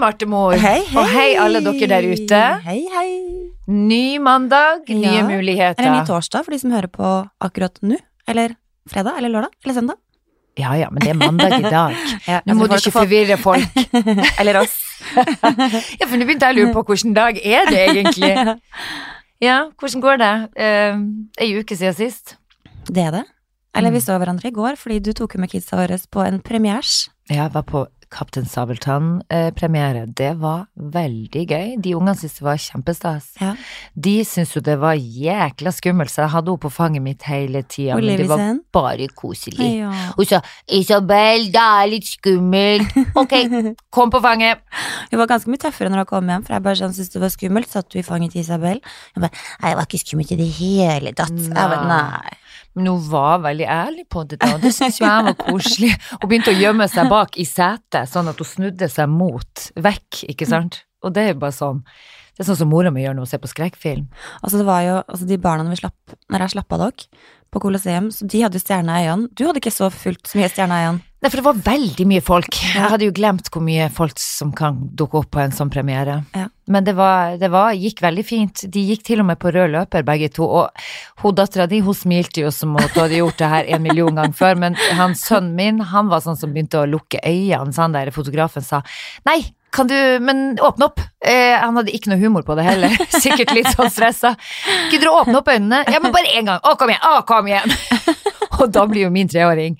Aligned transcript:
Martemor. 0.00 0.54
Hei, 0.58 0.80
hei. 0.88 0.98
Og 0.98 1.08
hei, 1.12 1.28
alle 1.40 1.60
dere 1.64 1.88
der 1.90 2.06
ute. 2.10 2.40
Hei, 2.66 2.78
hei. 2.94 3.08
Ny 3.70 4.18
mandag, 4.22 4.88
nye 4.88 5.16
Ja. 5.20 5.24
muligheter. 5.28 5.82
Eller 5.82 6.00
ny 6.00 6.06
torsdag 6.08 6.44
for 6.46 6.52
de 6.54 6.58
som 6.62 6.72
hører 6.74 6.88
på 6.92 7.10
akkurat 7.40 7.76
nå. 7.82 7.98
Eller 8.28 8.56
fredag, 8.88 9.18
eller 9.18 9.28
lørdag, 9.36 9.52
eller 9.64 9.74
søndag. 9.74 9.98
Ja 10.58 10.72
ja, 10.74 10.88
men 10.90 11.00
det 11.00 11.10
er 11.12 11.18
mandag 11.20 11.52
i 11.60 11.62
dag. 11.70 11.94
Ja, 12.28 12.40
Nå 12.46 12.54
må 12.58 12.66
du 12.68 12.74
ikke 12.74 12.90
forvirre 12.92 13.36
folk. 13.40 13.70
Eller 14.40 14.58
oss. 14.64 14.74
Ja, 15.16 16.06
for 16.06 16.16
nå 16.18 16.26
begynte 16.28 16.48
jeg 16.50 16.56
å 16.56 16.58
lure 16.58 16.72
på 16.74 16.82
hvilken 16.90 17.14
dag 17.16 17.38
er 17.38 17.70
det 17.70 17.78
egentlig. 17.88 18.32
Ja, 19.40 19.70
hvordan 19.80 20.02
går 20.04 20.18
det? 20.20 20.32
Uh, 20.60 21.00
Ei 21.40 21.54
uke 21.56 21.76
siden 21.78 21.94
sist. 21.96 22.34
Det 22.90 23.06
er 23.06 23.14
det. 23.14 23.22
Eller 23.74 23.90
Mm. 23.90 23.94
vi 23.94 24.00
så 24.00 24.18
hverandre 24.18 24.48
i 24.48 24.50
går, 24.50 24.76
fordi 24.76 24.98
du 25.00 25.12
tok 25.12 25.34
jo 25.34 25.40
med 25.40 25.50
kidsa 25.50 25.76
våre 25.76 25.98
på 26.10 26.26
en 26.26 26.40
premiers. 26.40 27.08
Jeg 27.30 27.52
var 27.52 27.62
på 27.62 27.86
Kaptein 28.10 28.44
Sabeltann-premiere. 28.44 30.06
Det 30.14 30.32
var 30.40 30.64
veldig 30.76 31.42
gøy. 31.46 31.76
De 31.82 31.92
ungene 31.94 32.16
syntes 32.18 32.38
det 32.40 32.42
var 32.46 32.56
kjempestas. 32.58 33.28
Ja. 33.40 33.52
De 33.94 34.14
syntes 34.26 34.54
jo 34.56 34.60
det 34.60 34.76
var 34.80 34.94
jækla 34.98 35.70
skummelt, 35.72 36.10
så 36.10 36.24
jeg 36.24 36.32
hadde 36.34 36.50
henne 36.50 36.58
på 36.64 36.70
fanget 36.72 37.02
mitt 37.04 37.22
hele 37.22 37.62
tida. 37.62 37.94
Men 37.94 38.18
det 38.18 38.26
var 38.28 38.58
bare 38.72 39.06
koselig. 39.14 39.78
Ja. 39.78 39.92
Hun 40.16 40.24
sa 40.26 40.40
'Isabel, 40.68 41.52
det 41.52 41.62
er 41.62 41.86
litt 41.86 42.04
skummelt'. 42.04 42.90
Ok, 43.20 43.32
kom 43.92 44.10
på 44.10 44.20
fanget. 44.20 44.58
Hun 45.10 45.18
var 45.18 45.26
ganske 45.26 45.46
mye 45.50 45.58
tøffere 45.62 45.88
når 45.90 46.02
hun 46.02 46.06
kom 46.06 46.26
hjem, 46.28 46.44
for 46.46 46.54
jeg 46.54 46.62
bare 46.62 46.74
sånn, 46.76 46.92
syntes 46.94 47.12
det 47.12 47.20
var 47.20 47.28
skummelt. 47.30 47.68
Satt 47.70 47.88
du 47.90 47.98
i 47.98 48.02
fanget 48.02 48.32
til 48.32 48.40
Isabel? 48.42 48.80
Hun 49.14 49.22
bare 49.22 49.34
Nei, 49.62 49.70
det 49.70 49.76
var 49.76 49.86
ikke 49.86 50.02
skummelt 50.04 50.32
i 50.32 50.36
det 50.36 50.50
hele 50.58 51.12
tatt. 51.14 51.30
Jeg 51.30 51.54
bare, 51.54 51.86
Nei. 51.86 52.36
Men 52.78 52.86
hun 52.92 53.00
var 53.10 53.40
veldig 53.42 53.66
ærlig 53.66 54.04
på 54.12 54.22
det, 54.30 54.38
da, 54.40 54.52
og 54.54 54.62
det 54.62 54.70
syntes 54.76 55.00
jo 55.00 55.06
jeg 55.08 55.26
var 55.26 55.36
koselig. 55.40 55.90
Hun 56.20 56.30
begynte 56.30 56.52
å 56.52 56.58
gjemme 56.58 56.86
seg 56.90 57.10
bak 57.10 57.34
i 57.40 57.46
setet, 57.48 58.06
sånn 58.12 58.30
at 58.30 58.38
hun 58.38 58.48
snudde 58.48 58.88
seg 58.92 59.10
mot, 59.10 59.66
vekk, 59.74 60.22
ikke 60.30 60.48
sant. 60.48 60.84
Og 61.02 61.14
det 61.16 61.24
er 61.24 61.32
jo 61.32 61.40
bare 61.42 61.56
sånn 61.56 61.78
Det 62.36 62.44
er 62.44 62.48
sånn 62.50 62.58
som 62.62 62.70
mora 62.72 62.90
mi 62.92 63.02
gjør 63.02 63.16
når 63.16 63.26
hun 63.26 63.30
ser 63.32 63.40
på 63.42 63.50
skrekkfilm. 63.50 64.06
Altså, 64.40 64.60
det 64.60 64.64
var 64.68 64.84
jo 64.86 64.94
altså, 65.00 65.26
de 65.28 65.36
barna 65.42 65.66
vi 65.68 65.76
slapp, 65.80 66.14
når 66.32 66.46
jeg 66.46 66.54
slapp 66.54 66.76
av 66.76 66.84
dere 66.86 67.26
på 67.50 67.60
Colosseum, 67.60 68.08
så 68.14 68.28
de 68.30 68.40
hadde 68.44 68.56
jo 68.56 68.62
stjerner 68.62 69.02
i 69.02 69.08
øynene. 69.10 69.28
Du 69.34 69.42
hadde 69.44 69.60
ikke 69.60 69.74
så 69.74 69.90
fullt 69.92 70.30
så 70.30 70.38
mye 70.38 70.48
stjerner 70.48 70.80
i 70.80 70.86
øynene. 70.86 71.09
Nei, 71.20 71.28
for 71.28 71.36
det 71.36 71.44
var 71.44 71.58
veldig 71.66 72.04
mye 72.08 72.22
folk. 72.24 72.56
Jeg 72.64 72.88
hadde 72.94 73.04
jo 73.04 73.12
glemt 73.12 73.50
hvor 73.52 73.60
mye 73.60 73.90
folk 73.92 74.16
som 74.22 74.54
kan 74.56 74.78
dukke 74.96 75.20
opp 75.20 75.28
på 75.34 75.42
en 75.42 75.52
sånn 75.52 75.68
premiere. 75.72 76.22
Ja. 76.32 76.46
Men 76.70 76.86
det, 76.86 76.94
var, 76.96 77.34
det 77.36 77.50
var, 77.52 77.74
gikk 77.76 78.00
veldig 78.00 78.24
fint. 78.24 78.62
De 78.72 78.86
gikk 78.88 79.02
til 79.04 79.20
og 79.20 79.28
med 79.28 79.40
på 79.42 79.52
rød 79.52 79.74
løper, 79.74 80.06
begge 80.06 80.30
to. 80.32 80.48
Og 80.62 81.20
hun 81.20 81.36
dattera 81.36 81.66
di, 81.68 81.82
hun 81.84 81.98
smilte 81.98 82.46
jo 82.46 82.52
som 82.54 82.72
om 82.72 82.80
hun 82.80 82.96
hadde 82.96 83.20
gjort 83.20 83.40
det 83.42 83.52
her 83.52 83.68
en 83.68 83.84
million 83.84 84.16
ganger 84.16 84.38
før. 84.38 84.56
Men 84.64 84.80
han 84.96 85.16
sønnen 85.18 85.52
min, 85.58 85.84
han 85.92 86.08
var 86.08 86.24
sånn 86.24 86.40
som 86.40 86.54
begynte 86.54 86.80
å 86.80 86.88
lukke 86.88 87.20
øynene, 87.20 87.74
så 87.76 87.84
han 87.84 87.98
der 87.98 88.14
fotografen 88.16 88.64
sa 88.64 88.80
nei. 89.28 89.42
Kan 89.70 89.86
du, 89.86 89.94
men 90.24 90.56
åpne 90.58 90.88
opp. 90.88 90.98
Eh, 91.22 91.54
han 91.54 91.76
hadde 91.78 91.92
ikke 91.94 92.10
noe 92.10 92.18
humor 92.18 92.42
på 92.42 92.56
det 92.58 92.64
heller. 92.66 92.96
Sikkert 93.22 93.52
litt 93.54 93.68
sånn 93.70 93.92
stressa. 93.92 94.32
Kunne 94.90 95.04
du 95.04 95.12
åpne 95.12 95.36
opp 95.38 95.52
øynene? 95.52 95.84
Ja, 95.86 96.00
men 96.02 96.16
bare 96.16 96.32
én 96.32 96.48
gang. 96.48 96.58
Å, 96.64 96.74
kom 96.80 96.90
igjen. 96.90 97.04
Å, 97.06 97.20
kom 97.28 97.50
igjen. 97.52 97.76
Og 98.60 98.72
da 98.74 98.82
blir 98.90 99.06
jo 99.06 99.12
min 99.14 99.30
treåring 99.30 99.76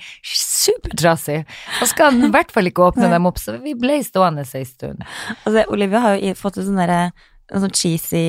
supertrassig. 0.60 1.40
Og 1.80 1.90
skal 1.90 2.20
i 2.20 2.30
hvert 2.34 2.52
fall 2.54 2.70
ikke 2.70 2.90
åpne 2.90 3.10
dem 3.12 3.28
opp, 3.30 3.40
så 3.40 3.56
vi 3.62 3.74
ble 3.78 4.00
stående 4.06 4.44
ei 4.44 4.68
stund. 4.68 5.02
Altså, 5.44 5.66
Olivia 5.72 6.04
har 6.04 6.20
jo 6.20 6.36
fått 6.38 6.60
sånn 6.60 6.80
derre 6.80 7.02
en 7.50 7.64
sånn 7.64 7.74
cheesy 7.74 8.22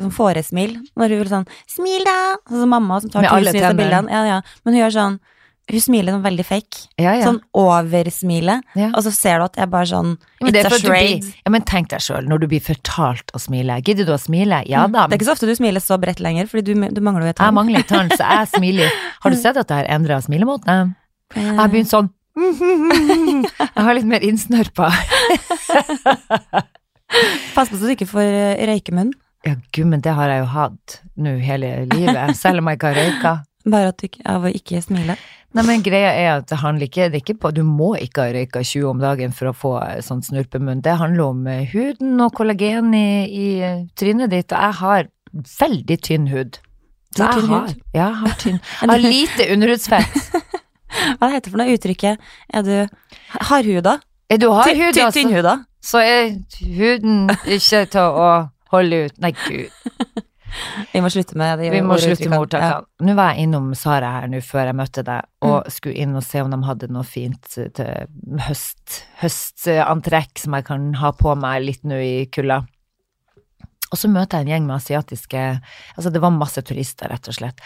sånn 0.00 0.14
fåresmil. 0.14 0.78
Når 0.96 1.12
hun 1.12 1.22
vil 1.22 1.32
sånn 1.32 1.46
'smil, 1.68 2.06
da', 2.08 2.38
sånn 2.48 2.64
som 2.64 2.72
mamma 2.72 3.00
som 3.02 3.12
tar 3.12 3.28
tusenvis 3.28 3.68
av 3.68 3.76
bildene. 3.76 4.08
Ja, 4.12 4.24
ja. 4.24 4.40
Men 4.64 4.74
hun 4.74 4.82
gjør 4.84 4.96
sånn 4.98 5.20
Hun 5.70 5.78
smiler 5.78 6.10
sånn 6.10 6.24
veldig 6.24 6.44
fake. 6.44 6.88
Ja, 6.98 7.12
ja. 7.14 7.22
Sånn 7.22 7.38
oversmile. 7.54 8.56
Ja. 8.74 8.88
Og 8.98 9.04
så 9.06 9.12
ser 9.14 9.38
du 9.38 9.44
at 9.44 9.54
jeg 9.56 9.70
bare 9.70 9.86
sånn 9.86 10.16
It's 10.42 10.66
a 10.66 10.80
blir, 10.82 11.22
ja, 11.22 11.50
men 11.54 11.62
tenk 11.62 11.88
deg 11.92 12.02
sjøl, 12.02 12.26
når 12.26 12.42
du 12.42 12.46
blir 12.50 12.60
fortalt 12.60 13.30
å 13.32 13.38
smile. 13.38 13.76
Gidder 13.80 14.04
du 14.04 14.12
å 14.12 14.18
smile? 14.18 14.64
Ja 14.66 14.88
da. 14.88 15.06
Det 15.06 15.14
er 15.14 15.20
ikke 15.20 15.28
så 15.30 15.36
ofte 15.36 15.46
du 15.46 15.54
smiler 15.54 15.80
så 15.80 16.00
bredt 16.02 16.18
lenger, 16.18 16.50
fordi 16.50 16.74
du, 16.74 16.88
du 16.90 17.00
mangler 17.00 17.28
jo 17.30 17.34
et 17.36 17.38
Jeg 17.46 17.54
mangler 17.54 17.78
et 17.78 17.88
tann, 17.88 18.10
så 18.10 18.26
jeg 18.26 18.50
smiler. 18.56 18.90
Har 19.22 19.30
du 19.30 19.36
sett 19.38 19.56
at 19.56 19.70
jeg 19.70 19.84
har 19.84 19.90
endra 19.94 20.18
smilemåte? 20.20 20.80
Jeg 21.36 21.56
har 21.58 21.68
begynt 21.72 21.90
sånn 21.92 22.10
Jeg 23.60 23.82
har 23.84 23.94
litt 23.94 24.08
mer 24.08 24.22
innsnørpa. 24.24 24.86
Pass 27.54 27.68
på 27.68 27.76
så 27.76 27.84
du 27.84 27.92
ikke 27.94 28.08
får 28.08 28.24
eh, 28.24 28.62
røykemunn. 28.70 29.10
Ja, 29.44 29.56
gud, 29.74 29.88
men 29.90 30.00
det 30.04 30.14
har 30.16 30.30
jeg 30.30 30.40
jo 30.44 30.50
hatt 30.54 31.00
nå 31.20 31.34
hele 31.42 31.72
livet, 31.90 32.36
selv 32.38 32.62
om 32.62 32.70
jeg 32.70 32.78
ikke 32.78 32.92
har 32.92 33.00
røyka. 33.02 33.32
Bare 33.72 33.92
at 33.92 34.00
du 34.02 34.08
av 34.26 34.46
å 34.48 34.50
ikke 34.50 34.80
smile. 34.82 35.14
Nei, 35.52 35.62
men 35.68 35.82
greia 35.84 36.12
er 36.16 36.28
at 36.38 36.48
det 36.50 36.56
handler 36.62 36.88
ikke, 36.88 37.10
det 37.12 37.20
ikke 37.20 37.36
på 37.42 37.50
Du 37.54 37.60
må 37.68 37.90
ikke 38.00 38.24
ha 38.24 38.32
røyka 38.34 38.62
20 38.64 38.86
om 38.94 39.02
dagen 39.02 39.34
for 39.36 39.50
å 39.50 39.54
få 39.54 39.74
eh, 39.84 40.00
sånn 40.02 40.22
snurpemunn. 40.24 40.80
Det 40.82 40.96
handler 40.98 41.28
om 41.34 41.44
eh, 41.52 41.66
huden 41.74 42.16
og 42.24 42.32
kollagen 42.38 42.94
i, 42.96 43.06
i 43.28 43.48
trynet 43.98 44.32
ditt, 44.32 44.50
og 44.56 44.64
jeg 44.70 44.78
har 44.80 45.10
veldig 45.60 45.98
tynn 46.08 46.26
hud. 46.32 46.58
Så 47.12 47.26
jeg 47.28 47.44
har- 47.50 47.74
jeg 47.92 48.12
har 48.22 48.34
tynn. 48.40 48.56
Jeg 48.80 48.88
har 48.88 49.02
lite 49.04 49.50
underhudsfett. 49.52 50.16
Hva 51.20 51.28
heter 51.32 51.46
det 51.48 51.52
for 51.54 51.60
noe 51.62 51.76
uttrykket? 51.76 52.18
Er 52.52 52.62
du 52.66 52.74
hardhuda? 53.48 53.98
Er 54.32 54.38
du 54.40 54.48
har 54.52 54.64
Ty- 54.68 54.76
hud, 54.78 54.94
ty- 54.94 55.00
altså, 55.04 55.20
Tynnhuda? 55.20 55.54
så 55.82 55.98
er 56.00 56.28
huden 56.78 57.28
ikke 57.46 57.86
til 57.90 58.00
å 58.22 58.28
holde 58.72 59.06
ut. 59.06 59.16
Nei, 59.20 59.32
gud. 59.32 59.70
Vi 60.92 61.00
må 61.00 61.08
slutte 61.08 61.36
med 61.40 61.58
det. 61.62 61.70
Vi 61.72 61.80
må 61.80 61.96
slutte 62.00 62.28
med 62.28 62.36
Ja. 62.36 62.42
ordtakene. 62.44 62.84
Nå 63.08 63.14
var 63.16 63.32
jeg 63.32 63.46
innom 63.46 63.70
Sara 63.74 64.10
her 64.20 64.26
nå 64.28 64.40
før 64.44 64.66
jeg 64.68 64.76
møtte 64.76 65.02
deg, 65.04 65.24
og 65.48 65.64
skulle 65.72 65.96
inn 65.96 66.14
og 66.16 66.22
se 66.22 66.40
om 66.44 66.50
de 66.52 66.58
hadde 66.68 66.88
noe 66.92 67.02
fint 67.08 67.40
til 67.74 68.06
høst, 68.46 69.02
høstantrekk 69.22 70.38
som 70.44 70.52
jeg 70.58 70.64
kan 70.68 70.92
ha 71.00 71.10
på 71.16 71.34
meg 71.40 71.64
litt 71.64 71.82
nå 71.88 71.96
i 71.96 72.26
kulda. 72.32 72.60
Og 73.92 73.98
så 74.00 74.08
møter 74.12 74.38
jeg 74.40 74.46
en 74.46 74.52
gjeng 74.54 74.66
med 74.68 74.76
asiatiske 74.78 75.40
Altså, 75.98 76.12
det 76.12 76.20
var 76.22 76.30
masse 76.32 76.62
turister, 76.64 77.08
rett 77.12 77.28
og 77.28 77.34
slett. 77.36 77.58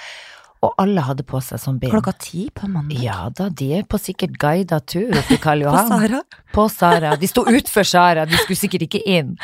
Og 0.66 0.75
alle 0.82 1.03
hadde 1.06 1.22
på 1.28 1.38
seg 1.44 1.60
sånn 1.62 1.78
bind. 1.82 1.93
Klokka 1.94 2.12
ti 2.19 2.49
på 2.54 2.66
mandag. 2.71 2.99
Ja 3.03 3.28
da, 3.31 3.47
de 3.49 3.69
er 3.78 3.87
på 3.87 4.00
sikkert 4.03 4.34
guida 4.43 4.81
tur 4.82 5.15
oppe 5.15 5.37
i 5.37 5.41
Karl 5.43 5.62
På 5.71 5.82
Sara. 5.88 6.22
På 6.56 6.66
Sara. 6.72 7.15
De 7.21 7.28
sto 7.31 7.44
utfor 7.47 7.87
Sara, 7.87 8.25
de 8.27 8.41
skulle 8.43 8.59
sikkert 8.59 8.87
ikke 8.88 9.03
inn. 9.06 9.37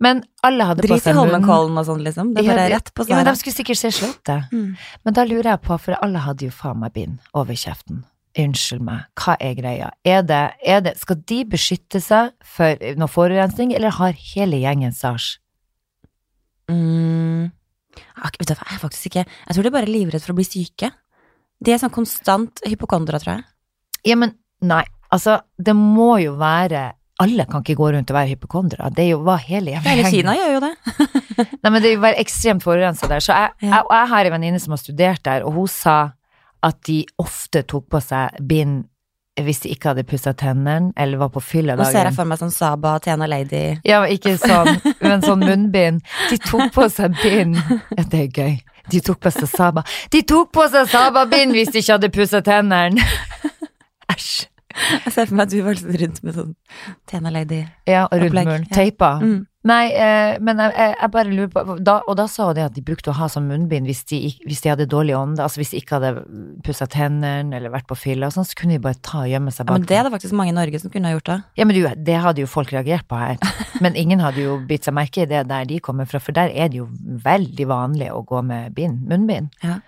Men 0.00 0.22
alle 0.46 0.64
hadde 0.64 0.80
på 0.86 0.88
Drit 0.94 1.02
i 1.02 1.04
seg 1.08 1.16
munn- 1.18 1.26
Holmenkollen 1.26 1.76
og 1.82 1.84
sånn, 1.90 2.04
liksom. 2.06 2.30
Det 2.36 2.44
er 2.46 2.48
bare 2.54 2.68
Ja, 2.70 2.76
rett 2.78 2.94
på 2.94 3.04
Sara. 3.04 3.10
Ja, 3.12 3.18
men 3.24 3.28
de 3.34 3.40
skulle 3.42 3.56
sikkert 3.58 3.80
se 3.82 3.90
Slottet. 3.98 4.46
Mm. 4.54 4.70
Men 5.04 5.18
da 5.18 5.26
lurer 5.28 5.50
jeg 5.52 5.60
på, 5.66 5.76
for 5.82 5.98
alle 6.00 6.22
hadde 6.24 6.46
jo 6.48 6.54
faen 6.54 6.80
meg 6.80 6.94
bind 6.96 7.18
over 7.36 7.58
kjeften. 7.58 8.04
Unnskyld 8.38 8.80
meg, 8.86 9.08
hva 9.18 9.34
er 9.42 9.54
greia? 9.58 9.90
Er 10.06 10.22
det, 10.22 10.40
er 10.64 10.80
det, 10.86 10.94
skal 11.02 11.18
de 11.26 11.40
beskytte 11.50 11.98
seg 12.00 12.30
for 12.46 12.78
noe 12.96 13.10
forurensning, 13.10 13.74
eller 13.74 13.90
har 13.98 14.14
hele 14.34 14.60
gjengen 14.62 14.94
SARS? 14.94 15.32
Mm. 16.70 17.50
Vet 18.38 18.48
du 18.48 18.54
hva, 18.54 18.66
jeg 18.68 18.76
er 18.76 18.82
faktisk 18.82 19.06
ikke 19.10 19.24
Jeg 19.26 19.54
tror 19.56 19.62
de 19.66 19.70
er 19.72 19.76
bare 19.78 19.90
livredd 19.90 20.22
for 20.24 20.34
å 20.34 20.38
bli 20.38 20.46
syke. 20.48 20.90
De 21.60 21.72
er 21.74 21.80
sånn 21.82 21.92
konstant 21.92 22.62
hypokondere, 22.66 23.20
tror 23.20 23.34
jeg. 23.36 23.44
Ja, 24.08 24.16
men 24.16 24.32
nei, 24.64 24.84
altså, 25.12 25.40
det 25.60 25.74
må 25.76 26.14
jo 26.22 26.36
være 26.40 26.90
alle 27.20 27.44
kan 27.44 27.60
ikke 27.60 27.76
gå 27.76 27.90
rundt 27.92 28.08
og 28.08 28.16
være 28.16 28.30
hypokondere. 28.32 28.86
Det 28.96 29.02
er 29.04 29.10
jo 29.10 29.18
hva 29.26 29.34
hele 29.44 29.74
jævla 29.74 29.90
Hele 29.92 30.08
Kina 30.14 30.32
gjør 30.38 30.54
jo 30.54 30.60
det. 30.64 30.70
Nei, 31.62 31.68
men 31.74 31.82
det 31.84 31.90
jo 31.92 32.00
være 32.00 32.16
ekstremt 32.22 32.64
forurensa 32.64 33.10
der. 33.10 33.20
Så 33.20 33.34
jeg, 33.36 33.50
Ja. 33.60 33.74
jeg, 33.74 33.84
jeg 33.92 34.08
har 34.14 34.24
en 34.30 34.34
venninne 34.38 34.60
som 34.62 34.72
har 34.72 34.80
studert 34.80 35.22
der, 35.28 35.44
og 35.44 35.52
hun 35.58 35.68
sa 35.68 35.98
at 36.64 36.78
de 36.88 37.02
ofte 37.20 37.60
tok 37.68 37.90
på 37.92 38.00
seg 38.04 38.40
bind 38.48 38.86
hvis 39.46 39.60
de 39.64 39.70
ikke 39.74 39.92
hadde 39.92 40.04
pussa 40.08 40.32
tennene, 40.36 40.92
eller 40.96 41.18
var 41.20 41.30
på 41.34 41.40
fylla 41.44 41.76
Nå 41.76 41.84
ser 41.84 41.92
dagen. 42.00 42.10
jeg 42.10 42.16
for 42.16 42.30
meg 42.30 42.38
sånn 42.40 42.52
Saba, 42.54 42.98
Tena 43.04 43.26
Lady 43.30 43.62
Ja, 43.86 44.02
ikke 44.06 44.36
sånn, 44.40 44.72
men 45.00 45.22
sånn 45.24 45.40
munnbind. 45.44 46.02
De 46.30 46.38
tok 46.42 46.72
på 46.74 46.88
seg 46.92 47.14
bind. 47.22 47.56
Ja, 47.96 48.04
det 48.04 48.20
er 48.26 48.28
gøy. 48.42 48.58
De 48.90 49.00
tok 49.06 49.20
på 49.22 49.30
seg 49.30 49.46
Saba. 49.48 49.84
De 50.10 50.22
tok 50.26 50.50
på 50.52 50.64
seg 50.72 50.88
Saba-bind 50.90 51.54
hvis 51.54 51.70
de 51.70 51.78
ikke 51.84 51.96
hadde 51.98 52.10
pussa 52.14 52.40
tennene! 52.42 53.04
Æsj. 54.10 54.49
Jeg 55.04 55.14
ser 55.14 55.28
for 55.28 55.36
meg 55.38 55.46
at 55.46 55.54
du 55.54 55.62
valgte 55.66 56.00
rundt 56.02 56.20
med 56.26 56.36
sånn 56.36 56.56
Tena 57.10 57.32
Lady. 57.34 57.64
Ja, 57.88 58.06
og 58.08 58.20
rundt 58.22 58.36
munnen. 58.36 58.66
ja. 58.68 58.76
Teipa. 58.76 59.14
Mm. 59.22 59.40
Nei, 59.68 59.90
eh, 59.92 60.38
men 60.40 60.56
jeg, 60.56 60.72
jeg, 60.72 61.08
bare 61.12 61.28
lurer 61.28 61.48
på 61.52 61.74
da, 61.84 61.98
Og 62.08 62.14
da 62.16 62.24
sa 62.32 62.46
hun 62.48 62.56
det 62.56 62.62
at 62.64 62.72
de 62.72 62.80
brukte 62.84 63.10
å 63.12 63.16
ha 63.18 63.26
sånn 63.28 63.44
munnbind 63.50 63.84
hvis 63.90 64.06
de, 64.08 64.20
hvis 64.46 64.62
de 64.64 64.70
hadde 64.72 64.86
dårlig 64.88 65.12
ånde, 65.18 65.42
altså 65.44 65.60
hvis 65.60 65.74
de 65.74 65.82
ikke 65.82 65.98
hadde 65.98 66.22
pussa 66.64 66.88
tennene 66.88 67.58
eller 67.58 67.72
vært 67.74 67.84
på 67.90 67.98
fylla 67.98 68.30
og 68.30 68.38
sånn, 68.38 68.48
så 68.48 68.56
kunne 68.56 68.78
de 68.78 68.84
bare 68.86 68.96
ta 69.04 69.26
og 69.26 69.28
gjemme 69.28 69.52
seg 69.52 69.66
Ja, 69.66 69.68
bak 69.68 69.76
men 69.76 69.90
det 69.90 69.98
er 69.98 70.08
det 70.08 70.14
faktisk 70.14 70.36
mange 70.38 70.54
i 70.54 70.56
Norge 70.56 70.80
som 70.80 70.92
kunne 70.94 71.10
ha 71.10 71.18
gjort 71.18 71.28
det. 71.28 71.36
Ja, 71.60 71.66
men 71.68 71.76
du, 71.76 71.82
det 72.08 72.16
hadde 72.24 72.40
jo 72.40 72.48
folk 72.48 72.72
reagert 72.72 73.04
på 73.10 73.20
her. 73.20 73.36
Men 73.84 73.96
ingen 73.96 74.20
hadde 74.20 74.42
jo 74.42 74.58
bitt 74.68 74.84
seg 74.84 74.92
merke 74.96 75.22
i 75.22 75.28
det 75.28 75.46
der 75.48 75.68
de 75.68 75.78
kommer 75.80 76.08
fra, 76.08 76.20
for 76.20 76.36
der 76.36 76.52
er 76.52 76.68
det 76.68 76.80
jo 76.82 76.88
veldig 77.24 77.66
vanlig 77.70 78.10
å 78.12 78.20
gå 78.28 78.42
med 78.44 78.74
bind, 78.76 79.06
munnbind. 79.08 79.54
Ja. 79.64 79.78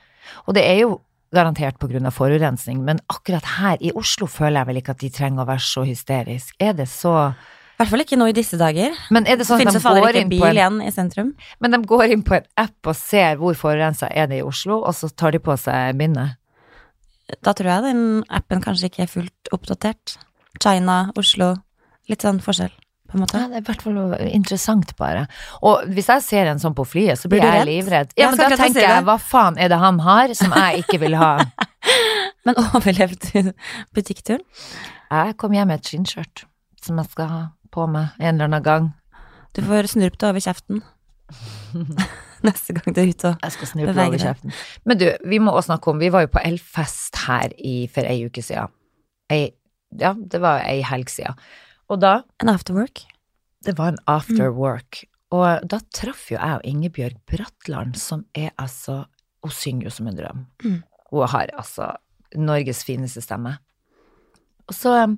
Og 0.47 0.56
det 0.56 0.65
er 0.65 0.79
jo 0.81 0.95
garantert 1.34 1.81
av 1.82 2.14
forurensning, 2.14 2.84
men 2.84 3.00
akkurat 3.08 3.44
her 3.58 3.81
i 3.81 3.93
Oslo 3.96 4.26
føler 4.26 4.61
jeg 4.61 4.69
vel 4.69 4.81
ikke 4.82 4.94
at 4.94 5.02
de 5.02 5.11
trenger 5.11 5.43
å 5.43 5.49
være 5.49 5.64
så 5.64 5.84
hysterisk. 5.88 6.55
Er 6.61 6.73
det 6.76 6.88
så 6.88 7.32
I 7.32 7.82
hvert 7.82 7.90
fall 7.90 8.05
ikke 8.05 8.19
nå 8.20 8.29
i 8.31 8.37
disse 8.37 8.58
dager. 8.61 8.93
Men 9.11 9.26
er 9.26 9.40
det 9.40 9.46
sånn 9.49 9.62
Finnes 9.62 9.81
at 9.81 9.96
de 9.96 10.05
går 10.05 10.20
inn 10.20 10.31
på 10.31 10.37
bil 10.37 10.50
en 10.50 10.61
igjen 10.61 10.82
i 10.84 10.93
sentrum? 10.94 11.32
Men 11.58 11.75
de 11.75 11.81
går 11.88 12.14
inn 12.14 12.23
på 12.26 12.37
en 12.38 12.46
app 12.61 12.93
og 12.93 12.99
ser 12.99 13.40
hvor 13.40 13.56
forurensa 13.58 14.11
er 14.12 14.29
det 14.31 14.43
i 14.43 14.46
Oslo, 14.46 14.82
og 14.82 14.94
så 14.94 15.11
tar 15.11 15.34
de 15.34 15.43
på 15.43 15.56
seg 15.58 15.96
bindet. 15.99 16.37
Da 17.43 17.56
tror 17.56 17.73
jeg 17.73 17.88
den 17.88 18.05
appen 18.28 18.62
kanskje 18.62 18.93
ikke 18.93 19.06
er 19.06 19.11
fullt 19.11 19.52
oppdatert. 19.56 20.19
China, 20.61 21.05
Oslo. 21.19 21.55
Litt 22.11 22.23
sånn 22.26 22.43
forskjell 22.44 22.81
på 23.12 23.19
en 23.19 23.23
måte. 23.25 23.38
Ja, 23.41 23.49
det 23.53 23.61
er 23.61 23.64
i 23.64 23.67
hvert 23.69 23.82
fall 23.85 23.99
interessant, 24.32 24.94
bare. 24.99 25.26
Og 25.62 25.85
hvis 25.94 26.09
jeg 26.11 26.25
ser 26.26 26.50
en 26.50 26.62
sånn 26.62 26.75
på 26.76 26.87
flyet, 26.88 27.20
så 27.20 27.29
blir 27.31 27.43
Blir 27.44 27.50
jeg 27.53 27.61
redd? 27.62 27.70
livredd. 27.70 28.14
Ja, 28.19 28.31
men 28.32 28.41
da 28.41 28.49
tenker 28.59 28.82
jeg, 28.87 29.05
hva 29.06 29.19
faen 29.20 29.59
er 29.61 29.70
det 29.73 29.79
han 29.82 30.00
har 30.05 30.32
som 30.38 30.55
jeg 30.56 30.82
ikke 30.85 31.00
vil 31.05 31.19
ha? 31.20 31.35
Men 32.47 32.59
overlevde 32.59 33.43
du 33.47 33.53
butikkturen? 33.94 34.43
Jeg 35.12 35.37
kom 35.38 35.53
hjem 35.55 35.69
med 35.70 35.79
et 35.82 35.91
skinnskjørt 35.93 36.43
som 36.82 36.99
jeg 36.99 37.11
skal 37.12 37.29
ha 37.31 37.43
på 37.70 37.85
meg 37.87 38.17
en 38.19 38.32
eller 38.35 38.49
annen 38.49 38.64
gang. 38.67 38.88
Du 39.55 39.61
får 39.62 39.93
snurpe 39.93 40.19
det 40.19 40.29
over 40.32 40.43
kjeften. 40.43 40.82
Neste 42.43 42.75
gang 42.75 42.94
du 42.94 42.99
er 42.99 43.11
ute 43.12 43.31
og 43.31 43.44
Jeg 43.47 43.55
skal 43.55 43.70
snurpe 43.70 43.94
over 44.06 44.19
kjeften. 44.19 44.55
Men 44.88 44.99
du, 44.99 45.06
vi 45.31 45.38
må 45.38 45.53
også 45.55 45.70
snakke 45.70 45.93
om 45.93 46.00
Vi 46.03 46.11
var 46.12 46.25
jo 46.26 46.32
på 46.35 46.43
elfest 46.43 47.20
her 47.29 47.55
i, 47.59 47.76
for 47.93 48.09
ei 48.09 48.25
uke 48.26 48.43
siden. 48.43 48.73
Ei, 49.32 49.44
ja, 50.00 50.11
det 50.17 50.41
var 50.43 50.64
ei 50.67 50.81
helg 50.87 51.12
siden. 51.12 51.38
Og 51.90 52.00
da 52.02 52.23
En 52.43 52.52
afterwork. 52.52 53.06
Det 53.64 53.76
var 53.79 53.93
en 53.93 53.99
after 54.11 54.50
work. 54.50 55.05
Og 55.32 55.64
da 55.69 55.81
traff 55.94 56.29
jo 56.31 56.37
jeg 56.37 56.58
og 56.58 56.64
Ingebjørg 56.69 57.19
Bratland, 57.31 57.96
som 57.96 58.26
er 58.34 58.50
altså 58.58 59.05
Hun 59.43 59.50
synger 59.50 59.88
jo 59.88 59.90
som 59.90 60.06
en 60.06 60.17
drøm. 60.17 60.46
Mm. 60.62 60.82
Hun 61.11 61.29
har 61.29 61.50
altså 61.58 61.96
Norges 62.38 62.84
fineste 62.87 63.20
stemme. 63.25 63.56
Og 64.70 64.76
så 64.76 64.93
um, 65.02 65.17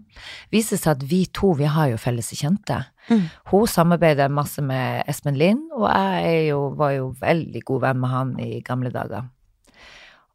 viser 0.51 0.79
det 0.79 0.81
seg 0.81 0.95
at 0.95 1.05
vi 1.11 1.19
to, 1.29 1.53
vi 1.59 1.69
har 1.69 1.91
jo 1.93 2.01
felles 2.01 2.33
kjente. 2.33 2.79
Mm. 3.11 3.27
Hun 3.53 3.69
samarbeider 3.69 4.33
masse 4.33 4.65
med 4.65 5.05
Espen 5.11 5.37
Lind, 5.37 5.67
og 5.77 5.85
jeg 5.93 6.49
jo, 6.49 6.63
var 6.79 6.95
jo 6.97 7.11
veldig 7.21 7.63
god 7.69 7.85
venn 7.85 8.01
med 8.01 8.15
han 8.15 8.33
i 8.41 8.63
gamle 8.65 8.91
dager. 8.95 9.29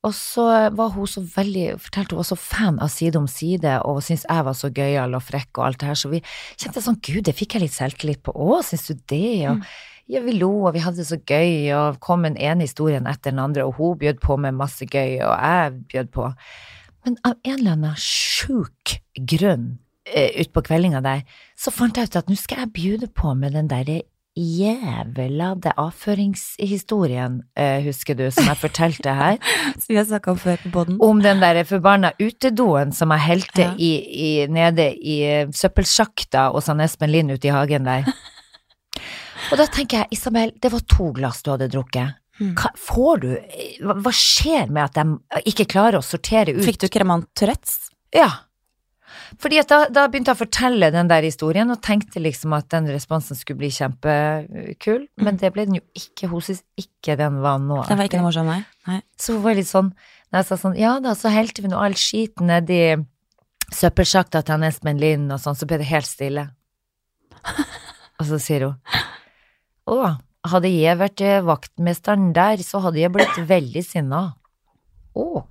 Og 0.07 0.13
så 0.15 0.45
var 0.71 0.93
hun 0.93 1.07
så 1.11 1.21
veldig, 1.27 1.73
fortalte 1.83 2.15
hun 2.15 2.21
var 2.21 2.27
så 2.29 2.37
fan 2.39 2.77
av 2.79 2.91
Side 2.93 3.19
om 3.19 3.27
side, 3.27 3.73
og 3.83 3.99
syntes 4.05 4.23
jeg 4.29 4.45
var 4.47 4.55
så 4.55 4.69
gøyal 4.71 5.17
og 5.17 5.25
frekk 5.27 5.59
og 5.59 5.65
alt 5.65 5.81
det 5.81 5.89
her, 5.89 5.99
så 5.99 6.11
vi 6.13 6.21
kjente 6.55 6.83
sånn, 6.85 7.01
gud, 7.03 7.25
det 7.27 7.35
fikk 7.35 7.57
jeg 7.57 7.65
litt 7.65 7.75
selvtillit 7.75 8.21
på, 8.23 8.31
å, 8.31 8.61
syns 8.63 8.87
du 8.87 9.01
det? 9.11 9.49
Og 9.51 9.65
ja, 10.09 10.23
vi 10.23 10.37
lo, 10.37 10.53
og 10.69 10.73
vi 10.77 10.85
hadde 10.85 11.03
det 11.03 11.09
så 11.09 11.19
gøy, 11.19 11.67
og 11.75 11.99
kom 12.03 12.23
en 12.25 12.39
ene 12.39 12.65
historien 12.65 13.09
etter 13.11 13.35
den 13.35 13.43
andre, 13.43 13.67
og 13.67 13.75
hun 13.77 13.99
bjød 13.99 14.23
på 14.23 14.39
med 14.39 14.57
masse 14.57 14.87
gøy, 14.87 15.19
og 15.19 15.35
jeg 15.35 15.75
bjød 15.91 16.13
på. 16.15 16.31
Men 17.05 17.19
av 17.27 17.35
en 17.43 17.59
eller 17.59 17.75
annen 17.75 17.99
sjuk 17.99 18.99
grunn 19.19 19.69
utpå 20.09 20.39
ut 20.39 20.53
på 20.55 20.63
kveldinga 20.65 21.03
der, 21.05 21.19
så 21.53 21.69
fant 21.69 21.97
jeg 21.97 22.09
ut 22.09 22.15
at 22.17 22.31
nå 22.31 22.37
skal 22.39 22.63
jeg 22.63 22.73
bjude 22.73 23.11
på 23.13 23.35
med 23.37 23.53
den 23.53 23.67
derre 23.69 23.99
jævelade 24.37 25.71
avføringshistorien, 25.77 27.39
eh, 27.57 27.81
husker 27.85 28.15
du, 28.15 28.25
som 28.31 28.45
jeg 28.49 28.57
fortalte 28.61 29.13
her, 29.15 29.37
Som 29.79 29.87
vi 29.89 29.97
har 29.97 30.05
snakka 30.07 30.31
om 30.31 30.37
før 30.39 30.57
på 30.63 30.71
poden. 30.73 30.97
om 31.01 31.21
den 31.23 31.39
der 31.41 31.63
forbanna 31.67 32.11
utedoen 32.21 32.91
som 32.95 33.11
jeg 33.15 33.25
helte 33.25 33.61
Ja. 33.61 33.73
i, 33.77 33.91
i, 33.99 34.47
nede 34.47 34.89
i 34.95 35.19
eh, 35.27 35.47
søppelsjakta 35.51 36.49
hos 36.53 36.67
han 36.71 36.79
Espen 36.81 37.11
Lind 37.11 37.31
ute 37.31 37.47
i 37.49 37.51
hagen 37.55 37.83
der. 37.87 38.07
Og 39.51 39.57
da 39.57 39.65
tenker 39.71 40.03
jeg, 40.03 40.07
Isabel, 40.19 40.51
det 40.61 40.71
var 40.71 40.81
to 40.87 41.11
glass 41.15 41.41
du 41.43 41.51
hadde 41.53 41.69
drukket. 41.71 42.15
Mm. 42.39 42.53
Hva, 42.55 42.69
får 42.79 43.17
du 43.23 43.29
hva, 43.83 43.95
hva 43.99 44.11
skjer 44.15 44.69
med 44.71 44.83
at 44.85 44.95
de 44.95 45.43
ikke 45.51 45.65
klarer 45.73 45.97
å 45.99 46.05
sortere 46.05 46.53
ut 46.55 46.63
Fikk 46.63 46.77
du 46.79 46.87
kremant 46.87 47.25
Tourettes? 47.35 47.89
Ja. 48.15 48.29
Fordi 49.37 49.59
da, 49.69 49.79
da 49.93 50.05
begynte 50.09 50.31
jeg 50.31 50.39
å 50.39 50.41
fortelle 50.41 50.89
den 50.93 51.09
der 51.11 51.25
historien, 51.27 51.69
og 51.69 51.81
tenkte 51.85 52.21
liksom 52.23 52.55
at 52.57 52.69
den 52.73 52.89
responsen 52.89 53.37
skulle 53.37 53.61
bli 53.61 53.69
kjempekul, 53.75 55.03
men 55.21 55.37
det 55.41 55.51
ble 55.53 55.67
den 55.69 55.79
jo 55.79 55.83
ikke. 55.97 56.31
Hun 56.31 56.43
syntes 56.45 56.63
ikke 56.79 57.17
den 57.19 57.41
var 57.43 57.59
noe 57.61 57.85
Den 57.89 57.99
var 57.99 58.09
ikke 58.09 58.21
noe 58.21 58.29
morsom, 58.29 58.49
nei. 58.49 58.63
nei. 58.89 59.01
Så 59.19 59.37
hun 59.37 59.45
var 59.45 59.59
litt 59.59 59.69
sånn, 59.69 59.91
når 60.31 60.41
jeg 60.41 60.49
sa 60.49 60.59
sånn, 60.63 60.79
ja 60.79 60.95
da, 61.03 61.13
så 61.17 61.33
helte 61.33 61.65
vi 61.65 61.71
nå 61.71 61.81
all 61.81 61.97
skiten 61.99 62.49
nedi 62.49 62.81
søppelsjakta 63.75 64.41
til 64.41 64.57
han 64.57 64.65
Espen 64.69 65.01
Lind 65.01 65.29
og 65.33 65.41
sånn, 65.43 65.57
så 65.57 65.67
ble 65.69 65.81
det 65.81 65.91
helt 65.91 66.09
stille. 66.09 66.49
Og 68.19 68.27
så 68.27 68.39
sier 68.43 68.65
hun, 68.65 69.03
å, 69.87 69.99
hadde 70.51 70.71
jeg 70.73 70.97
vært 70.99 71.21
vaktmesteren 71.47 72.33
der, 72.35 72.59
så 72.65 72.81
hadde 72.83 72.99
jeg 72.99 73.13
blitt 73.15 73.37
veldig 73.47 73.83
sinna. 73.85 74.19
Å. 75.15 75.45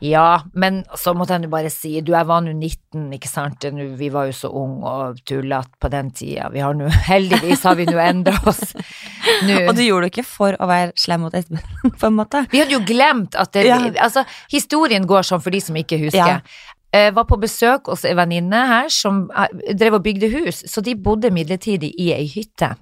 Ja, 0.00 0.42
men 0.56 0.78
så 0.96 1.12
måtte 1.12 1.36
jeg 1.36 1.44
jo 1.44 1.50
bare 1.52 1.68
si, 1.72 1.90
du, 2.00 2.14
jeg 2.14 2.26
var 2.28 2.40
nå 2.40 2.54
19, 2.56 3.10
ikke 3.18 3.28
sant, 3.28 3.66
vi 4.00 4.08
var 4.12 4.30
jo 4.30 4.32
så 4.36 4.48
unge 4.56 4.88
og 4.88 5.18
tullete 5.28 5.76
på 5.80 5.90
den 5.92 6.08
tida, 6.16 6.48
vi 6.54 6.62
har 6.64 6.74
nå, 6.76 6.88
heldigvis 7.10 7.66
har 7.68 7.76
vi 7.76 7.84
nå 7.90 7.98
endra 8.00 8.38
oss. 8.48 8.62
Nå. 9.46 9.58
Og 9.68 9.74
du 9.76 9.82
gjorde 9.84 10.08
det 10.08 10.12
ikke 10.14 10.24
for 10.26 10.56
å 10.56 10.66
være 10.68 10.92
slem 10.98 11.22
mot 11.26 11.34
Espen, 11.36 11.60
på 12.00 12.08
en 12.08 12.16
måte. 12.16 12.42
Vi 12.52 12.60
hadde 12.62 12.74
jo 12.74 12.80
glemt 12.88 13.36
at 13.38 13.52
det, 13.56 13.66
Ja. 13.68 13.78
altså, 14.00 14.24
historien 14.52 15.04
går 15.08 15.28
sånn 15.28 15.42
for 15.44 15.52
de 15.52 15.60
som 15.64 15.76
ikke 15.76 16.00
husker. 16.00 16.40
Ja. 16.40 16.66
Jeg 16.96 17.12
var 17.14 17.28
på 17.28 17.36
besøk 17.38 17.86
hos 17.92 18.02
en 18.08 18.16
venninne 18.18 18.64
her 18.66 18.88
som 18.90 19.26
eh, 19.36 19.52
drev 19.78 20.00
og 20.00 20.04
bygde 20.08 20.32
hus, 20.32 20.64
så 20.66 20.82
de 20.82 20.96
bodde 20.98 21.30
midlertidig 21.30 21.92
i 22.00 22.08
ei 22.16 22.24
hytte. 22.32 22.72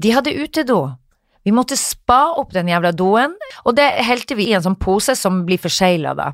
De 0.00 0.12
hadde 0.14 0.36
utedo. 0.36 0.82
Vi 1.44 1.52
måtte 1.56 1.76
spa 1.78 2.34
opp 2.36 2.52
den 2.52 2.68
jævla 2.68 2.92
doen, 2.92 3.34
og 3.64 3.76
det 3.78 3.86
helte 4.04 4.36
vi 4.36 4.50
i 4.50 4.54
en 4.56 4.64
sånn 4.64 4.78
pose 4.80 5.16
som 5.16 5.42
blir 5.48 5.60
forsegla 5.60 6.14
da. 6.18 6.32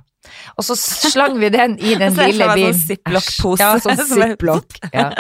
Og 0.59 0.65
så 0.67 0.75
slang 0.79 1.37
vi 1.39 1.51
den 1.55 1.77
i 1.79 1.95
den 2.01 2.17
lille 2.19 2.49
bilen. 2.55 2.75
sånn 2.75 2.89
ziplock-pose. 2.91 3.63
Ja, 3.63 3.77
sånn 3.83 4.01
ziplock. 4.11 4.79
Ja. 4.91 5.11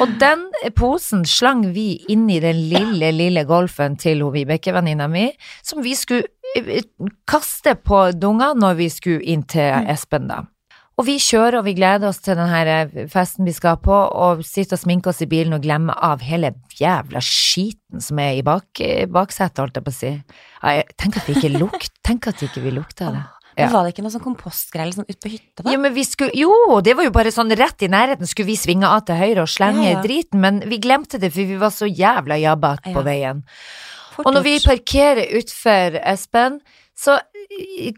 Og 0.00 0.16
den 0.22 0.46
posen 0.78 1.22
slang 1.28 1.68
vi 1.76 2.00
inn 2.10 2.26
i 2.32 2.40
den 2.42 2.64
lille, 2.72 3.12
lille 3.14 3.44
golfen 3.48 3.98
til 4.00 4.24
Vibeke, 4.34 4.74
venninna 4.74 5.06
mi, 5.10 5.28
som 5.62 5.84
vi 5.84 5.94
skulle 5.98 6.26
eh, 6.58 6.82
kaste 7.30 7.76
på 7.78 8.08
dunga 8.18 8.52
når 8.58 8.80
vi 8.82 8.90
skulle 8.92 9.22
inn 9.22 9.46
til 9.46 9.86
Espen, 9.94 10.26
da. 10.32 10.42
Og 10.96 11.06
vi 11.08 11.16
kjører 11.18 11.56
og 11.58 11.64
vi 11.66 11.72
gleder 11.74 12.06
oss 12.06 12.20
til 12.22 12.36
den 12.38 12.46
her 12.52 12.68
eh, 12.70 13.06
festen 13.10 13.44
vi 13.48 13.52
skal 13.56 13.76
på, 13.82 13.90
og 13.94 14.44
sitter 14.46 14.76
og 14.76 14.82
sminker 14.84 15.10
oss 15.10 15.22
i 15.24 15.26
bilen 15.30 15.56
og 15.56 15.64
glemmer 15.64 15.96
av 16.06 16.22
hele 16.22 16.52
jævla 16.78 17.18
skiten 17.24 18.00
som 18.04 18.18
er 18.22 18.36
i 18.38 18.44
bak, 18.46 18.68
eh, 18.80 19.06
baksetet, 19.10 19.58
holdt 19.58 19.80
jeg 19.80 19.84
på 19.88 19.90
å 19.90 19.96
si. 19.98 20.12
Ja, 20.62 20.68
jeg- 20.78 20.94
Tenk 20.96 21.16
at 21.18 21.26
vi 21.26 21.34
ikke 21.34 21.58
lukt, 21.58 21.90
tenk 22.06 22.28
at 22.30 22.42
ikke 22.46 22.62
vi 22.62 22.70
lukta 22.76 23.10
det. 23.10 23.24
Ja. 23.58 23.68
Var 23.70 23.84
det 23.86 23.92
ikke 23.94 24.02
noe 24.02 24.10
sånn 24.10 24.22
kompostgreier 24.24 24.88
liksom, 24.90 25.04
ute 25.06 25.20
på 25.22 25.30
hytta? 25.30 25.62
da? 25.62 25.70
Jo, 25.70 25.78
men 25.78 25.94
vi 25.94 26.02
skulle, 26.06 26.34
jo, 26.34 26.80
det 26.82 26.96
var 26.98 27.04
jo 27.06 27.12
bare 27.14 27.30
sånn 27.30 27.50
rett 27.54 27.82
i 27.86 27.90
nærheten 27.90 28.26
skulle 28.26 28.48
vi 28.50 28.56
svinge 28.58 28.86
av 28.86 29.04
til 29.06 29.14
høyre 29.18 29.44
og 29.44 29.50
slenge 29.50 29.84
Ja, 29.84 29.92
ja. 29.98 30.02
driten, 30.02 30.40
men 30.42 30.58
vi 30.66 30.78
glemte 30.82 31.20
det, 31.22 31.30
for 31.34 31.46
vi 31.46 31.58
var 31.60 31.70
så 31.70 31.86
jævla 31.86 32.34
jabbete 32.42 32.90
Ja. 32.90 32.94
på 32.96 33.04
veien. 33.06 33.44
Fort 34.14 34.26
Og 34.26 34.34
når 34.34 34.42
vi 34.46 34.56
parkerer 34.62 35.30
utfor 35.38 36.00
Espen, 36.02 36.60
så 36.94 37.18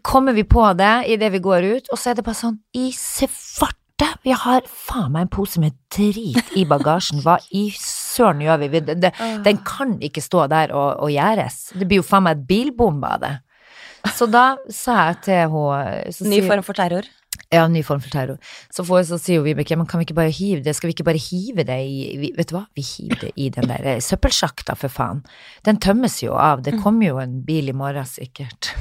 kommer 0.01 0.33
vi 0.33 0.43
på 0.43 0.63
det 0.77 1.07
idet 1.13 1.31
vi 1.35 1.41
går 1.43 1.67
ut, 1.77 1.89
og 1.91 1.99
så 1.99 2.11
er 2.11 2.17
det 2.17 2.25
bare 2.25 2.39
sånn 2.39 2.57
i 2.77 2.89
svarte, 2.93 4.09
vi 4.25 4.33
har 4.35 4.65
faen 4.67 5.11
meg 5.13 5.27
en 5.27 5.33
pose 5.33 5.61
med 5.61 5.77
drit 5.93 6.53
i 6.57 6.65
bagasjen, 6.69 7.21
hva 7.25 7.37
i 7.55 7.67
søren 7.77 8.41
gjør 8.45 8.63
vi? 8.63 8.71
Det, 8.77 8.97
det, 9.01 9.13
den 9.45 9.61
kan 9.65 9.95
ikke 10.03 10.21
stå 10.25 10.47
der 10.51 10.73
og, 10.73 11.03
og 11.05 11.13
gjæres. 11.13 11.71
Det 11.77 11.87
blir 11.87 12.01
jo 12.01 12.07
faen 12.07 12.27
meg 12.27 12.37
et 12.37 12.47
bilbombe 12.49 13.13
av 13.17 13.23
det. 13.25 13.35
Så 14.15 14.27
da 14.29 14.45
sa 14.71 15.09
jeg 15.09 15.21
til 15.25 15.39
henne 15.53 16.11
så 16.15 16.27
Ny 16.29 16.41
form 16.45 16.65
for 16.65 16.77
terror. 16.77 17.07
Ja, 17.53 17.67
ny 17.71 17.81
form 17.83 18.01
for 18.03 18.09
terror. 18.11 18.37
Så, 18.73 18.83
får, 18.87 19.05
så 19.07 19.17
sier 19.21 19.37
jo 19.39 19.45
Vibeke, 19.45 19.77
men 19.79 19.87
kan 19.87 20.01
vi 20.01 20.07
ikke 20.07 20.17
bare 20.17 20.33
hive 20.35 20.63
det, 20.65 20.73
skal 20.75 20.89
vi 20.91 20.95
ikke 20.97 21.05
bare 21.07 21.21
hive 21.21 21.63
det 21.67 21.77
i, 21.87 22.31
vet 22.35 22.49
du 22.51 22.55
hva, 22.57 22.65
vi 22.75 22.83
hiver 22.83 23.21
det 23.21 23.31
i 23.39 23.49
den 23.55 23.69
der 23.71 23.85
eh, 23.95 24.01
søppelsjakta, 24.03 24.75
for 24.75 24.91
faen. 24.91 25.23
Den 25.67 25.79
tømmes 25.83 26.19
jo 26.23 26.35
av, 26.35 26.61
det 26.65 26.75
kommer 26.83 27.07
jo 27.07 27.21
en 27.23 27.41
bil 27.47 27.69
i 27.71 27.77
morgen 27.77 28.05
sikkert. 28.09 28.73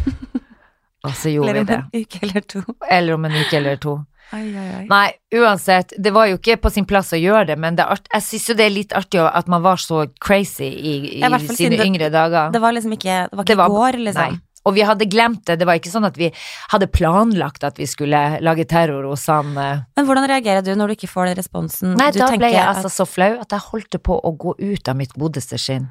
Og 1.07 1.15
så 1.15 1.31
gjorde 1.31 1.53
vi 1.55 1.63
det. 1.69 1.79
Eller 1.79 1.85
om 1.85 1.95
en 1.95 2.03
uke 2.03 2.19
eller 2.27 2.41
to. 2.51 2.61
Eller 2.91 3.15
om 3.15 3.25
en 3.29 3.35
uke 3.39 3.57
eller 3.61 3.77
to. 3.83 3.97
Ai, 4.35 4.49
ai, 4.59 4.65
ai. 4.81 4.87
Nei, 4.91 5.11
uansett, 5.39 5.93
det 6.03 6.11
var 6.11 6.27
jo 6.27 6.35
ikke 6.41 6.57
på 6.59 6.71
sin 6.75 6.87
plass 6.89 7.13
å 7.15 7.19
gjøre 7.21 7.45
det, 7.53 7.57
men 7.63 7.77
det 7.79 7.85
jeg 8.11 8.25
syns 8.27 8.49
jo 8.51 8.57
det 8.59 8.65
er 8.67 8.73
litt 8.75 8.95
artig 8.99 9.21
at 9.23 9.47
man 9.53 9.63
var 9.63 9.79
så 9.79 10.01
crazy 10.19 10.67
i, 10.67 10.95
i 11.21 11.23
i 11.23 11.47
sine 11.55 11.77
det- 11.79 11.87
yngre 11.87 12.09
dager. 12.11 12.51
Det 12.51 12.59
var 12.65 12.75
liksom 12.75 12.97
ikke 12.97 13.21
Det 13.31 13.37
var 13.39 13.45
ikke 13.45 13.53
Det 13.53 13.57
var- 13.61 13.71
i 13.71 13.77
går, 13.77 13.99
liksom. 14.09 14.35
Nei. 14.35 14.41
Og 14.67 14.75
vi 14.77 14.83
hadde 14.87 15.07
glemt 15.07 15.45
det, 15.47 15.59
det 15.61 15.67
var 15.69 15.79
ikke 15.79 15.93
sånn 15.93 16.09
at 16.09 16.17
vi 16.19 16.29
hadde 16.73 16.89
planlagt 16.91 17.65
at 17.67 17.79
vi 17.79 17.87
skulle 17.87 18.19
lage 18.43 18.67
terror 18.69 19.07
hos 19.07 19.27
han 19.31 19.55
eh, 19.57 19.85
Men 19.97 20.09
hvordan 20.09 20.27
reagerer 20.31 20.65
du 20.67 20.73
når 20.75 20.91
du 20.93 20.97
ikke 20.97 21.11
får 21.13 21.31
den 21.31 21.39
responsen? 21.39 21.95
Nei, 21.99 22.11
du 22.15 22.19
da 22.21 22.29
ble 22.35 22.51
jeg 22.51 22.65
altså 22.67 22.91
så 22.93 23.07
flau 23.09 23.31
at 23.39 23.55
jeg 23.55 23.67
holdt 23.71 23.99
på 24.03 24.19
å 24.19 24.33
gå 24.35 24.57
ut 24.59 24.91
av 24.91 24.99
mitt 24.99 25.15
godeste 25.15 25.59
skinn. 25.61 25.87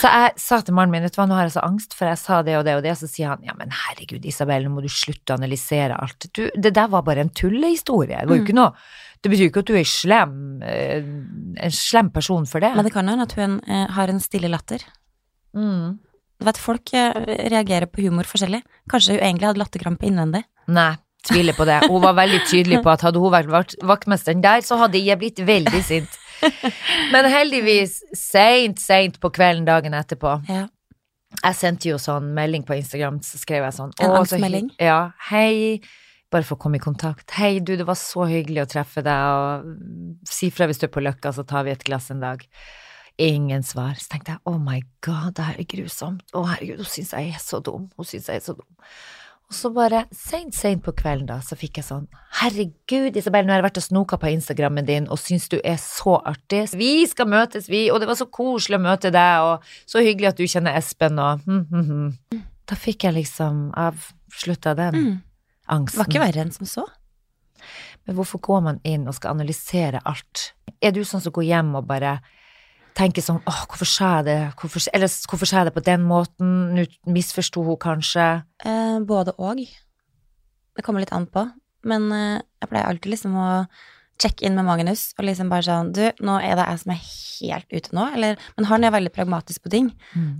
Så 0.00 0.10
jeg 0.10 0.32
sa 0.42 0.58
til 0.66 0.74
mannen 0.74 0.90
min, 0.96 1.04
vet 1.06 1.14
du 1.14 1.20
hva, 1.20 1.28
nå 1.30 1.36
har 1.38 1.46
jeg 1.46 1.54
så 1.54 1.62
angst, 1.62 1.94
for 1.94 2.10
jeg 2.10 2.18
sa 2.18 2.40
det 2.42 2.56
og 2.58 2.64
det 2.66 2.74
og 2.78 2.82
det, 2.82 2.96
og 2.96 2.98
så 2.98 3.08
sier 3.10 3.30
han, 3.30 3.44
ja 3.46 3.54
men 3.58 3.70
herregud 3.70 4.26
Isabel, 4.26 4.66
nå 4.66 4.72
må 4.74 4.82
du 4.82 4.90
slutte 4.90 5.36
å 5.36 5.38
analysere 5.38 5.94
alt. 5.94 6.26
Du, 6.34 6.48
det 6.58 6.74
der 6.74 6.90
var 6.90 7.04
bare 7.06 7.22
en 7.22 7.30
tullehistorie, 7.30 8.10
det 8.18 8.26
var 8.26 8.34
jo 8.34 8.42
Mm. 8.42 8.48
ikke 8.48 8.58
noe, 8.58 8.74
det 9.22 9.30
betyr 9.30 9.44
jo 9.46 9.50
ikke 9.52 9.62
at 9.62 9.70
du 9.70 9.76
er 9.78 9.86
slem, 9.86 10.34
eh, 10.66 11.06
en 11.62 11.74
slem 11.74 12.10
person 12.10 12.46
for 12.46 12.60
det. 12.64 12.74
Men 12.74 12.86
det 12.86 12.92
kan 12.94 13.08
hende 13.10 13.26
at 13.30 13.34
hun 13.38 13.60
eh, 13.66 13.86
har 13.94 14.10
en 14.10 14.20
stille 14.22 14.50
latter. 14.50 14.82
Mm. 15.54 15.98
Du 16.38 16.46
vet, 16.46 16.58
folk 16.62 16.92
eh, 16.94 17.18
reagerer 17.50 17.88
på 17.90 18.04
humor 18.06 18.28
forskjellig. 18.28 18.62
Kanskje 18.90 19.16
hun 19.16 19.24
egentlig 19.24 19.48
hadde 19.50 19.62
latterkrampe 19.62 20.06
innvendig. 20.06 20.44
Nei, 20.70 20.92
tviler 21.26 21.56
på 21.58 21.66
det. 21.68 21.80
Hun 21.90 22.02
var 22.04 22.14
veldig 22.18 22.40
tydelig 22.46 22.80
på 22.84 22.92
at 22.92 23.02
hadde 23.06 23.22
hun 23.22 23.34
vært 23.34 23.74
vaktmesteren 23.82 24.42
der, 24.44 24.62
så 24.66 24.78
hadde 24.78 25.02
jeg 25.02 25.18
blitt 25.18 25.42
veldig 25.48 25.82
sint. 25.86 26.18
Men 27.12 27.26
heldigvis, 27.32 27.98
seint, 28.14 28.78
seint 28.78 29.18
på 29.20 29.32
kvelden 29.34 29.66
dagen 29.68 29.96
etterpå, 29.98 30.40
Ja. 30.48 30.66
Jeg 31.42 31.56
sendte 31.58 31.90
jo 31.90 31.98
sånn 32.00 32.30
melding 32.32 32.62
på 32.64 32.72
Instagram, 32.78 33.18
så 33.20 33.36
skrev 33.36 33.66
jeg 33.66 33.74
sånn 33.76 33.90
En 34.00 34.14
«Å, 34.14 34.14
så 34.14 34.20
angstmelding? 34.22 34.70
Ja. 34.80 35.10
Hei, 35.28 35.82
Bare 36.32 36.44
for 36.44 36.56
å 36.58 36.60
komme 36.60 36.76
i 36.76 36.82
kontakt. 36.82 37.30
Hei, 37.36 37.58
du, 37.60 37.74
det 37.76 37.86
var 37.88 37.96
så 37.96 38.26
hyggelig 38.28 38.62
å 38.66 38.68
treffe 38.68 39.00
deg, 39.04 39.28
og 39.32 40.28
si 40.28 40.50
fra 40.52 40.66
hvis 40.68 40.80
du 40.80 40.84
er 40.84 40.92
på 40.92 41.00
Løkka, 41.00 41.32
så 41.32 41.44
tar 41.48 41.64
vi 41.64 41.72
et 41.72 41.84
glass 41.84 42.10
en 42.12 42.20
dag. 42.20 42.42
Ingen 43.18 43.62
svar. 43.66 43.94
Så 43.98 44.08
tenkte 44.12 44.36
jeg 44.36 44.40
oh 44.46 44.58
my 44.62 44.80
god, 45.02 45.32
det 45.38 45.44
her 45.48 45.58
er 45.58 45.66
grusomt. 45.70 46.22
Å 46.38 46.44
herregud, 46.52 46.84
hun 46.84 46.90
syns 46.92 47.12
jeg 47.16 47.32
er 47.34 47.40
så 47.42 47.58
dum. 47.66 47.88
Hun 47.98 48.06
syns 48.06 48.28
jeg 48.30 48.36
er 48.38 48.44
så 48.44 48.54
dum. 48.58 48.68
Og 49.48 49.56
så 49.56 49.70
bare 49.72 50.02
seint, 50.12 50.52
seint 50.52 50.82
på 50.84 50.92
kvelden, 50.92 51.24
da, 51.30 51.38
så 51.40 51.56
fikk 51.56 51.78
jeg 51.80 51.86
sånn 51.86 52.02
Herregud, 52.36 53.16
Isabel, 53.16 53.46
nå 53.48 53.54
har 53.54 53.62
jeg 53.62 53.64
vært 53.64 53.78
og 53.80 53.84
snoka 53.86 54.18
på 54.20 54.28
Instagrammen 54.34 54.84
din 54.84 55.06
og 55.08 55.16
syns 55.22 55.46
du 55.48 55.56
er 55.64 55.78
så 55.80 56.18
artig. 56.28 56.66
Vi 56.76 57.06
skal 57.08 57.30
møtes, 57.32 57.70
vi, 57.72 57.86
og 57.90 58.02
det 58.02 58.10
var 58.10 58.18
så 58.20 58.26
koselig 58.28 58.76
å 58.76 58.82
møte 58.84 59.08
deg, 59.14 59.46
og 59.48 59.64
så 59.88 60.02
hyggelig 60.04 60.34
at 60.34 60.42
du 60.42 60.44
kjenner 60.44 60.76
Espen, 60.76 61.16
og 61.18 61.40
hm, 61.48 61.62
hm, 61.72 61.88
hm. 62.34 62.42
Da 62.68 62.76
fikk 62.76 63.06
jeg 63.08 63.16
liksom 63.16 63.70
avslutta 63.72 64.74
den 64.76 64.94
Mm. 65.00 65.16
angsten. 65.72 65.96
Det 65.96 66.04
var 66.04 66.12
ikke 66.12 66.26
verre 66.26 66.44
enn 66.44 66.52
som 66.52 66.68
så. 66.68 66.84
Men 68.04 68.16
hvorfor 68.20 68.40
går 68.44 68.60
man 68.68 68.80
inn 68.84 69.08
og 69.08 69.16
skal 69.16 69.32
analysere 69.32 70.00
alt? 70.04 70.52
Er 70.84 70.92
du 70.92 71.00
sånn 71.08 71.24
som 71.24 71.32
går 71.32 71.48
hjem 71.48 71.72
og 71.80 71.86
bare 71.88 72.18
tenker 72.98 73.24
sånn 73.24 73.40
åh, 73.46 73.60
hvorfor 73.70 73.88
sa 73.88 74.08
jeg 74.18 74.26
det, 74.28 74.38
hvorfor, 74.60 74.84
eller 74.94 75.12
hvorfor 75.30 75.48
sa 75.50 75.60
jeg 75.62 75.70
det 75.70 75.76
på 75.76 75.84
den 75.86 76.02
måten, 76.08 76.56
nå 76.76 76.86
misforsto 77.14 77.62
hun 77.66 77.78
kanskje? 77.80 78.26
Eh, 78.66 78.98
både 79.06 79.34
og. 79.38 79.62
Det 80.76 80.84
kommer 80.86 81.02
litt 81.04 81.14
an 81.14 81.28
på. 81.30 81.46
Men 81.88 82.10
eh, 82.12 82.42
jeg 82.62 82.70
pleier 82.72 82.90
alltid 82.90 83.14
liksom 83.14 83.38
å 83.38 83.48
sjekke 84.18 84.48
inn 84.48 84.56
med 84.58 84.66
Magnus 84.66 85.12
og 85.14 85.28
liksom 85.28 85.46
bare 85.46 85.62
sånn 85.62 85.92
Du, 85.94 86.02
nå 86.26 86.40
er 86.42 86.56
det 86.58 86.64
jeg 86.66 86.80
som 86.82 86.90
er 86.90 87.02
helt 87.06 87.68
ute 87.70 87.94
nå, 87.94 88.06
eller 88.18 88.40
Men 88.56 88.66
han 88.66 88.84
er 88.86 88.90
veldig 88.96 89.12
pragmatisk 89.14 89.62
på 89.62 89.70
ting. 89.70 89.92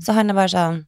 Så 0.03 0.17
han 0.19 0.31
er 0.31 0.39
bare 0.39 0.51
sånn 0.51 0.81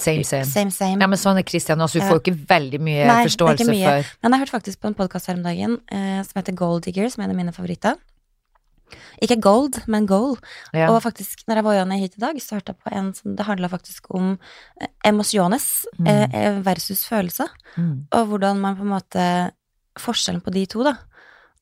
Same, 0.00 0.24
same. 0.24 0.46
same, 0.48 0.72
same. 0.72 0.96
Ja, 0.96 1.06
men 1.12 1.18
sånn 1.20 1.36
er 1.36 1.44
Christian 1.44 1.82
også, 1.84 2.00
du 2.00 2.06
får 2.08 2.16
jo 2.16 2.22
ikke 2.22 2.46
veldig 2.48 2.78
mye 2.80 3.04
Nei, 3.04 3.18
forståelse 3.28 3.66
mye. 3.68 3.90
for 4.00 4.12
Men 4.24 4.32
jeg 4.32 4.40
hørte 4.42 4.54
faktisk 4.54 4.80
på 4.80 4.88
en 4.88 4.96
podkast 4.96 5.28
her 5.28 5.36
om 5.36 5.42
dagen 5.44 5.74
eh, 5.92 6.22
som 6.24 6.40
heter 6.40 6.56
Gold 6.56 6.86
Digger, 6.86 7.10
som 7.12 7.20
er 7.20 7.28
en 7.28 7.34
av 7.34 7.40
mine 7.42 7.52
favoritter. 7.52 7.98
Ikke 9.22 9.40
gold, 9.40 9.80
men 9.86 10.06
goal. 10.06 10.36
ja. 10.74 10.88
Og 10.90 11.02
faktisk, 11.02 11.46
når 11.48 11.60
jeg 11.60 11.64
var 11.64 11.84
ned 11.84 11.98
hit 11.98 12.16
i 12.16 12.20
dag, 12.20 12.40
så 12.42 12.56
hørte 12.58 12.72
jeg 12.74 12.78
på 12.84 12.92
en 12.96 13.12
som 13.14 13.36
Det 13.36 13.46
handla 13.46 13.68
faktisk 13.68 14.10
om 14.14 14.38
eh, 14.80 14.88
emosjones 15.04 15.86
Mm. 15.98 16.06
eh, 16.06 16.60
versus 16.64 17.04
følelse. 17.08 17.46
mm. 17.76 18.06
Og 18.12 18.26
hvordan 18.26 18.60
man 18.60 18.76
på 18.76 18.82
en 18.82 18.94
måte 18.96 19.52
Forskjellen 19.98 20.40
på 20.40 20.52
de 20.54 20.66
to, 20.66 20.84
da. 20.84 20.94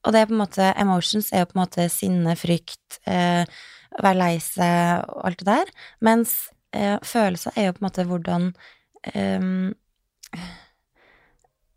Og 0.05 0.13
det 0.13 0.21
er 0.21 0.27
på 0.27 0.33
en 0.37 0.43
måte 0.45 0.75
Emotions 0.79 1.33
er 1.33 1.41
jo 1.41 1.47
på 1.47 1.57
en 1.59 1.63
måte 1.67 1.89
sinne, 1.91 2.37
frykt, 2.37 2.99
eh, 3.07 3.45
være 4.03 4.15
lei 4.19 4.39
seg 4.39 5.03
og 5.09 5.25
alt 5.27 5.39
det 5.39 5.47
der. 5.47 5.65
Mens 6.01 6.49
eh, 6.73 6.99
følelser 7.03 7.53
er 7.57 7.67
jo 7.67 7.73
på 7.73 7.83
en 7.83 7.89
måte 7.89 8.05
hvordan 8.07 8.55
eh, 9.15 9.41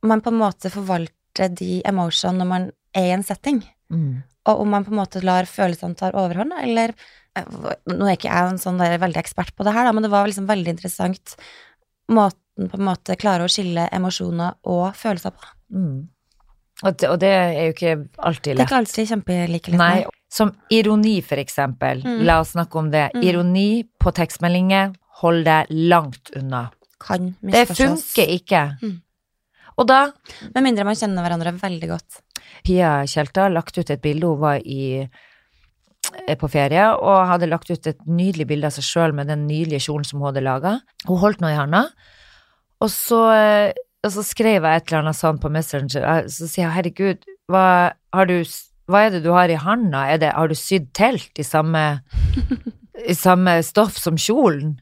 man 0.03 0.21
på 0.21 0.29
en 0.29 0.39
måte 0.41 0.69
forvalter 0.73 1.49
de 1.55 1.81
emotionene 1.87 2.43
når 2.43 2.49
man 2.49 2.69
er 2.93 3.07
i 3.09 3.13
en 3.15 3.23
setting. 3.23 3.61
Mm. 3.91 4.21
Og 4.49 4.61
om 4.63 4.71
man 4.73 4.85
på 4.85 4.93
en 4.93 5.01
måte 5.01 5.21
lar 5.25 5.49
følelsene 5.49 5.97
ta 5.99 6.09
overhånd, 6.17 6.55
eller 6.63 6.95
eh, 7.37 7.57
Nå 7.91 8.07
er 8.07 8.15
ikke 8.15 8.31
jeg 8.31 8.53
en 8.53 8.61
sånn 8.61 8.79
der 8.81 8.97
veldig 9.01 9.21
ekspert 9.21 9.53
på 9.55 9.67
det 9.67 9.75
her, 9.75 9.85
da, 9.87 9.93
men 9.95 10.05
det 10.05 10.13
var 10.13 10.29
liksom 10.29 10.49
veldig 10.49 10.73
interessant 10.73 11.35
måten 12.11 12.71
på 12.71 12.79
en 12.79 12.87
måte 12.87 13.15
klare 13.19 13.45
å 13.45 13.51
skille 13.51 13.85
emosjoner 13.95 14.57
og 14.69 14.89
følelser 14.97 15.35
på. 15.35 15.53
Mm. 15.75 16.09
Og, 16.81 16.97
det, 16.97 17.11
og 17.11 17.19
det 17.21 17.29
er 17.29 17.51
jo 17.67 17.75
ikke 17.75 17.93
alltid 18.17 18.55
lett. 18.55 18.57
Det 18.57 18.63
er 18.63 18.69
ikke 18.69 18.79
alltid 18.81 19.11
kjempelike 19.11 19.73
lett. 19.73 19.81
Nei, 19.81 20.31
som 20.33 20.51
ironi, 20.73 21.19
for 21.25 21.41
eksempel. 21.41 22.01
Mm. 22.07 22.23
La 22.27 22.39
oss 22.41 22.55
snakke 22.55 22.79
om 22.81 22.89
det. 22.93 23.05
Mm. 23.13 23.23
Ironi 23.27 23.69
på 24.01 24.13
tekstmeldinger, 24.17 24.95
hold 25.21 25.45
deg 25.45 25.69
langt 25.91 26.33
unna. 26.39 26.65
Kan 27.01 27.33
Det 27.41 27.67
funker 27.69 28.33
ikke. 28.37 28.65
Mm. 28.81 28.99
Og 29.81 29.87
da 29.89 30.01
Med 30.53 30.65
mindre 30.65 30.85
man 30.85 30.97
kjenner 30.97 31.25
hverandre 31.25 31.53
veldig 31.57 31.89
godt. 31.89 32.21
Pia 32.65 33.01
Tjelta 33.09 33.49
lagt 33.51 33.77
ut 33.77 33.89
et 33.89 34.01
bilde, 34.01 34.29
hun 34.29 34.41
var 34.41 34.61
i, 34.65 35.07
eh, 36.27 36.35
på 36.37 36.49
ferie, 36.51 36.87
og 36.97 37.27
hadde 37.29 37.49
lagt 37.49 37.71
ut 37.71 37.87
et 37.87 38.01
nydelig 38.07 38.47
bilde 38.47 38.69
av 38.69 38.75
seg 38.75 38.87
sjøl 38.87 39.15
med 39.17 39.31
den 39.31 39.47
nydelige 39.47 39.87
kjolen 39.87 40.07
som 40.07 40.19
hun 40.19 40.31
hadde 40.31 40.45
laga. 40.45 40.79
Hun 41.07 41.21
holdt 41.21 41.41
noe 41.41 41.53
i 41.53 41.59
handa, 41.59 41.87
og 42.81 42.89
så, 42.89 43.21
eh, 43.35 43.73
og 44.03 44.11
så 44.15 44.25
skrev 44.25 44.63
jeg 44.65 44.75
et 44.75 44.87
eller 44.89 45.03
annet 45.03 45.19
sånt 45.19 45.41
på 45.41 45.51
Messenger, 45.53 46.27
så 46.27 46.47
sier 46.49 46.65
jeg 46.65 46.75
herregud, 46.77 47.25
hva, 47.51 47.93
du, 48.25 48.39
hva 48.89 49.05
er 49.05 49.11
det 49.13 49.23
du 49.25 49.31
har 49.35 49.51
i 49.51 49.59
handa, 49.59 50.05
har 50.07 50.47
du 50.47 50.55
sydd 50.57 50.89
telt 50.97 51.37
i 51.37 51.45
samme, 51.45 52.01
i 53.05 53.13
samme 53.17 53.59
stoff 53.65 53.99
som 54.01 54.17
kjolen? 54.17 54.79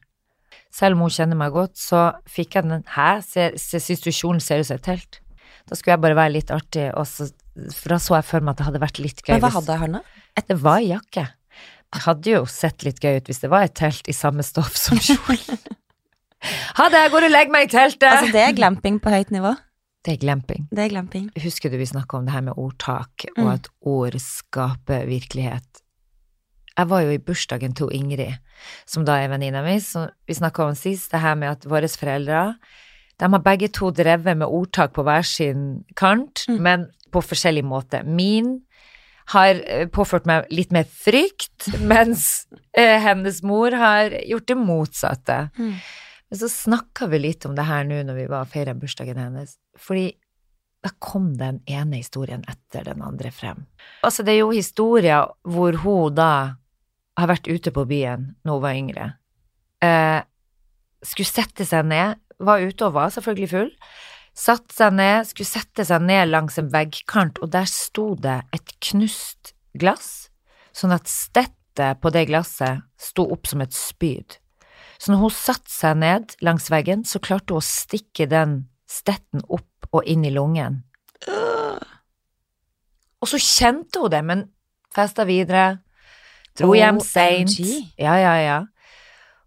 Selv 0.72 0.96
om 0.96 1.04
hun 1.04 1.12
kjenner 1.12 1.36
meg 1.36 1.52
godt, 1.52 1.74
så 1.76 2.12
fikk 2.30 2.56
jeg 2.56 2.68
den, 2.68 2.84
hæ, 2.94 3.18
syns 3.58 4.04
du 4.04 4.12
kjolen 4.14 4.40
ser 4.40 4.62
ut 4.62 4.70
som 4.70 4.78
et 4.78 4.86
telt? 4.86 5.20
Da 5.68 5.76
skulle 5.76 5.96
jeg 5.96 6.04
bare 6.04 6.18
være 6.18 6.34
litt 6.38 6.52
artig, 6.54 6.88
og 6.94 7.08
så, 7.10 7.28
for 7.74 7.88
da 7.94 7.98
så 7.98 8.14
jeg 8.18 8.24
for 8.24 8.40
meg 8.40 8.52
at 8.54 8.58
det 8.62 8.66
hadde 8.70 8.80
vært 8.82 8.98
litt 9.02 9.22
gøy. 9.26 9.34
Men 9.36 9.44
hva 9.44 9.50
hadde 9.58 9.72
jeg 9.74 9.82
hånda? 9.84 10.00
Det 10.48 10.56
var 10.62 10.78
ei 10.80 10.90
jakke. 10.92 11.26
Det 11.90 12.02
hadde 12.06 12.30
jo 12.36 12.44
sett 12.46 12.84
litt 12.86 13.00
gøy 13.02 13.16
ut 13.18 13.26
hvis 13.30 13.40
det 13.42 13.50
var 13.50 13.66
et 13.66 13.74
telt 13.74 14.08
i 14.08 14.14
samme 14.14 14.42
stoff 14.46 14.76
som 14.78 14.98
kjolen. 15.06 15.58
Ha 16.78 16.86
det, 16.88 17.00
jeg 17.04 17.12
går 17.12 17.26
og 17.26 17.32
legger 17.34 17.52
meg 17.52 17.66
i 17.66 17.72
teltet! 17.72 18.06
Altså, 18.08 18.30
det 18.32 18.40
er 18.46 18.54
glamping 18.56 18.96
på 19.02 19.12
høyt 19.12 19.30
nivå. 19.34 19.52
det 20.06 20.14
er 20.14 20.20
glamping. 20.22 20.68
Det 20.72 20.84
er 20.86 20.88
glamping. 20.94 21.26
Husker 21.42 21.68
du 21.68 21.76
vi 21.76 21.84
snakka 21.90 22.16
om 22.16 22.24
det 22.24 22.32
her 22.32 22.40
med 22.46 22.54
ordtak, 22.56 23.26
og 23.36 23.42
Mm. 23.44 23.50
at 23.52 23.68
ord 23.84 24.16
skaper 24.18 25.04
virkelighet? 25.06 25.82
Jeg 26.78 26.88
var 26.88 27.02
jo 27.02 27.10
i 27.12 27.18
bursdagen 27.18 27.74
til 27.76 27.90
Ingrid, 27.92 28.38
som 28.86 29.04
da 29.04 29.18
er 29.20 29.28
venninna 29.28 29.60
mi, 29.62 29.78
som 29.80 30.08
vi 30.26 30.32
snakka 30.38 30.64
om 30.70 30.74
sist, 30.74 31.10
det 31.12 31.20
her 31.20 31.34
med 31.34 31.48
at 31.50 31.66
våre 31.68 31.88
foreldre 31.88 32.54
de 33.20 33.28
har 33.28 33.42
begge 33.44 33.68
to 33.68 33.90
drevet 33.92 34.38
med 34.38 34.48
ordtak 34.48 34.94
på 34.96 35.02
hver 35.04 35.22
sin 35.28 35.84
kant, 35.94 36.46
Mm. 36.48 36.60
men 36.62 36.86
på 37.12 37.22
forskjellig 37.24 37.64
måte. 37.66 38.02
Min 38.04 38.58
har 39.34 39.60
eh, 39.66 39.86
påført 39.92 40.26
meg 40.28 40.48
litt 40.54 40.72
mer 40.74 40.86
frykt, 40.88 41.70
mens 41.92 42.46
eh, 42.76 42.98
hennes 43.02 43.42
mor 43.46 43.74
har 43.76 44.14
gjort 44.26 44.48
det 44.50 44.58
motsatte. 44.58 45.42
Mm. 45.58 45.76
Men 46.30 46.38
så 46.38 46.48
snakka 46.50 47.10
vi 47.10 47.22
litt 47.24 47.46
om 47.46 47.56
det 47.58 47.66
her 47.66 47.86
nå 47.86 48.02
når 48.06 48.18
vi 48.22 48.26
var 48.30 48.50
feira 48.50 48.74
bursdagen 48.78 49.18
hennes, 49.18 49.56
fordi 49.78 50.12
da 50.80 50.92
kom 51.02 51.34
den 51.36 51.58
ene 51.68 51.98
historien 52.00 52.44
etter 52.48 52.86
den 52.86 53.02
andre 53.04 53.32
frem. 53.34 53.66
Altså, 54.06 54.24
det 54.24 54.32
er 54.32 54.42
jo 54.44 54.54
historier 54.54 55.28
hvor 55.44 55.76
hun 55.82 56.14
da 56.16 56.32
har 57.20 57.28
vært 57.28 57.50
ute 57.50 57.72
på 57.74 57.84
byen 57.88 58.30
når 58.46 58.56
hun 58.56 58.64
var 58.64 58.78
yngre. 58.78 59.08
Eh, 59.84 60.20
skulle 61.04 61.28
sette 61.28 61.66
seg 61.68 61.84
ned, 61.90 62.20
var 62.40 62.64
ute 62.64 62.86
og 62.86 62.96
var 62.96 63.12
selvfølgelig 63.12 63.50
full. 63.50 63.70
Satt 64.36 64.72
seg 64.72 64.94
ned, 64.96 65.26
skulle 65.28 65.48
sette 65.48 65.84
seg 65.86 66.04
ned 66.06 66.30
langs 66.30 66.58
en 66.60 66.70
veggkant, 66.72 67.40
og 67.42 67.50
der 67.52 67.68
sto 67.68 68.14
det 68.14 68.40
et 68.56 68.74
knust 68.90 69.54
glass, 69.78 70.30
sånn 70.72 70.94
at 70.94 71.10
stettet 71.10 72.00
på 72.00 72.12
det 72.14 72.26
glasset 72.30 72.84
sto 73.00 73.26
opp 73.32 73.50
som 73.50 73.62
et 73.64 73.74
spyd. 73.76 74.38
Så 75.00 75.12
når 75.12 75.22
hun 75.24 75.34
satte 75.34 75.72
seg 75.72 75.98
ned 76.00 76.34
langs 76.44 76.68
veggen, 76.72 77.04
så 77.08 77.20
klarte 77.22 77.54
hun 77.54 77.62
å 77.62 77.64
stikke 77.64 78.28
den 78.30 78.64
stetten 78.90 79.42
opp 79.48 79.88
og 79.96 80.06
inn 80.08 80.26
i 80.28 80.32
lungen. 80.34 80.82
Og 83.20 83.28
så 83.28 83.40
kjente 83.40 84.02
hun 84.02 84.12
det, 84.12 84.20
men 84.24 84.44
festa 84.94 85.26
videre, 85.28 85.80
dro 86.58 86.72
hjem 86.76 87.00
seint. 87.04 87.56
Ja, 88.00 88.16
ja, 88.20 88.34
ja. 88.40 88.58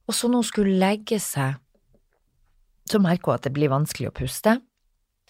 Og 0.08 0.18
så 0.18 0.30
når 0.30 0.44
hun 0.44 0.50
skulle 0.50 0.78
legge 0.82 1.20
seg, 1.22 1.60
så 2.90 3.00
merker 3.02 3.32
hun 3.32 3.40
at 3.40 3.48
det 3.48 3.54
blir 3.56 3.72
vanskelig 3.72 4.10
å 4.12 4.16
puste. 4.16 4.58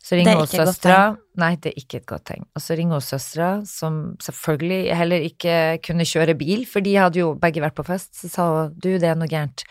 Så 0.04 0.18
ringer 0.20 0.36
er 0.36 0.42
hun 0.42 0.50
søstera. 0.52 1.04
Nei, 1.40 1.54
det 1.64 1.72
er 1.72 1.80
ikke 1.80 2.02
et 2.02 2.08
godt 2.10 2.26
tegn. 2.28 2.44
Og 2.58 2.62
så 2.62 2.76
ringer 2.76 3.00
hun 3.00 3.06
søstera, 3.06 3.52
som 3.68 4.02
selvfølgelig 4.24 4.98
heller 5.00 5.24
ikke 5.30 5.56
kunne 5.86 6.08
kjøre 6.08 6.36
bil, 6.40 6.66
for 6.68 6.84
de 6.84 6.98
hadde 7.00 7.22
jo 7.22 7.32
begge 7.40 7.64
vært 7.64 7.78
på 7.78 7.88
fest. 7.88 8.12
Så 8.20 8.32
sa 8.32 8.48
hun 8.52 8.76
du, 8.76 8.92
det 9.00 9.08
er 9.08 9.16
noe 9.20 9.32
gærent 9.32 9.64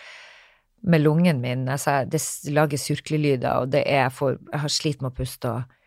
med 0.83 1.05
lungen 1.05 1.45
min. 1.45 1.69
Sa 1.79 2.03
det 2.09 2.23
lager 2.49 2.81
surklelyder, 2.81 3.61
og 3.61 3.73
det 3.77 3.85
er 3.87 4.09
for 4.15 4.41
Jeg 4.41 4.65
har 4.65 4.73
slitt 4.73 5.05
med 5.05 5.13
å 5.13 5.17
puste 5.21 5.53
og 5.53 5.79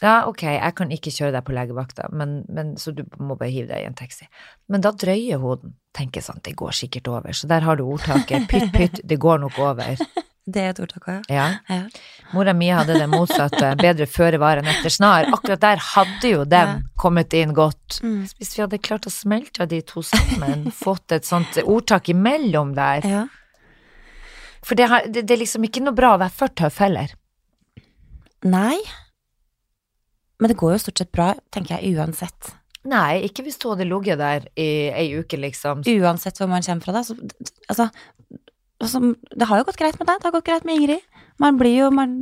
Ja, 0.00 0.22
ok, 0.24 0.46
jeg 0.48 0.72
kan 0.78 0.92
ikke 0.94 1.12
kjøre 1.12 1.34
deg 1.34 1.44
på 1.44 1.52
legevakta, 1.52 2.06
men, 2.16 2.38
men, 2.48 2.70
så 2.80 2.94
du 2.96 3.02
må 3.20 3.34
bare 3.36 3.52
hive 3.52 3.68
deg 3.68 3.82
i 3.82 3.88
en 3.88 3.96
taxi. 3.98 4.24
Men 4.72 4.80
da 4.80 4.94
drøyer 4.96 5.42
hun 5.42 5.60
den. 5.60 5.74
Tenker 5.92 6.22
sånn, 6.22 6.38
det 6.46 6.54
går 6.56 6.70
sikkert 6.78 7.08
over. 7.10 7.34
Så 7.34 7.48
der 7.50 7.66
har 7.66 7.76
du 7.76 7.82
ordtaket. 7.82 8.46
Pytt, 8.48 8.68
pytt, 8.72 9.00
det 9.04 9.18
går 9.20 9.40
nok 9.42 9.58
over. 9.58 9.98
Det 10.46 10.62
er 10.62 10.70
et 10.72 10.78
ordtak 10.82 11.04
òg, 11.12 11.26
Ja. 11.30 11.58
ja. 11.68 11.82
Mora 12.32 12.52
mi 12.56 12.68
hadde 12.72 12.94
det 12.98 13.06
motsatte. 13.12 13.74
Bedre 13.78 14.06
føre 14.08 14.38
var 14.40 14.56
enn 14.58 14.66
etter 14.72 14.90
snar. 14.90 15.28
Akkurat 15.30 15.60
der 15.60 15.76
hadde 15.76 16.30
jo 16.32 16.44
den 16.44 16.68
Ja. 16.68 16.78
kommet 16.98 17.32
inn 17.34 17.52
godt. 17.54 18.00
Mm. 18.02 18.24
Hvis 18.38 18.56
vi 18.56 18.62
hadde 18.64 18.78
klart 18.80 19.06
å 19.06 19.12
smelte 19.12 19.66
de 19.68 19.80
to 19.82 20.02
sammen, 20.02 20.70
fått 20.84 21.12
et 21.12 21.24
sånt 21.28 21.60
ordtak 21.64 22.08
imellom 22.08 22.74
der 22.74 23.06
ja. 23.06 23.26
For 24.62 24.74
det, 24.76 24.88
har, 24.90 25.06
det, 25.08 25.22
det 25.26 25.34
er 25.36 25.40
liksom 25.40 25.64
ikke 25.64 25.80
noe 25.84 25.94
bra 25.96 26.14
å 26.16 26.18
være 26.20 26.34
for 26.36 26.48
tøff 26.48 26.78
heller. 26.82 27.14
Nei. 28.44 28.76
Men 30.40 30.50
det 30.52 30.56
går 30.60 30.74
jo 30.74 30.80
stort 30.82 30.98
sett 31.00 31.12
bra, 31.12 31.30
tenker 31.52 31.78
jeg, 31.78 31.94
uansett. 31.96 32.50
Nei, 32.88 33.22
ikke 33.28 33.44
hvis 33.44 33.58
du 33.60 33.68
hadde 33.70 33.86
ligget 33.88 34.18
der 34.20 34.44
i 34.60 34.88
ei 34.92 35.06
uke, 35.20 35.36
liksom. 35.40 35.80
Uansett 36.00 36.38
hvor 36.40 36.48
man 36.48 36.64
kommer 36.64 36.84
fra, 36.84 36.92
da. 36.96 37.02
Så, 37.04 37.16
altså, 37.72 37.88
altså, 38.80 39.00
det 39.36 39.48
har 39.48 39.60
jo 39.60 39.66
gått 39.68 39.80
greit 39.80 39.98
med 40.00 40.08
deg, 40.08 40.20
det 40.20 40.28
har 40.28 40.34
gått 40.34 40.48
greit 40.48 40.66
med 40.68 40.80
Ingrid. 40.80 41.20
Man 41.40 41.60
blir 41.60 41.76
jo 41.84 41.90
man 41.94 42.16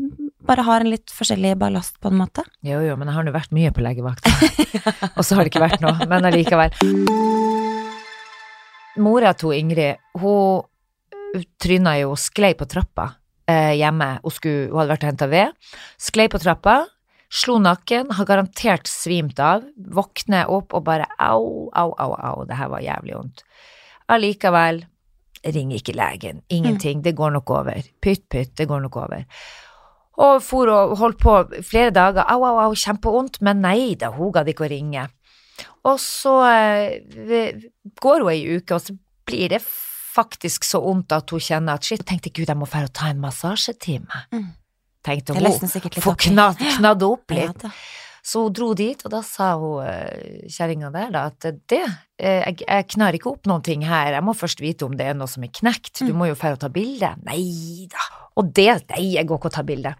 Bare 0.49 0.63
har 0.65 0.81
en 0.81 0.89
litt 0.89 1.11
forskjellig 1.13 1.57
ballast, 1.61 1.99
på 2.01 2.09
en 2.09 2.17
måte. 2.17 2.41
Jo, 2.65 2.79
jo, 2.81 2.95
men 2.97 3.11
jeg 3.11 3.17
har 3.19 3.25
nå 3.27 3.33
vært 3.35 3.51
mye 3.53 3.73
på 3.75 3.83
legevakta. 3.85 4.31
Og 5.19 5.27
så 5.27 5.37
har 5.37 5.45
det 5.45 5.51
ikke 5.51 5.61
vært 5.61 5.83
noe, 5.83 6.07
men 6.09 6.25
allikevel. 6.25 6.73
Mora 9.03 9.35
til 9.37 9.53
Ingrid, 9.59 10.01
hun 10.23 11.43
tryna 11.61 11.99
jo, 12.01 12.15
sklei 12.17 12.55
på 12.57 12.65
trappa 12.71 13.11
eh, 13.49 13.75
hjemme. 13.77 14.13
Hun, 14.23 14.35
skulle, 14.35 14.69
hun 14.71 14.81
hadde 14.81 14.95
vært 14.95 15.05
og 15.05 15.11
henta 15.13 15.29
ved. 15.31 15.75
Sklei 16.01 16.29
på 16.33 16.41
trappa, 16.43 16.79
slo 17.29 17.59
nakken, 17.63 18.13
har 18.17 18.29
garantert 18.29 18.89
svimt 18.91 19.41
av. 19.43 19.67
Våkner 19.77 20.51
opp 20.53 20.77
og 20.77 20.87
bare 20.89 21.09
au, 21.19 21.69
au, 21.73 21.91
au, 21.93 22.15
au, 22.15 22.47
det 22.49 22.59
her 22.59 22.73
var 22.73 22.85
jævlig 22.85 23.19
vondt. 23.19 23.45
Allikevel, 24.09 24.87
ring 25.45 25.73
ikke 25.75 25.95
legen. 25.97 26.43
Ingenting, 26.49 27.03
det 27.05 27.17
går 27.17 27.35
nok 27.39 27.51
over. 27.51 27.89
Pytt, 28.03 28.29
pytt, 28.31 28.55
det 28.59 28.69
går 28.69 28.81
nok 28.87 28.97
over. 28.97 29.25
Og 30.19 30.43
for 30.43 30.71
og 30.73 30.97
holdt 30.99 31.21
på 31.23 31.35
flere 31.63 31.93
dager, 31.95 32.25
au, 32.27 32.43
au, 32.43 32.59
au, 32.65 32.75
kjempevondt, 32.75 33.39
men 33.47 33.63
nei 33.63 33.95
da, 33.99 34.11
hun 34.17 34.33
gadd 34.35 34.51
ikke 34.51 34.67
å 34.67 34.71
ringe. 34.73 35.07
Og 35.87 36.01
så 36.03 36.35
eh, 36.49 37.69
går 38.03 38.25
hun 38.25 38.33
ei 38.33 38.57
uke, 38.59 38.75
og 38.75 38.83
så 38.83 38.97
blir 39.29 39.55
det 39.55 39.63
faktisk 40.19 40.67
så 40.67 40.81
vondt 40.83 41.15
at 41.15 41.31
hun 41.31 41.43
kjenner 41.43 41.79
at 41.79 41.87
shit, 41.87 42.03
tenkte 42.07 42.33
gud, 42.35 42.49
jeg 42.49 42.59
må 42.59 42.67
dra 42.67 42.89
og 42.89 42.95
ta 42.97 43.13
en 43.13 43.23
massasjetime. 43.23 44.25
Mm. 44.35 44.51
Tenkte 45.07 45.37
hun. 45.39 45.47
Få 46.03 46.17
knadd, 46.19 47.07
opp 47.07 47.31
Ja, 47.35 47.47
litt. 47.47 47.63
da. 47.63 47.71
Så 48.23 48.43
hun 48.45 48.53
dro 48.53 48.73
dit, 48.77 49.01
og 49.07 49.11
da 49.13 49.21
sa 49.25 49.53
hun 49.61 49.85
eh, 49.87 50.45
kjerringa 50.51 50.91
der 50.93 51.11
da 51.15 51.25
at 51.31 51.47
det, 51.71 51.81
eh, 52.19 52.43
jeg, 52.45 52.61
jeg 52.67 52.89
knar 52.95 53.17
ikke 53.17 53.31
opp 53.33 53.47
noen 53.49 53.63
ting 53.65 53.85
her, 53.87 54.13
jeg 54.17 54.25
må 54.27 54.35
først 54.37 54.61
vite 54.61 54.85
om 54.89 54.97
det 54.99 55.07
er 55.07 55.15
noe 55.19 55.31
som 55.31 55.45
er 55.47 55.53
knekt, 55.55 56.01
du 56.03 56.13
Mm. 56.13 56.17
må 56.19 56.29
jo 56.29 56.37
dra 56.39 56.53
og 56.57 56.61
ta 56.61 56.69
bilde. 56.69 57.15
Nei 57.25 57.87
da. 57.91 58.07
Og 58.37 58.53
det, 58.55 58.69
nei, 58.93 59.15
jeg 59.15 59.27
går 59.27 59.39
ikke 59.39 59.51
og 59.53 59.55
tar 59.55 59.67
bilde. 59.69 59.95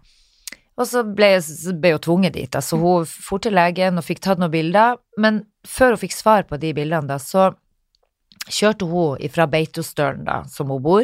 Og 0.79 0.87
så 0.87 1.01
ble, 1.03 1.33
jeg, 1.35 1.73
ble 1.81 1.91
hun 1.91 1.99
tvunget 2.05 2.33
dit, 2.37 2.59
så 2.63 2.77
hun 2.79 3.05
for 3.09 3.39
til 3.43 3.51
legen 3.57 3.97
og 3.99 4.05
fikk 4.07 4.21
tatt 4.23 4.39
noen 4.39 4.51
bilder, 4.53 4.95
men 5.17 5.41
før 5.67 5.95
hun 5.97 6.03
fikk 6.05 6.15
svar 6.15 6.45
på 6.47 6.55
de 6.61 6.71
bildene, 6.77 7.07
da, 7.09 7.17
så 7.19 7.49
kjørte 8.49 8.87
hun 8.87 9.19
fra 9.33 9.45
Beitostølen, 9.51 10.23
da, 10.25 10.43
som 10.47 10.71
hun 10.71 10.81
bor, 10.81 11.03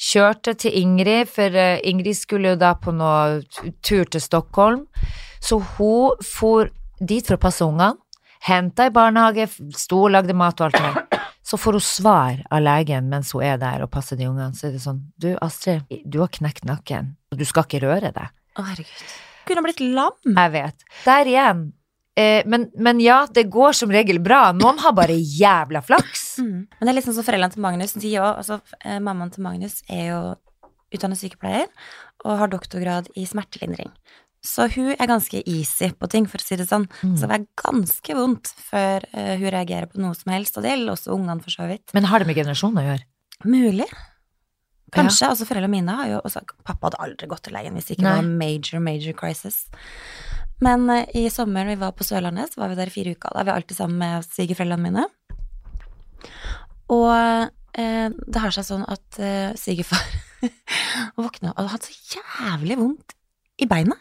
kjørte 0.00 0.54
til 0.58 0.76
Ingrid, 0.80 1.28
for 1.30 1.56
eh, 1.56 1.80
Ingrid 1.88 2.16
skulle 2.18 2.54
jo 2.54 2.60
da 2.60 2.74
på 2.80 2.94
noe 2.96 3.40
tur 3.84 4.08
til 4.08 4.22
Stockholm, 4.24 4.86
så 5.40 5.60
hun 5.76 6.20
for 6.24 6.70
dit 7.00 7.26
for 7.26 7.36
å 7.36 7.42
passe 7.42 7.64
ungene, 7.64 7.96
henta 8.44 8.88
i 8.88 8.94
barnehage, 8.94 9.48
sto 9.76 10.06
og 10.06 10.14
lagde 10.14 10.36
mat 10.36 10.60
og 10.60 10.70
alt 10.70 10.78
det 10.78 10.84
der. 10.88 11.26
Så 11.50 11.58
får 11.58 11.76
hun 11.76 11.84
svar 11.84 12.40
av 12.52 12.62
legen 12.62 13.08
mens 13.10 13.32
hun 13.34 13.42
er 13.44 13.56
der 13.60 13.82
og 13.84 13.90
passer 13.92 14.16
de 14.16 14.28
ungene, 14.28 14.54
så 14.56 14.68
er 14.68 14.76
det 14.76 14.84
sånn, 14.84 15.02
du 15.20 15.32
Astrid, 15.42 15.84
du 16.04 16.20
har 16.22 16.30
knekt 16.32 16.68
nakken, 16.68 17.14
og 17.32 17.40
du 17.40 17.44
skal 17.48 17.66
ikke 17.66 17.82
røre 17.84 18.12
deg. 18.14 18.32
Å, 18.56 18.64
herregud. 18.68 19.12
Kunne 19.48 19.64
blitt 19.64 19.80
lam. 19.82 20.16
Jeg 20.30 20.52
vet. 20.54 20.84
Der 21.04 21.28
igjen. 21.28 21.62
Eh, 22.20 22.42
men, 22.50 22.68
men 22.76 23.00
ja, 23.02 23.22
det 23.32 23.46
går 23.52 23.76
som 23.76 23.92
regel 23.94 24.20
bra. 24.22 24.50
Noen 24.56 24.80
har 24.82 24.94
bare 24.96 25.16
jævla 25.16 25.82
flaks. 25.86 26.26
Mm. 26.42 26.66
Men 26.66 26.86
det 26.86 26.92
er 26.92 26.98
liksom 26.98 27.16
som 27.16 27.26
foreldrene 27.26 27.54
til 27.54 27.64
Magnus. 27.64 27.96
De 27.96 28.14
også, 28.20 28.36
altså, 28.42 28.78
eh, 28.84 29.00
mammaen 29.02 29.32
til 29.34 29.46
Magnus 29.46 29.80
er 29.88 30.06
jo 30.10 30.20
utdannet 30.90 31.20
sykepleier 31.20 31.68
og 32.26 32.36
har 32.42 32.50
doktorgrad 32.52 33.08
i 33.16 33.24
smertelindring. 33.28 33.92
Så 34.44 34.66
hun 34.72 34.94
er 34.94 35.08
ganske 35.08 35.42
easy 35.44 35.90
på 35.92 36.08
ting, 36.08 36.26
for 36.28 36.40
å 36.40 36.44
si 36.44 36.56
det 36.56 36.66
sånn. 36.68 36.86
Mm. 37.04 37.16
Så 37.20 37.28
det 37.28 37.36
er 37.36 37.48
ganske 37.60 38.16
vondt 38.16 38.52
før 38.70 39.04
eh, 39.12 39.34
hun 39.40 39.52
reagerer 39.52 39.90
på 39.90 40.00
noe 40.00 40.16
som 40.16 40.32
helst, 40.32 40.56
og 40.56 40.64
det 40.64 40.72
gjelder 40.72 40.94
også 40.94 41.12
ungene 41.16 41.44
for 41.44 41.52
så 41.52 41.68
vidt. 41.68 41.92
Men 41.96 42.08
har 42.08 42.22
det 42.22 42.30
med 42.30 42.40
generasjonen 42.40 42.80
å 42.80 42.86
gjøre? 42.88 43.06
Mulig. 43.44 43.88
Kanskje. 44.94 45.28
Altså, 45.28 45.46
foreldrene 45.48 45.76
mine 45.76 45.96
har 46.00 46.08
jo 46.10 46.22
også 46.24 46.42
Pappa 46.66 46.88
hadde 46.88 47.02
aldri 47.04 47.28
gått 47.30 47.44
til 47.46 47.54
legen 47.54 47.76
hvis 47.76 47.90
det 47.90 47.98
ikke 47.98 48.08
Nei. 48.08 48.16
var 48.16 48.30
major, 48.42 48.82
major 48.82 49.16
crisis. 49.16 49.66
Men 50.64 50.88
eh, 50.92 51.08
i 51.22 51.24
sommer 51.32 51.64
når 51.64 51.74
vi 51.74 51.80
var 51.82 51.94
på 51.96 52.06
Sørlandet, 52.06 52.52
så 52.52 52.62
var 52.62 52.72
vi 52.72 52.78
der 52.80 52.90
i 52.90 52.94
fire 52.94 53.14
uker. 53.16 53.32
Da 53.32 53.42
er 53.42 53.48
vi 53.48 53.54
alltid 53.54 53.78
sammen 53.78 54.02
med 54.02 54.28
svigerforeldrene 54.28 54.84
mine. 54.86 55.06
Og 56.90 57.12
eh, 57.12 58.08
det 58.10 58.42
har 58.44 58.54
seg 58.54 58.66
sånn 58.66 58.84
at 58.90 59.20
eh, 59.22 59.56
svigerfar 59.58 60.04
våkna 61.20 61.54
og 61.54 61.72
hadde 61.72 61.88
så 61.88 62.20
jævlig 62.20 62.78
vondt 62.80 63.16
i 63.60 63.68
beina. 63.70 63.96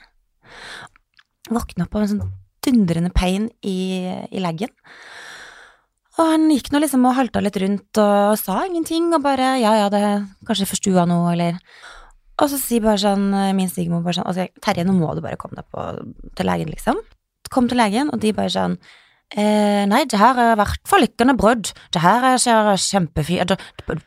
Våkna 1.50 1.88
opp 1.88 1.98
av 1.98 2.06
en 2.06 2.14
sånn 2.16 2.36
dundrende 2.66 3.12
pain 3.16 3.48
i, 3.66 3.80
i 4.30 4.44
leggen. 4.44 4.72
Og 6.20 6.28
han 6.34 6.50
gikk 6.52 6.74
nå 6.74 6.82
liksom 6.84 7.06
og 7.08 7.16
halta 7.16 7.40
litt 7.40 7.56
rundt 7.62 8.00
og 8.04 8.34
sa 8.40 8.66
ingenting, 8.68 9.08
og 9.16 9.24
bare 9.24 9.54
ja, 9.62 9.72
ja, 9.80 9.88
det 9.94 10.02
kanskje 10.48 10.68
forstua 10.68 11.06
noe, 11.08 11.32
eller 11.32 11.62
Og 12.42 12.50
så 12.52 12.58
sier 12.62 12.82
bare 12.86 12.98
sånn 13.02 13.28
min 13.58 13.68
svigermor 13.72 14.04
bare 14.06 14.16
sånn 14.20 14.28
altså, 14.30 14.48
Terje, 14.64 14.86
nå 14.88 14.94
må 14.96 15.12
du 15.16 15.22
bare 15.26 15.38
komme 15.42 15.60
deg 15.60 15.68
på, 15.74 15.86
til 16.40 16.46
legen, 16.48 16.70
liksom. 16.72 17.00
Kom 17.52 17.68
til 17.68 17.78
legen, 17.82 18.10
og 18.14 18.20
de 18.24 18.34
bare 18.38 18.50
sånn 18.56 18.80
Eh, 19.38 19.84
nei, 19.86 20.00
det 20.10 20.18
her 20.18 20.40
er 20.42 20.56
i 20.56 20.58
hvert 20.58 20.88
fall 20.90 21.04
ikke 21.06 21.22
noe 21.30 21.38
brudd. 21.38 21.68
Det 21.94 22.02
her 22.02 22.24
er- 22.32 22.80
kjempefint 22.82 23.52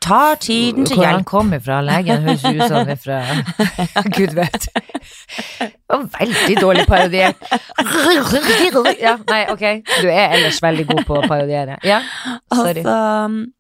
Ta 0.03 0.35
tiden 0.35 0.83
til 0.85 0.97
Hvor 0.97 1.05
han 1.07 1.21
hjelp. 1.21 1.27
kom 1.31 1.53
ifra, 1.55 1.77
legen 1.87 2.25
høres 2.27 2.43
ut 2.43 2.65
som 2.67 2.91
ifra 2.91 3.21
Gud 4.19 4.35
vet. 4.35 4.67
Veldig 6.19 6.57
dårlig 6.59 6.87
parodiert. 6.91 7.39
Ja, 8.99 9.15
nei, 9.31 9.45
ok. 9.53 9.65
Du 10.03 10.09
er 10.11 10.35
ellers 10.41 10.59
veldig 10.63 10.89
god 10.91 11.05
på 11.07 11.21
å 11.21 11.25
parodiere. 11.29 11.79
Ja, 11.87 12.01
sorry. 12.51 12.83
Altså, 12.83 13.53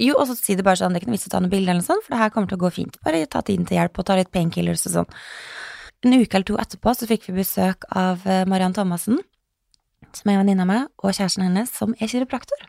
jo, 0.00 0.14
og 0.16 0.28
så 0.30 0.36
sier 0.38 0.58
det 0.58 0.64
bare 0.64 0.80
sånn, 0.80 0.94
det 0.94 1.00
er 1.00 1.04
ikke 1.04 1.10
noe 1.10 1.18
vits 1.18 1.28
å 1.28 1.32
ta 1.34 1.40
noe 1.42 1.52
bilde 1.52 1.68
eller 1.68 1.82
noe 1.82 1.86
sånt, 1.86 2.04
for 2.06 2.14
det 2.14 2.20
her 2.22 2.32
kommer 2.34 2.50
til 2.50 2.56
å 2.56 2.62
gå 2.62 2.70
fint. 2.72 2.96
Bare 3.04 3.26
ta 3.28 3.42
tiden 3.44 3.66
til 3.68 3.76
hjelp 3.76 4.00
og 4.00 4.06
ta 4.08 4.16
litt 4.18 4.32
painkillers 4.32 4.86
og 4.88 4.94
sånn. 4.94 5.10
En 6.00 6.16
uke 6.16 6.38
eller 6.38 6.48
to 6.48 6.56
etterpå 6.62 6.94
så 6.96 7.08
fikk 7.10 7.28
vi 7.28 7.36
besøk 7.42 7.84
av 7.92 8.24
eh, 8.24 8.46
Mariann 8.48 8.76
Thomassen, 8.76 9.20
som 10.16 10.30
er 10.30 10.38
en 10.38 10.42
venninne 10.42 10.64
av 10.64 10.70
meg, 10.70 10.86
og 11.04 11.12
kjæresten 11.12 11.44
hennes, 11.44 11.72
som 11.76 11.92
er 11.98 12.10
kiropraktor. 12.10 12.64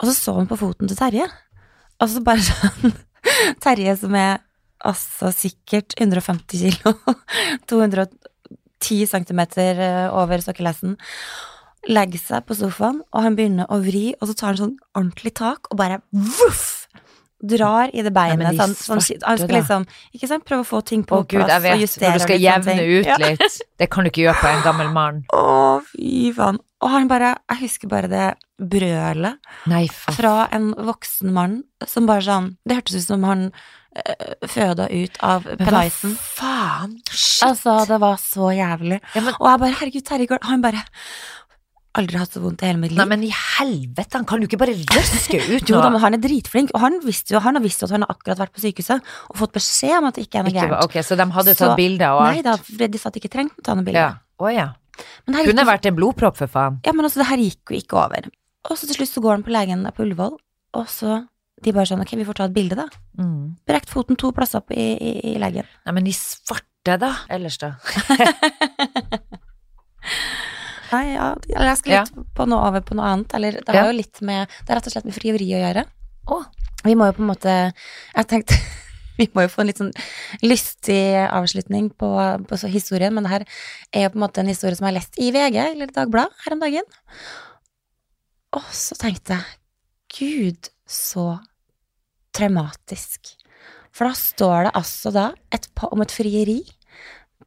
Og 0.00 0.08
så 0.08 0.16
så 0.16 0.34
hun 0.40 0.50
på 0.50 0.58
foten 0.58 0.90
til 0.90 0.98
Terje, 0.98 1.28
og 2.02 2.10
så 2.10 2.24
bare 2.26 2.42
sånn 2.50 2.98
Terje 3.62 3.94
som 4.02 4.18
er 4.18 4.42
altså 4.84 5.30
sikkert 5.32 5.94
150 5.96 6.64
kilo, 6.66 6.96
210 7.70 9.06
centimeter 9.08 9.80
eh, 9.80 10.06
over 10.10 10.42
sokkelesten, 10.44 10.98
legger 11.88 12.18
seg 12.20 12.46
på 12.48 12.54
sofaen, 12.58 13.02
og 13.12 13.22
han 13.26 13.36
begynner 13.36 13.66
å 13.72 13.80
vri, 13.84 14.14
og 14.20 14.28
så 14.30 14.34
tar 14.38 14.52
han 14.54 14.56
sånn 14.62 14.76
ordentlig 14.96 15.34
tak, 15.34 15.68
og 15.70 15.76
bare 15.80 16.00
voff! 16.12 16.80
Drar 17.44 17.90
i 17.92 18.00
det 18.00 18.08
beinet. 18.14 18.38
men 18.40 18.54
de 18.54 18.56
sånn, 18.56 18.72
sånn, 18.72 19.20
han 19.26 19.36
skal 19.36 19.50
liksom 19.52 19.82
ikke 20.16 20.28
sant, 20.30 20.44
prøve 20.48 20.62
å 20.64 20.64
få 20.64 20.78
ting 20.88 21.02
på 21.04 21.18
Å 21.18 21.26
gud, 21.28 21.42
jeg 21.42 21.48
jeg 21.50 21.56
og 21.58 21.62
vet. 21.66 21.80
justere 21.82 22.08
Når 22.08 22.14
du 22.14 22.22
skal 22.24 22.40
jevne 22.40 22.64
ting. 22.64 22.80
ut 22.94 23.06
Ja. 23.10 23.16
litt. 23.20 23.58
Det 23.76 23.90
kan 23.90 24.04
du 24.04 24.08
ikke 24.08 24.22
gjøre 24.24 24.40
på 24.40 24.48
en 24.48 24.62
gammel 24.64 24.88
mann. 24.94 25.18
Å, 25.34 25.82
fy 25.90 26.32
faen. 26.32 26.58
Og 26.80 26.90
han 26.90 27.08
bare 27.08 27.34
Jeg 27.50 27.58
husker 27.60 27.88
bare 27.88 28.08
det 28.08 28.34
brølet 28.58 29.36
Nei, 29.66 29.88
fra 29.88 30.48
en 30.52 30.72
voksen 30.72 31.32
mann 31.32 31.62
som 31.84 32.06
bare 32.06 32.22
sånn 32.22 32.56
Det 32.64 32.76
hørtes 32.76 32.96
ut 33.02 33.06
som 33.12 33.24
han 33.28 33.50
uh, 33.52 34.48
føda 34.48 34.88
ut 34.88 35.16
av 35.20 35.44
Men 35.58 35.90
faen? 36.16 36.98
Shit. 37.10 37.42
Altså, 37.44 37.84
det 37.88 38.00
var 38.00 38.16
så 38.16 38.52
jævlig. 38.56 39.00
Ja, 39.14 39.20
men, 39.20 39.34
Og 39.40 39.48
jeg 39.50 39.60
bare 39.60 39.78
Herregud, 39.82 40.04
Terje 40.08 40.26
Gård 40.32 40.44
Han 40.48 40.62
bare 40.64 40.80
Aldri 41.94 42.18
hatt 42.18 42.32
så 42.34 42.40
vondt 42.42 42.62
i 42.64 42.66
hele 42.66 42.80
mitt 42.82 42.90
liv. 42.90 42.98
nei, 42.98 43.04
men 43.06 43.20
i 43.22 43.28
helvete, 43.30 44.18
han 44.18 44.24
kan 44.26 44.42
jo 44.42 44.48
ikke 44.48 44.58
bare 44.58 44.72
røske 44.74 45.38
ut 45.46 45.68
Jo 45.70 45.78
da, 45.78 45.90
men 45.94 46.02
han 46.02 46.16
er 46.16 46.22
dritflink, 46.24 46.72
og 46.74 46.82
han 46.82 46.96
visste 47.04 47.36
jo 47.36 47.42
han 47.44 47.54
har 47.54 47.62
visst 47.62 47.84
at 47.86 47.92
han 47.94 48.02
har 48.02 48.10
akkurat 48.16 48.40
vært 48.42 48.54
på 48.56 48.64
sykehuset 48.64 49.12
og 49.30 49.38
fått 49.38 49.52
beskjed 49.54 49.94
om 50.00 50.08
at 50.10 50.18
det 50.18 50.24
ikke 50.26 50.40
er 50.40 50.46
noe 50.48 50.54
Ikke, 50.54 50.64
gærent. 50.66 50.88
ok, 50.88 50.96
så 51.06 51.18
de 51.20 51.26
hadde 51.36 51.54
tatt 51.60 51.76
bilder 51.78 52.16
og 52.16 52.24
Nei 52.26 52.40
alt? 52.40 52.48
da, 52.48 52.56
for 52.66 52.90
de 52.96 53.00
sa 53.02 53.12
at 53.12 53.14
de 53.14 53.22
ikke 53.22 53.30
trengte 53.36 53.62
å 53.62 53.66
ta 53.68 53.76
noe 53.78 53.86
bilde. 53.86 54.02
Ja. 54.02 54.10
Oh, 54.42 54.50
ja. 54.50 54.66
Kunne 55.28 55.46
gikk, 55.46 55.62
vært 55.70 55.86
en 55.90 55.96
blodpropp, 56.00 56.40
for 56.42 56.50
faen. 56.50 56.80
ja, 56.86 56.94
men 56.94 57.06
altså, 57.06 57.22
det 57.22 57.28
her 57.30 57.44
gikk 57.46 57.74
jo 57.74 57.78
ikke 57.78 58.00
over. 58.02 58.26
Og 58.70 58.74
så 58.80 58.90
til 58.90 58.98
slutt 58.98 59.14
så 59.14 59.22
går 59.22 59.38
han 59.38 59.46
på 59.46 59.54
legen 59.54 59.86
der 59.86 59.94
på 59.94 60.02
Ullevål, 60.06 60.34
og 60.80 60.90
så 60.90 61.20
de 61.64 61.72
bare 61.72 61.86
sånn, 61.88 62.02
ok, 62.02 62.16
vi 62.18 62.26
får 62.26 62.40
ta 62.42 62.50
et 62.50 62.56
bilde 62.58 62.76
da. 62.76 62.88
Mm. 63.22 63.54
Brekt 63.70 63.94
foten 63.94 64.18
to 64.20 64.34
plasser 64.34 64.58
opp 64.60 64.74
i, 64.74 64.90
i, 64.98 65.14
i 65.30 65.32
leggen. 65.42 65.66
Nei, 65.86 65.94
men 65.96 66.10
i 66.10 66.14
svarte, 66.18 66.98
da. 67.00 67.14
Ellers, 67.32 67.56
da. 67.62 67.76
Nei, 70.94 71.14
ja, 71.16 71.32
eller 71.50 71.72
jeg 71.72 71.80
skal 71.80 71.96
litt 71.96 72.32
på 72.36 72.46
noe 72.50 72.68
over 72.68 72.84
på 72.86 72.96
noe 72.98 73.10
annet, 73.10 73.34
eller 73.38 73.58
det 73.60 73.74
har 73.74 73.90
jo 73.90 73.98
litt 73.98 74.22
med, 74.26 74.52
det 74.62 74.72
er 74.72 74.80
rett 74.80 74.88
og 74.90 74.94
slett 74.94 75.08
med 75.08 75.16
frieri 75.16 75.50
å 75.56 75.62
gjøre. 75.64 75.84
Oh. 76.32 76.46
Vi 76.84 76.94
må 76.98 77.08
jo 77.08 77.16
på 77.16 77.24
en 77.24 77.30
måte, 77.30 77.54
jeg 78.12 78.28
tenkte, 78.30 78.58
vi 79.20 79.28
må 79.34 79.46
jo 79.46 79.52
få 79.52 79.64
en 79.64 79.70
litt 79.70 79.80
sånn 79.80 79.92
lystig 80.44 81.16
avslutning 81.24 81.88
på, 82.00 82.10
på 82.48 82.60
så 82.60 82.70
historien, 82.70 83.14
men 83.16 83.26
det 83.26 83.32
her 83.32 83.46
er 83.90 84.06
jo 84.06 84.14
på 84.14 84.20
en 84.20 84.26
måte 84.26 84.44
en 84.44 84.52
historie 84.52 84.76
som 84.76 84.86
jeg 84.86 84.92
har 84.92 84.98
lest 85.00 85.18
i 85.20 85.32
VG, 85.34 85.58
eller 85.64 85.94
Dagbladet, 85.96 86.44
her 86.44 86.56
om 86.56 86.64
dagen. 86.64 86.92
Og 88.54 88.68
så 88.76 88.98
tenkte 89.00 89.38
jeg, 89.38 89.58
Gud, 90.14 90.70
så 90.86 91.26
traumatisk. 92.34 93.34
For 93.94 94.08
da 94.08 94.14
står 94.18 94.68
det 94.68 94.76
altså 94.78 95.12
da 95.14 95.26
et, 95.54 95.68
om 95.86 96.02
et 96.02 96.14
frieri 96.14 96.60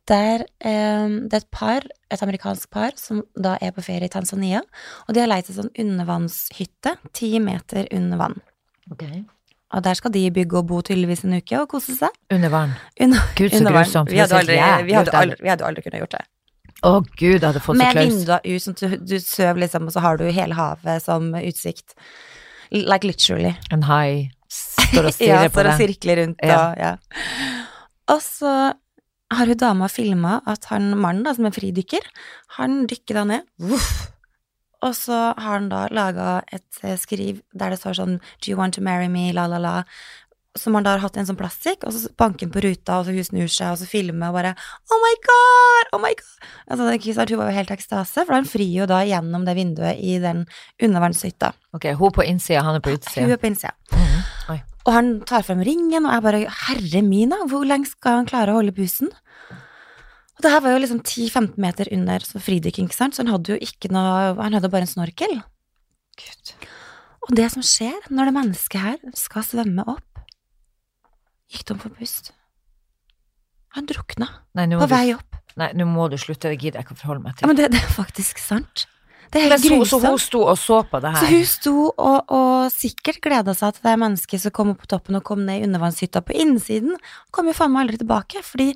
der 0.08 0.46
eh, 0.64 1.08
det 1.28 1.36
er 1.36 1.42
et 1.44 1.52
par, 1.52 1.88
et 2.12 2.22
amerikansk 2.24 2.70
par, 2.72 2.92
som 2.96 3.24
da 3.36 3.58
er 3.62 3.74
på 3.76 3.84
ferie 3.84 4.08
i 4.08 4.14
Tanzania, 4.14 4.62
og 5.08 5.14
de 5.16 5.24
har 5.24 5.28
leid 5.32 5.48
seg 5.50 5.58
sånn 5.60 5.72
undervannshytte, 5.84 6.96
ti 7.18 7.34
meter 7.44 7.88
under 7.96 8.18
vann. 8.22 8.38
Ok. 8.92 9.04
Og 9.76 9.84
der 9.84 9.98
skal 10.00 10.14
de 10.16 10.22
bygge 10.32 10.62
og 10.62 10.68
bo 10.70 10.80
tydeligvis 10.82 11.26
en 11.28 11.36
uke 11.42 11.58
og 11.60 11.68
kose 11.74 11.98
seg. 11.98 12.14
Under 12.32 12.52
vann. 12.54 12.72
Under, 13.04 13.20
Gud, 13.36 13.52
så 13.52 13.64
grusomt. 13.68 14.12
Vi 14.14 14.22
hadde 14.22 14.40
aldri, 14.40 14.56
vi 14.88 14.96
hadde 14.96 15.12
aldri, 15.20 15.38
vi 15.44 15.52
hadde 15.52 15.68
aldri 15.68 15.84
kunnet 15.84 16.04
gjort 16.06 16.16
det. 16.16 16.24
Å 16.86 16.92
gud, 17.02 17.42
jeg 17.42 17.42
hadde 17.42 17.60
fått 17.66 17.76
så 17.76 17.82
Med 17.82 17.96
klaus. 17.98 18.08
vinduer 18.14 18.44
ut, 18.46 18.64
sånn 18.64 18.76
du, 18.78 18.98
du 19.10 19.16
søv 19.20 19.58
liksom, 19.60 19.88
og 19.90 19.96
så 19.96 20.04
har 20.06 20.20
du 20.22 20.28
hele 20.30 20.56
havet 20.56 21.04
som 21.04 21.32
utsikt. 21.42 21.96
Like 22.72 23.08
literally. 23.08 23.56
En 23.74 23.84
hai 23.90 24.30
står 24.54 25.10
og 25.10 25.20
Ja, 25.26 25.42
på 25.50 25.58
så 25.58 25.64
ja, 25.66 25.68
det 25.68 25.74
og 25.74 25.82
sirkler 25.82 26.22
rundt 26.22 26.46
Ja. 26.46 26.60
og 26.70 26.78
ja. 26.80 26.92
Og 28.14 28.22
så 28.24 28.52
har 29.34 29.50
hun 29.50 29.60
dama 29.60 29.90
filma 29.92 30.42
at 30.48 30.70
han 30.72 30.94
mannen, 30.96 31.26
da, 31.26 31.34
som 31.36 31.48
er 31.50 31.56
fridykker, 31.56 32.06
han 32.60 32.86
dykker 32.90 33.20
da 33.20 33.26
ned. 33.34 33.50
Uff. 33.60 33.90
Og 34.86 34.94
så 34.94 35.18
har 35.34 35.58
han 35.58 35.72
da 35.72 35.88
laga 35.90 36.44
et 36.54 36.84
eh, 36.86 36.98
skriv 37.02 37.42
der 37.58 37.74
det 37.74 37.80
står 37.82 37.98
sånn 37.98 38.16
Do 38.22 38.52
you 38.52 38.58
want 38.60 38.78
to 38.78 38.84
marry 38.86 39.10
me? 39.10 39.32
La, 39.34 39.48
la, 39.50 39.58
la. 39.58 39.74
Som 40.58 40.78
han 40.78 40.86
da 40.86 40.96
har 40.96 41.04
hatt 41.04 41.18
i 41.18 41.22
en 41.22 41.28
sånn 41.30 41.38
plastikk, 41.38 41.84
og 41.86 41.94
så 41.94 42.10
banker 42.18 42.48
han 42.48 42.54
på 42.54 42.62
ruta, 42.66 43.00
og 43.00 43.06
så 43.06 43.14
hun 43.14 43.26
snur 43.26 43.50
seg, 43.52 43.74
og 43.74 43.82
så 43.82 43.90
filmer 43.90 44.32
og 44.32 44.38
bare 44.38 44.54
Oh 44.94 45.02
my 45.02 45.14
god! 45.26 45.92
Oh 45.98 46.02
my 46.02 46.14
god! 46.18 46.48
Altså, 46.66 46.88
sant, 47.18 47.34
hun 47.34 47.42
var 47.42 47.52
jo 47.52 47.58
helt 47.58 47.74
ekstase, 47.74 48.24
for 48.24 48.38
han 48.38 48.50
frir 48.50 48.70
jo 48.70 48.88
da 48.90 49.04
gjennom 49.06 49.46
det 49.46 49.58
vinduet 49.58 50.02
i 50.02 50.18
den 50.24 50.46
undervannshytta. 50.82 51.52
Ok, 51.78 51.92
hun 52.00 52.16
på 52.16 52.26
innsida, 52.26 52.66
han 52.66 52.80
er 52.80 52.86
på 52.86 52.96
Hun 52.96 53.34
er 53.34 53.42
på 53.42 53.52
innsida. 53.52 53.76
Mm 53.94 54.18
Oi. 54.54 54.62
Og 54.88 54.94
han 54.96 55.10
tar 55.28 55.44
frem 55.44 55.60
ringen, 55.68 56.06
og 56.08 56.14
jeg 56.16 56.24
bare 56.24 56.40
Herre 56.64 57.02
min, 57.04 57.34
hvor 57.52 57.66
lenge 57.68 57.90
skal 57.92 58.22
han 58.22 58.30
klare 58.30 58.54
å 58.54 58.60
holde 58.62 58.72
pusten? 58.78 59.10
Og 60.38 60.46
det 60.46 60.52
her 60.54 60.62
var 60.64 60.76
jo 60.76 60.80
liksom 60.84 61.02
10-15 61.02 61.58
meter 61.60 61.90
under 61.92 62.24
så 62.24 62.40
fridykking, 62.40 62.88
sant, 62.94 63.18
så 63.18 63.24
han 63.26 63.32
hadde 63.34 63.56
jo 63.56 63.58
ikke 63.68 63.90
noe 63.92 64.36
Han 64.38 64.54
hadde 64.56 64.70
bare 64.72 64.86
en 64.86 64.92
snorkel. 64.92 65.34
Gud. 66.22 66.52
Og 67.28 67.34
det 67.36 67.50
som 67.52 67.66
skjer 67.66 67.98
når 68.14 68.30
det 68.30 68.36
mennesket 68.38 68.80
her 68.86 69.16
skal 69.18 69.44
svømme 69.44 69.84
opp, 69.92 70.22
gikk 71.52 71.66
tom 71.68 71.80
for 71.82 71.92
pust. 71.98 72.32
Han 73.76 73.88
drukna 73.90 74.30
Nei, 74.58 74.68
på 74.72 74.86
du, 74.88 74.94
vei 74.94 75.08
opp. 75.16 75.36
nei, 75.60 75.72
nå 75.78 75.86
må 75.90 76.08
du 76.10 76.16
slutte, 76.22 76.50
det 76.54 76.62
gidder 76.62 76.80
jeg 76.80 76.88
ikke 76.88 76.96
å 76.96 77.02
forholde 77.02 77.26
meg 77.26 77.34
Ja, 77.36 77.40
til. 77.42 77.50
men 77.52 77.60
det, 77.60 77.68
det 77.76 77.82
er 77.84 77.92
faktisk 77.98 78.40
sant. 78.42 78.86
Det 79.32 79.42
er 79.42 79.50
helt 79.50 79.90
så, 79.90 80.00
så 80.00 80.00
hun 80.04 80.22
sto 80.22 80.44
og 80.48 80.58
så 80.60 80.82
på 80.88 81.02
det 81.04 81.12
her? 81.16 81.24
Så 81.24 81.32
hun 81.32 81.48
sto 81.50 81.76
og, 81.90 82.32
og 82.34 82.70
sikkert 82.74 83.20
gleda 83.24 83.56
seg 83.58 83.76
til 83.76 83.90
det 83.90 83.98
mennesket 84.04 84.44
som 84.44 84.56
kom 84.56 84.72
opp 84.74 84.86
på 84.86 84.92
toppen 84.94 85.20
og 85.20 85.26
kom 85.28 85.44
ned 85.48 85.62
i 85.62 85.68
undervannshytta 85.68 86.24
på 86.26 86.38
innsiden. 86.46 86.96
Kom 87.36 87.50
jo 87.50 87.56
faen 87.58 87.74
meg 87.74 87.88
aldri 87.88 88.02
tilbake, 88.04 88.44
fordi 88.46 88.72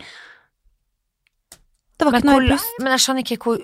det 2.02 2.08
var 2.08 2.16
Men, 2.16 2.22
ikke 2.22 2.30
noe 2.32 2.42
hvor, 2.42 2.58
pust. 2.58 2.80
men 2.82 2.92
jeg 2.96 3.02
skjønner 3.06 3.24
ikke 3.28 3.38
hvor, 3.46 3.60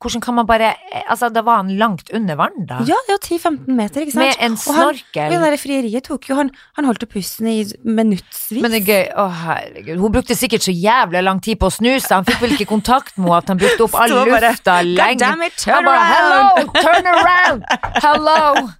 hvordan 0.00 0.22
kan 0.22 0.36
man 0.38 0.46
bare 0.46 0.68
Altså, 1.10 1.28
da 1.34 1.42
var 1.42 1.56
han 1.64 1.72
langt 1.80 2.10
under 2.14 2.38
vann, 2.38 2.64
da? 2.68 2.78
Ja, 2.86 2.96
det 3.08 3.16
var 3.16 3.22
10-15 3.26 3.74
meter, 3.80 4.04
ikke 4.06 4.14
sant? 4.14 4.22
Med 4.22 4.36
en 4.46 4.52
Og 4.54 4.74
han- 4.78 5.00
snorkel. 5.00 5.24
Og 5.26 5.34
det 5.34 5.40
der 5.50 5.56
frieriet 5.58 6.04
tok 6.06 6.28
jo 6.30 6.34
Han, 6.38 6.50
han 6.78 6.84
holdt 6.88 7.04
pusten 7.10 7.48
i 7.50 7.56
minuttsvis. 7.84 8.62
Men 8.62 8.70
det 8.70 8.82
er 8.82 8.86
gøy. 8.92 9.06
Å, 9.18 9.26
herregud. 9.42 9.98
Hun 10.06 10.12
brukte 10.14 10.36
sikkert 10.38 10.62
så 10.62 10.72
jævlig 10.74 11.22
lang 11.26 11.40
tid 11.42 11.58
på 11.58 11.66
å 11.66 11.74
snu 11.74 11.90
seg. 11.98 12.14
Han 12.20 12.24
fikk 12.30 12.40
vel 12.46 12.54
ikke 12.56 12.68
kontakt 12.70 13.18
med 13.18 13.26
henne 13.26 13.38
at 13.42 13.48
han 13.48 13.58
brukte 13.58 13.86
opp 13.88 13.94
all 14.00 14.14
lufta 14.30 14.80
lenge. 14.86 15.18
God 15.18 15.18
damn 15.26 15.42
it, 15.42 15.56
turn 15.58 15.84
around! 15.84 16.14
Hello, 16.14 16.72
turn 16.80 17.06
around! 17.06 17.64
Hello! 18.06 18.70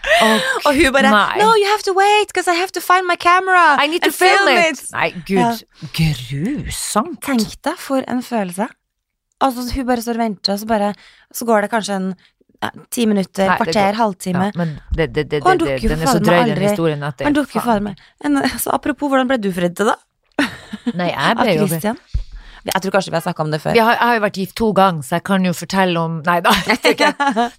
Å, 0.00 0.28
og 0.66 0.74
hun 0.76 0.92
bare 0.94 1.10
Nei. 1.12 1.38
No, 1.42 1.52
you 1.60 1.68
have 1.70 1.82
to 1.86 1.92
wait, 1.96 2.28
because 2.32 2.48
I 2.48 2.54
have 2.58 2.72
to 2.72 2.80
find 2.80 3.06
my 3.06 3.16
camera. 3.20 3.76
I 3.80 3.86
need 3.86 4.02
to 4.04 4.12
film, 4.12 4.48
film 4.48 4.72
it! 4.72 4.82
Nei, 4.94 5.10
gud. 5.28 5.64
Grusomt. 5.96 7.20
Tenk 7.24 7.56
deg 7.66 7.80
for 7.80 8.04
en 8.08 8.22
følelse. 8.24 8.68
Altså, 9.40 9.64
hun 9.74 9.86
bare 9.88 10.04
står 10.04 10.18
og 10.18 10.24
venter, 10.24 10.52
og 10.52 10.60
så 10.60 10.68
bare 10.68 10.90
Så 11.32 11.46
går 11.48 11.64
det 11.64 11.70
kanskje 11.72 11.96
en 11.96 12.10
ja, 12.60 12.68
ti 12.92 13.06
minutter, 13.08 13.48
Nei, 13.48 13.56
kvarter, 13.56 13.96
halvtime. 13.96 14.50
Ja, 14.50 14.58
men 14.60 14.74
det, 14.92 15.06
det, 15.16 15.24
det, 15.32 15.40
Og 15.40 15.48
han 15.48 15.60
dukker 15.62 15.80
jo 15.80 15.94
er 15.94 16.02
faen 16.04 16.26
meg 16.26 16.42
aldri- 16.44 17.24
Han 17.24 17.36
dukker 17.38 17.64
faen 17.64 17.86
meg 17.86 18.02
en, 18.24 18.36
Så 18.60 18.72
apropos, 18.76 19.08
hvordan 19.08 19.30
ble 19.30 19.38
du 19.40 19.48
fridd 19.56 19.78
til, 19.80 19.88
da? 19.94 19.96
Nei, 20.96 21.08
jeg 21.12 21.36
ble 21.40 21.54
jo 21.56 21.66
Christian? 21.68 21.96
Jeg 22.64 22.82
tror 22.82 22.92
kanskje 22.92 23.10
vi 23.12 23.16
har 23.16 23.22
snakka 23.24 23.42
om 23.46 23.50
det 23.54 23.60
før. 23.62 23.74
har, 23.80 23.94
jeg 23.96 24.06
har 24.10 24.14
jo 24.18 24.22
vært 24.26 24.36
gift 24.42 24.54
to 24.60 24.72
ganger, 24.76 25.02
så 25.06 25.14
jeg 25.16 25.24
kan 25.24 25.44
jo 25.48 25.52
fortelle 25.56 26.00
om 26.00 26.18
Nei 26.26 26.40
da, 26.44 26.50
jeg 26.58 26.66
vet 26.76 26.90
ikke. 26.92 27.12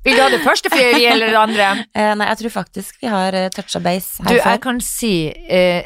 Vil 0.06 0.16
du 0.16 0.22
ha 0.22 0.30
det 0.30 0.42
første 0.46 0.70
frieriet 0.74 1.14
eller 1.16 1.32
det 1.34 1.40
andre? 1.42 1.70
Eh, 1.96 2.12
nei, 2.20 2.28
jeg 2.30 2.38
tror 2.44 2.54
faktisk 2.60 3.02
vi 3.02 3.08
har 3.12 3.34
uh, 3.34 3.48
toucha 3.56 3.80
base 3.82 4.22
Du, 4.24 4.30
her 4.36 4.44
jeg 4.56 4.62
kan 4.62 4.80
si 4.86 5.14
eh, 5.50 5.84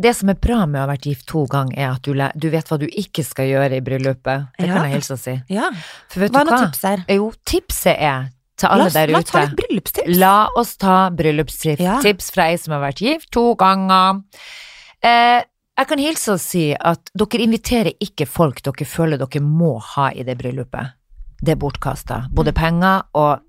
Det 0.00 0.14
som 0.16 0.28
er 0.32 0.38
bra 0.40 0.64
med 0.66 0.80
å 0.80 0.84
ha 0.86 0.90
vært 0.94 1.06
gift 1.10 1.26
to 1.30 1.44
ganger, 1.50 1.76
er 1.78 1.90
at 1.94 2.02
du, 2.08 2.14
du 2.40 2.48
vet 2.50 2.66
hva 2.72 2.78
du 2.80 2.86
ikke 2.88 3.22
skal 3.22 3.46
gjøre 3.46 3.76
i 3.78 3.84
bryllupet. 3.84 4.48
Det 4.58 4.66
Ja. 4.66 4.74
kan 4.78 4.88
jeg 4.88 4.96
hilse 4.96 5.12
og 5.14 5.20
si. 5.22 5.34
Ja. 5.54 5.68
Hva 6.16 6.24
er 6.26 6.32
noen 6.48 6.64
tips 6.66 6.82
her? 6.88 7.04
Jo, 7.14 7.28
tipset 7.46 7.94
er 8.00 8.30
til 8.58 8.68
alle 8.70 8.86
oss, 8.88 8.94
der 8.94 9.10
la 9.10 9.18
oss 9.20 9.30
ta 9.30 9.38
ute. 9.44 9.46
litt 9.50 9.56
bryllupstips. 9.60 10.18
La 10.18 10.34
oss 10.58 10.76
ta 10.82 10.96
bryllupstips 11.14 11.82
Ja. 11.84 12.00
fra 12.34 12.48
ei 12.50 12.56
som 12.58 12.74
har 12.74 12.82
vært 12.88 13.00
gift 13.02 13.30
to 13.34 13.54
ganger. 13.58 14.22
Eh, 15.02 15.42
jeg 15.74 15.90
kan 15.90 16.02
hilse 16.02 16.36
og 16.36 16.42
si 16.42 16.68
at 16.74 17.10
dere 17.18 17.42
inviterer 17.42 17.96
ikke 18.02 18.28
folk 18.30 18.62
dere 18.62 18.86
føler 18.86 19.18
dere 19.18 19.42
må 19.42 19.76
ha 19.94 20.10
i 20.14 20.22
det 20.26 20.36
bryllupet. 20.38 20.94
Det 21.44 21.56
er 21.56 21.60
bortkasta. 21.60 22.24
Både 22.32 22.54
penger 22.56 23.02
og 23.18 23.42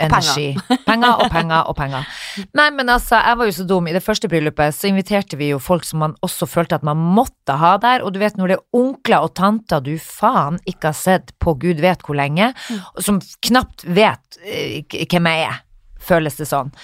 energi. 0.00 0.48
Penger 0.86 1.22
og 1.22 1.30
penger 1.32 1.68
og 1.70 1.76
penger. 1.78 2.08
Nei, 2.58 2.66
men 2.74 2.90
altså, 2.92 3.20
jeg 3.20 3.38
var 3.38 3.48
jo 3.48 3.54
så 3.54 3.66
dum. 3.68 3.88
I 3.88 3.94
det 3.94 4.02
første 4.04 4.30
bryllupet 4.32 4.74
så 4.76 4.90
inviterte 4.90 5.38
vi 5.40 5.52
jo 5.52 5.60
folk 5.62 5.86
som 5.86 6.02
man 6.04 6.16
også 6.26 6.48
følte 6.50 6.80
at 6.80 6.86
man 6.86 6.98
måtte 6.98 7.56
ha 7.60 7.76
der, 7.82 8.04
og 8.04 8.14
du 8.14 8.20
vet 8.22 8.38
når 8.40 8.52
det 8.52 8.58
er 8.58 8.80
onkler 8.80 9.28
og 9.28 9.34
tanter 9.38 9.84
du 9.84 9.94
faen 10.02 10.58
ikke 10.66 10.90
har 10.90 10.98
sett 10.98 11.34
på 11.42 11.54
gud 11.60 11.82
vet 11.84 12.02
hvor 12.06 12.18
lenge, 12.18 12.50
og 12.96 13.04
som 13.04 13.20
knapt 13.46 13.86
vet 13.86 14.42
eh, 14.42 14.82
hvem 15.06 15.30
jeg 15.30 15.46
er, 15.52 15.62
føles 16.00 16.40
det 16.40 16.48
sånn. 16.50 16.74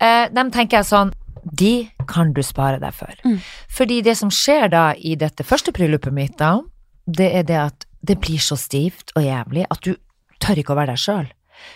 Eh, 0.00 0.26
dem 0.32 0.52
tenker 0.54 0.80
jeg 0.80 0.88
sånn, 0.88 1.12
de 1.44 1.88
kan 2.08 2.32
du 2.36 2.42
spare 2.44 2.80
deg 2.82 2.94
for. 2.94 3.14
Mm. 3.24 3.38
Fordi 3.70 4.00
det 4.06 4.16
som 4.18 4.30
skjer 4.32 4.70
da 4.72 4.90
i 4.94 5.16
dette 5.18 5.46
første 5.46 5.72
bryllupet 5.72 6.14
mitt 6.14 6.38
da, 6.40 6.58
det 7.06 7.30
er 7.40 7.46
det 7.48 7.58
at 7.58 7.86
det 8.00 8.18
blir 8.20 8.40
så 8.40 8.56
stivt 8.56 9.12
og 9.16 9.24
jævlig 9.24 9.66
at 9.70 9.84
du 9.84 9.94
tør 10.40 10.60
ikke 10.60 10.74
å 10.74 10.80
være 10.80 10.94
deg 10.94 11.04
sjøl. 11.04 11.28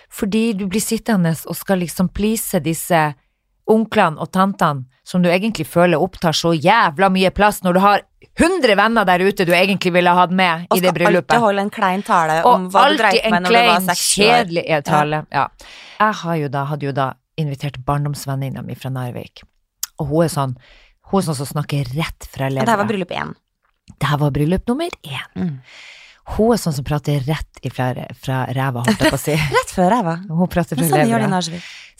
Fordi 0.09 0.44
du 0.57 0.66
blir 0.70 0.81
sittende 0.81 1.35
og 1.44 1.57
skal 1.59 1.83
liksom 1.85 2.09
please 2.16 2.61
disse 2.64 3.03
onklene 3.70 4.20
og 4.20 4.31
tantene 4.33 4.85
som 5.05 5.22
du 5.22 5.29
egentlig 5.29 5.66
føler 5.68 6.00
opptar 6.00 6.33
så 6.37 6.55
jævla 6.57 7.11
mye 7.12 7.31
plass 7.37 7.61
når 7.64 7.77
du 7.77 7.81
har 7.85 8.03
100 8.40 8.77
venner 8.77 9.05
der 9.09 9.20
ute 9.20 9.44
du 9.44 9.53
egentlig 9.55 9.92
ville 9.94 10.12
hatt 10.16 10.33
med 10.33 10.64
i 10.74 10.81
det 10.81 10.94
skal 10.94 11.11
alltid 11.11 11.44
holde 11.44 11.64
en 11.66 11.72
klein 11.72 12.03
tale 12.03 12.38
om 12.42 12.66
Og 12.66 12.72
hva 12.72 12.87
du 12.87 12.88
alltid 12.88 13.03
dreit 13.03 13.20
en 13.20 13.35
med 13.37 13.44
når 13.44 13.50
du 13.50 13.57
var 13.57 13.66
klein, 13.68 13.88
seks 13.90 14.05
år. 14.18 14.24
kjedelig 14.24 14.64
eh, 14.66 14.83
tale. 14.85 15.20
Ja. 15.31 15.44
Jeg 16.00 16.18
har 16.22 16.40
jo 16.40 16.48
da, 16.57 16.64
hadde 16.72 16.88
jo 16.88 16.94
da 16.96 17.09
invitert 17.40 17.79
barndomsvenninna 17.85 18.62
mi 18.62 18.77
fra 18.79 18.90
Narvik, 18.94 19.44
og 20.00 20.11
hun 20.11 20.24
er 20.26 20.33
sånn 20.33 20.57
hun 21.11 21.20
er 21.20 21.26
sånn 21.26 21.37
som 21.42 21.50
snakker 21.50 21.90
rett 21.94 22.26
fra 22.33 22.48
det 22.48 22.64
her 22.64 22.80
var 22.80 22.88
bryllup 22.88 23.12
én. 23.12 23.35
Det 24.00 24.09
her 24.09 24.18
var 24.22 24.33
bryllup 24.33 24.64
nummer 24.70 24.88
én. 25.04 25.26
Mm. 25.37 25.59
Hun 26.35 26.54
er 26.54 26.61
sånn 26.61 26.72
som 26.72 26.87
prater 26.88 27.20
rett 27.28 27.61
ifra 27.68 27.90
fra 28.16 28.46
ræva, 28.57 28.87
holdt 28.87 29.04
jeg 29.04 29.12
på 29.12 29.18
å 29.18 29.20
si. 29.20 29.35
Rett 29.59 29.74
fra 29.76 29.90
ræva. 29.92 30.14
Hun 30.24 30.48
prater 30.48 30.80
fra 30.80 30.88
sånn 30.88 31.12
levra. 31.12 31.42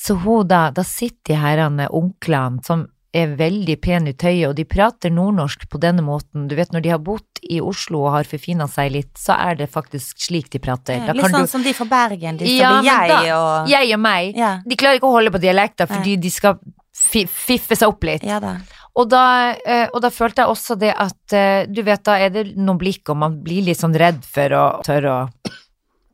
Så 0.00 0.16
hun 0.22 0.48
da, 0.48 0.70
da 0.72 0.85
sitter 0.88 1.35
de 1.35 1.40
herrene 1.42 1.90
onklene 1.92 2.64
som 2.64 2.87
er 3.14 3.37
veldig 3.38 3.76
pene 3.85 4.11
i 4.11 4.16
tøyet, 4.18 4.48
og 4.48 4.57
de 4.59 4.64
prater 4.66 5.12
nordnorsk 5.14 5.68
på 5.70 5.78
denne 5.78 6.02
måten. 6.02 6.48
Du 6.50 6.57
vet, 6.59 6.72
når 6.74 6.83
de 6.83 6.90
har 6.90 7.02
bodd 7.04 7.44
i 7.46 7.61
Oslo 7.62 8.00
og 8.09 8.14
har 8.16 8.26
forfina 8.26 8.66
seg 8.70 8.90
litt, 8.96 9.12
så 9.20 9.37
er 9.37 9.61
det 9.61 9.68
faktisk 9.70 10.24
slik 10.24 10.48
de 10.50 10.59
prater. 10.62 10.98
Ja, 10.98 11.14
litt 11.14 11.28
sånn 11.28 11.46
du 11.46 11.52
som 11.52 11.62
de 11.62 11.76
fra 11.76 11.87
Bergen, 11.92 12.40
de 12.40 12.48
som 12.48 12.57
Ja, 12.57 12.72
blir 12.80 12.90
jeg 12.90 13.12
da- 13.12 13.37
og 13.37 13.68
Jeg 13.70 13.92
og 13.94 14.00
meg. 14.02 14.40
Ja. 14.40 14.54
De 14.66 14.80
klarer 14.80 14.98
ikke 14.98 15.12
å 15.12 15.14
holde 15.14 15.30
på 15.30 15.38
dialekter 15.44 15.87
fordi 15.87 16.16
de 16.18 16.33
skal 16.33 16.59
fiffe 17.04 17.76
seg 17.76 17.88
opp 17.88 18.04
litt. 18.08 18.24
ja 18.26 18.40
da. 18.42 18.56
Og 18.94 19.08
da, 19.10 19.22
eh, 19.66 19.88
og 19.92 20.00
da 20.04 20.10
følte 20.14 20.44
jeg 20.44 20.52
også 20.52 20.76
det 20.78 20.92
at 20.94 21.32
eh, 21.34 21.64
Du 21.66 21.80
vet, 21.82 22.04
da 22.06 22.14
er 22.22 22.30
det 22.30 22.44
noen 22.56 22.78
blikk, 22.78 23.08
og 23.10 23.16
man 23.18 23.40
blir 23.42 23.64
litt 23.66 23.80
sånn 23.80 23.96
redd 23.98 24.20
for 24.24 24.54
å 24.54 24.64
tørre 24.86 25.10
å 25.10 25.52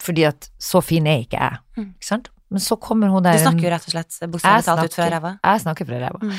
Fordi 0.01 0.25
at 0.31 0.49
så 0.59 0.81
fin 0.83 1.07
er 1.07 1.21
ikke 1.27 1.37
jeg, 1.43 1.59
Mm. 1.77 1.91
ikke 2.01 2.09
sant? 2.09 2.29
Men 2.51 2.59
så 2.65 2.77
kommer 2.81 3.09
hun 3.13 3.23
Du 3.23 3.29
der 3.29 3.39
snakker 3.39 3.63
jo 3.69 3.71
rett 3.71 3.85
og 3.87 3.93
slett 3.93 4.17
Jeg 4.21 4.31
bokstavelig 4.33 4.65
talt 4.65 4.85
ut 4.89 4.95
fra 4.97 5.09
ræva. 5.13 5.33
Jeg 5.45 5.61
snakker 5.61 5.87
fra 5.87 5.99
ræva. 6.01 6.19
Mm. 6.25 6.39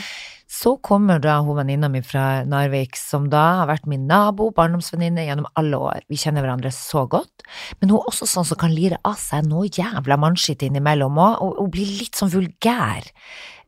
Så 0.51 0.73
kommer 0.83 1.21
da 1.23 1.37
hun 1.45 1.55
venninna 1.55 1.87
mi 1.89 2.01
fra 2.03 2.43
Narvik, 2.43 2.97
som 2.99 3.29
da 3.29 3.43
har 3.61 3.67
vært 3.69 3.85
min 3.87 4.03
nabo, 4.09 4.49
barndomsvenninne, 4.51 5.23
gjennom 5.29 5.45
alle 5.55 5.77
år. 5.79 6.01
Vi 6.09 6.17
kjenner 6.19 6.43
hverandre 6.43 6.73
så 6.75 7.05
godt. 7.07 7.45
Men 7.79 7.93
hun 7.93 7.99
er 8.01 8.09
også 8.11 8.27
sånn 8.27 8.45
som 8.49 8.57
kan 8.59 8.73
lire 8.75 8.97
av 9.07 9.15
seg 9.15 9.45
noe 9.47 9.69
jævla 9.71 10.17
mannskitt 10.19 10.65
innimellom 10.67 11.15
òg, 11.15 11.37
og 11.39 11.55
hun 11.61 11.71
blir 11.71 11.87
litt 12.01 12.19
sånn 12.19 12.33
vulgær. 12.33 13.07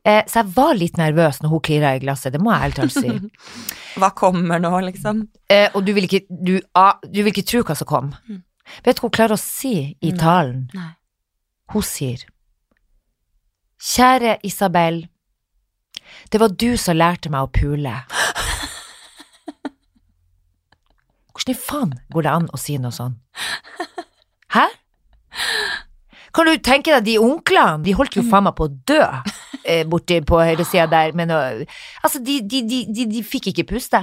Eh, 0.04 0.20
så 0.28 0.42
jeg 0.42 0.52
var 0.52 0.74
litt 0.76 0.98
nervøs 1.00 1.38
når 1.40 1.52
hun 1.54 1.62
klirra 1.64 1.94
i 1.96 2.00
glasset, 2.02 2.34
det 2.34 2.40
må 2.44 2.52
jeg 2.52 2.66
ærlig 2.66 2.76
talt 2.76 2.92
si. 2.92 3.12
Hva 4.00 4.10
kommer 4.16 4.60
nå, 4.60 4.72
liksom? 4.84 5.22
Eh, 5.48 5.70
og 5.72 5.86
du 5.86 5.94
vil 5.96 6.04
ikke, 6.04 6.26
du, 6.28 6.58
ah, 6.76 6.98
du 7.08 7.22
vil 7.22 7.32
ikke 7.32 7.46
tro 7.48 7.62
hva 7.64 7.76
som 7.78 7.88
kom. 7.88 8.10
Mm. 8.28 8.42
Vet 8.84 8.98
du 8.98 9.00
hva 9.00 9.08
hun 9.08 9.16
klarer 9.16 9.36
å 9.38 9.40
si 9.40 9.74
i 9.94 10.12
Nei. 10.12 10.18
talen? 10.20 10.62
Nei. 10.76 10.92
Hun 11.72 11.84
sier 11.86 12.26
Kjære 13.84 14.38
Isabel, 14.46 15.02
det 16.32 16.40
var 16.40 16.52
du 16.52 16.76
som 16.80 16.96
lærte 16.96 17.32
meg 17.32 17.44
å 17.44 17.50
pule. 17.52 17.94
Hvordan 21.34 21.52
i 21.52 21.58
faen 21.58 21.92
går 22.14 22.24
det 22.24 22.32
an 22.32 22.46
å 22.54 22.60
si 22.60 22.76
noe 22.80 22.94
sånn? 22.94 23.16
Hæ? 24.54 24.68
Kan 26.34 26.48
du 26.48 26.54
tenke 26.64 26.94
deg 26.94 27.08
de 27.08 27.16
onklene, 27.22 27.82
de 27.84 27.96
holdt 27.98 28.16
jo 28.16 28.24
faen 28.28 28.46
meg 28.46 28.56
på 28.56 28.68
å 28.68 28.72
dø. 28.88 29.02
Eh, 29.64 29.84
borti 29.88 30.20
på 30.26 30.40
høyresida 30.40 30.86
der 30.90 31.14
men 31.16 31.32
noe 31.32 31.64
Altså, 32.04 32.20
de, 32.20 32.40
de, 32.40 32.62
de, 32.68 33.06
de, 33.10 33.22
fikk 33.24 33.50
ikke 33.52 33.66
puste. 33.74 34.00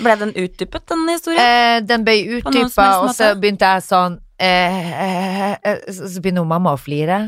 Ble 0.00 0.16
den 0.20 0.32
utdypet, 0.34 0.86
den 0.88 1.06
historien? 1.10 1.42
Eh, 1.42 1.78
den 1.86 2.06
ble 2.06 2.16
utdypa, 2.38 2.88
og 3.04 3.14
så 3.16 3.34
begynte 3.38 3.68
jeg 3.68 3.86
sånn 3.86 4.18
eh, 4.40 4.90
eh, 5.04 5.52
eh, 5.62 5.84
så 5.92 6.22
begynner 6.22 6.48
mamma 6.48 6.74
å 6.74 6.80
flire, 6.80 7.20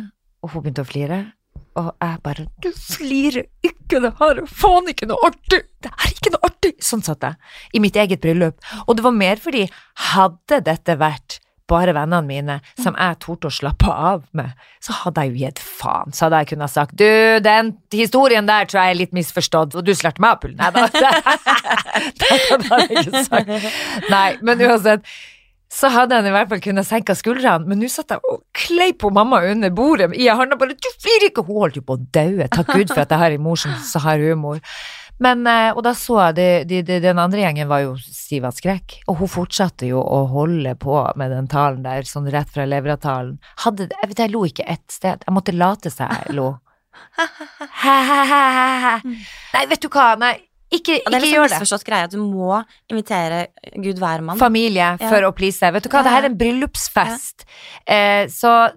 og 0.42 0.54
hun 0.54 0.64
begynte 0.64 0.84
å 0.84 0.88
flire. 0.88 1.22
Og 1.80 1.88
jeg 2.04 2.18
bare 2.24 2.46
Du 2.60 2.68
flirer 2.76 3.46
ikke, 3.64 4.00
det 4.04 4.12
her 4.18 4.42
er 4.42 4.48
faen 4.48 4.90
ikke 4.92 5.08
noe 5.08 5.28
artig! 5.30 5.62
Det 5.80 5.92
er 5.92 6.10
ikke 6.10 6.32
noe 6.34 6.48
artig! 6.48 6.74
Sånn 6.84 7.04
satt 7.04 7.24
jeg. 7.24 7.38
I 7.72 7.80
mitt 7.80 7.96
eget 7.96 8.20
bryllup. 8.24 8.58
Og 8.84 8.98
det 8.98 9.06
var 9.06 9.16
mer 9.16 9.40
fordi 9.40 9.64
hadde 10.12 10.60
dette 10.66 10.98
vært 11.00 11.38
bare 11.72 11.94
vennene 11.96 12.22
mine 12.28 12.58
som 12.76 12.96
jeg 12.98 13.18
torde 13.24 13.48
å 13.48 13.54
slappe 13.54 13.90
av 13.90 14.22
med, 14.36 14.52
så 14.82 14.94
hadde 15.02 15.24
jeg 15.24 15.32
jo 15.32 15.42
gitt 15.46 15.62
faen. 15.62 16.14
Så 16.14 16.26
hadde 16.26 16.42
jeg 16.42 16.52
kunnet 16.52 16.72
sagt 16.72 16.96
du, 17.00 17.08
den 17.44 17.74
historien 17.94 18.48
der 18.48 18.68
tror 18.68 18.82
jeg 18.82 18.94
er 18.94 19.00
litt 19.02 19.16
misforstått, 19.16 19.76
og 19.78 19.86
du 19.86 19.94
slørte 19.96 20.22
meg 20.22 20.36
av 20.36 20.42
pullen. 20.42 20.60
Nei 20.60 20.70
da. 20.76 20.86
det 22.22 22.32
hadde 22.48 22.80
jeg 22.86 23.06
ikke 23.06 23.28
sagt. 23.28 23.70
Nei, 24.12 24.26
men 24.44 24.66
uansett. 24.68 25.14
Så 25.72 25.88
hadde 25.88 26.18
han 26.18 26.26
i 26.28 26.32
hvert 26.34 26.50
fall 26.50 26.60
kunnet 26.60 26.84
senke 26.84 27.14
skuldrene, 27.16 27.64
men 27.64 27.80
nå 27.80 27.88
satt 27.88 28.12
jeg 28.12 28.20
og 28.28 28.42
klei 28.56 28.90
på 28.92 29.08
mamma 29.14 29.40
under 29.48 29.72
bordet 29.72 30.10
i 30.20 30.26
handa 30.28 30.58
bare 30.60 30.76
'du 30.76 30.88
flirer 31.00 31.30
ikke', 31.30 31.46
hun 31.46 31.62
holdt 31.64 31.78
jo 31.80 31.84
på 31.88 31.96
å 31.96 32.02
daue. 32.12 32.48
Takk 32.52 32.74
Gud 32.76 32.92
for 32.92 33.00
at 33.00 33.14
jeg 33.14 33.22
har 33.22 33.32
en 33.32 33.46
mor 33.46 33.56
som 33.56 34.04
har 34.04 34.20
humor. 34.20 34.60
Men, 35.20 35.46
eh, 35.46 35.70
og 35.76 35.82
da 35.84 35.92
så 35.94 36.16
jeg 36.30 36.34
de, 36.38 36.46
de, 36.66 36.82
de, 36.82 37.00
den 37.04 37.18
andre 37.18 37.40
gjengen 37.44 37.68
var 37.68 37.80
jo 37.84 37.92
stiv 38.00 38.44
av 38.48 38.52
skrekk, 38.56 39.00
og 39.06 39.16
hun 39.20 39.28
fortsatte 39.30 39.86
jo 39.86 40.00
å 40.02 40.22
holde 40.32 40.74
på 40.80 40.96
med 41.20 41.30
den 41.30 41.46
talen 41.52 41.82
der, 41.84 42.02
sånn 42.08 42.30
rett 42.32 42.50
fra 42.50 42.64
leveravtalen. 42.66 43.36
Hadde, 43.66 43.88
jeg 43.92 44.08
vet 44.10 44.18
jeg 44.24 44.32
lo 44.34 44.44
ikke 44.48 44.66
ett 44.66 44.86
sted, 44.90 45.22
jeg 45.26 45.34
måtte 45.36 45.52
late 45.54 45.90
seg 45.94 46.10
jeg 46.10 46.34
lo. 46.38 46.48
Nei, 49.52 49.66
vet 49.68 49.82
du 49.84 49.88
hva, 49.92 50.12
nei, 50.20 50.34
ikke, 50.72 50.98
Og 51.04 51.10
det 51.12 51.18
er 51.18 51.20
ikke 51.20 51.20
liksom 51.20 51.36
gjør 51.36 51.48
det. 51.48 51.56
misforstått 51.60 51.84
greie 51.88 52.06
at 52.08 52.14
du 52.14 52.18
må 52.22 52.62
invitere 52.90 53.40
Gud 53.76 53.98
hvermann. 54.00 54.38
familie 54.40 54.96
Ja. 54.96 55.08
for 55.10 55.20
å 55.28 55.32
please. 55.36 55.60
Vet 55.72 55.84
du 55.84 55.88
hva, 55.90 55.98
Ja, 56.00 56.02
det 56.08 56.12
her 56.14 56.22
er 56.24 56.30
en 56.30 56.38
bryllupsfest. 56.40 57.44
Eh, 57.86 58.24
så 58.32 58.72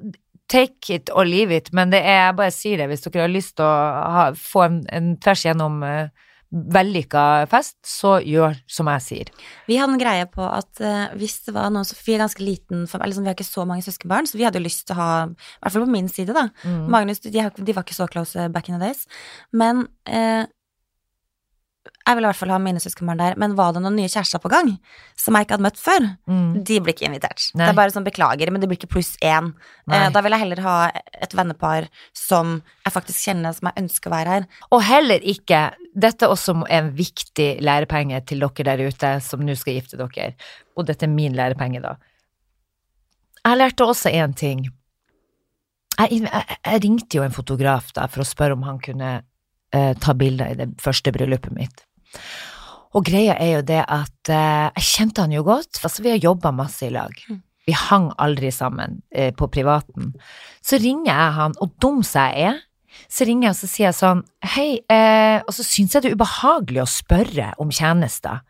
take 0.52 0.94
it 0.94 1.10
or 1.16 1.26
leave 1.26 1.52
it, 1.56 1.72
men 1.74 1.90
det 1.90 2.04
er, 2.04 2.28
jeg 2.28 2.36
bare 2.36 2.52
sier 2.52 2.78
det, 2.78 2.88
hvis 2.92 3.02
dere 3.08 3.22
har 3.26 3.32
lyst 3.34 3.56
til 3.56 3.66
å 3.66 4.12
ha, 4.18 4.26
få 4.38 4.66
en, 4.68 4.86
en 4.92 5.18
tvers 5.18 5.46
gjennom 5.48 5.82
eh, 5.84 6.10
vellykka 6.56 7.46
fest, 7.52 7.78
så 7.86 8.16
gjør 8.24 8.56
som 8.72 8.90
jeg 8.94 9.04
sier. 9.04 9.32
Vi 9.68 9.78
hadde 9.80 9.98
en 9.98 10.02
greie 10.02 10.28
på 10.32 10.46
at 10.48 10.82
uh, 10.84 11.12
hvis 11.20 11.42
det 11.48 11.56
var 11.56 11.72
noen 11.74 11.86
Vi 11.86 12.16
er 12.16 12.24
ganske 12.24 12.44
liten 12.44 12.86
eller 12.86 13.16
sånn, 13.16 13.26
Vi 13.26 13.32
har 13.32 13.38
ikke 13.38 13.48
så 13.48 13.66
mange 13.68 13.86
søskenbarn, 13.86 14.30
så 14.30 14.40
vi 14.40 14.46
hadde 14.48 14.62
jo 14.62 14.68
lyst 14.68 14.86
til 14.88 14.96
å 14.96 15.00
ha 15.00 15.12
I 15.28 15.36
hvert 15.36 15.76
fall 15.76 15.86
på 15.86 15.94
min 15.94 16.12
side, 16.12 16.36
da. 16.36 16.48
Mm. 16.64 16.86
Magnus, 16.96 17.22
de, 17.26 17.34
de 17.36 17.76
var 17.76 17.86
ikke 17.86 17.98
så 17.98 18.08
close 18.12 18.48
back 18.56 18.70
in 18.70 18.80
the 18.80 18.88
days. 18.88 19.06
Men 19.52 19.88
eh, 20.08 20.46
jeg 22.06 22.18
vil 22.18 22.26
i 22.26 22.28
hvert 22.30 22.38
fall 22.38 22.52
ha 22.54 22.58
mine 22.62 22.82
søskenbarn 22.82 23.22
der. 23.22 23.36
Men 23.42 23.56
var 23.58 23.74
det 23.74 23.82
noen 23.82 23.96
nye 23.98 24.10
kjærester 24.12 24.42
på 24.42 24.52
gang 24.54 24.72
som 25.18 25.36
jeg 25.38 25.46
ikke 25.46 25.56
hadde 25.56 25.66
møtt 25.66 25.82
før? 25.82 26.08
Mm. 26.30 26.52
De 26.68 26.78
blir 26.82 26.94
ikke 26.94 27.08
invitert. 27.08 27.48
Nei. 27.54 27.64
Det 27.64 27.72
er 27.72 27.80
bare 27.80 27.94
sånn 27.96 28.06
beklager, 28.06 28.52
men 28.54 28.62
det 28.62 28.70
blir 28.70 28.80
ikke 28.80 28.92
pluss 28.94 29.16
én. 29.26 29.52
Eh, 29.90 30.06
da 30.14 30.22
vil 30.26 30.36
jeg 30.36 30.44
heller 30.44 30.62
ha 30.66 30.76
et 30.94 31.34
vennepar 31.38 31.90
som 32.18 32.60
jeg 32.86 32.94
faktisk 32.94 33.30
kjenner, 33.30 33.58
som 33.58 33.72
jeg 33.72 33.86
ønsker 33.86 34.12
å 34.12 34.16
være 34.16 34.38
her. 34.38 34.48
Og 34.70 34.86
heller 34.86 35.26
ikke, 35.34 35.64
dette 35.98 36.28
er 36.28 36.34
også 36.34 36.58
en 36.78 36.94
viktig 36.98 37.50
lærepenge 37.66 38.22
til 38.30 38.46
dere 38.46 38.70
der 38.70 38.86
ute 38.86 39.14
som 39.26 39.46
nå 39.46 39.58
skal 39.58 39.80
gifte 39.80 40.02
dere, 40.02 40.34
og 40.78 40.86
dette 40.90 41.10
er 41.10 41.14
min 41.14 41.38
lærepenge 41.38 41.82
da. 41.86 41.98
Jeg 43.46 43.62
lærte 43.62 43.86
også 43.86 44.14
en 44.14 44.34
ting. 44.38 44.66
Jeg, 45.96 46.22
jeg, 46.22 46.60
jeg 46.66 46.82
ringte 46.84 47.18
jo 47.18 47.26
en 47.26 47.34
fotograf 47.34 47.94
da 47.96 48.06
for 48.12 48.22
å 48.22 48.28
spørre 48.28 48.58
om 48.58 48.66
han 48.68 48.82
kunne 48.84 49.20
eh, 49.76 49.94
ta 50.02 50.16
bilder 50.18 50.54
i 50.54 50.60
det 50.64 50.70
første 50.82 51.14
bryllupet 51.16 51.56
mitt. 51.56 51.86
Og 52.96 53.04
greia 53.04 53.36
er 53.44 53.58
jo 53.58 53.66
det 53.68 53.82
at 53.84 54.32
eh, 54.32 54.70
jeg 54.78 54.88
kjente 54.90 55.26
han 55.26 55.36
jo 55.36 55.44
godt, 55.48 55.82
altså 55.84 56.06
vi 56.06 56.14
har 56.14 56.24
jobba 56.24 56.54
masse 56.56 56.88
i 56.88 56.94
lag. 56.96 57.12
Mm. 57.28 57.42
Vi 57.66 57.74
hang 57.76 58.12
aldri 58.22 58.52
sammen 58.54 59.02
eh, 59.12 59.34
på 59.36 59.50
privaten. 59.52 60.14
Så 60.64 60.80
ringer 60.82 61.12
jeg 61.12 61.36
han, 61.40 61.56
og 61.60 61.76
dum 61.82 62.04
som 62.06 62.30
jeg 62.30 62.54
er, 62.54 62.64
så 63.12 63.28
ringer 63.28 63.50
jeg 63.50 63.56
og 63.56 63.60
så 63.60 63.68
sier 63.70 63.88
jeg 63.90 63.98
sånn, 63.98 64.22
hei, 64.56 64.70
eh, 64.92 65.40
og 65.44 65.56
så 65.58 65.66
syns 65.68 65.96
jeg 65.96 66.06
det 66.06 66.12
er 66.14 66.20
ubehagelig 66.20 66.86
å 66.86 66.90
spørre 66.90 67.52
om 67.62 67.74
tjenester. 67.74 68.44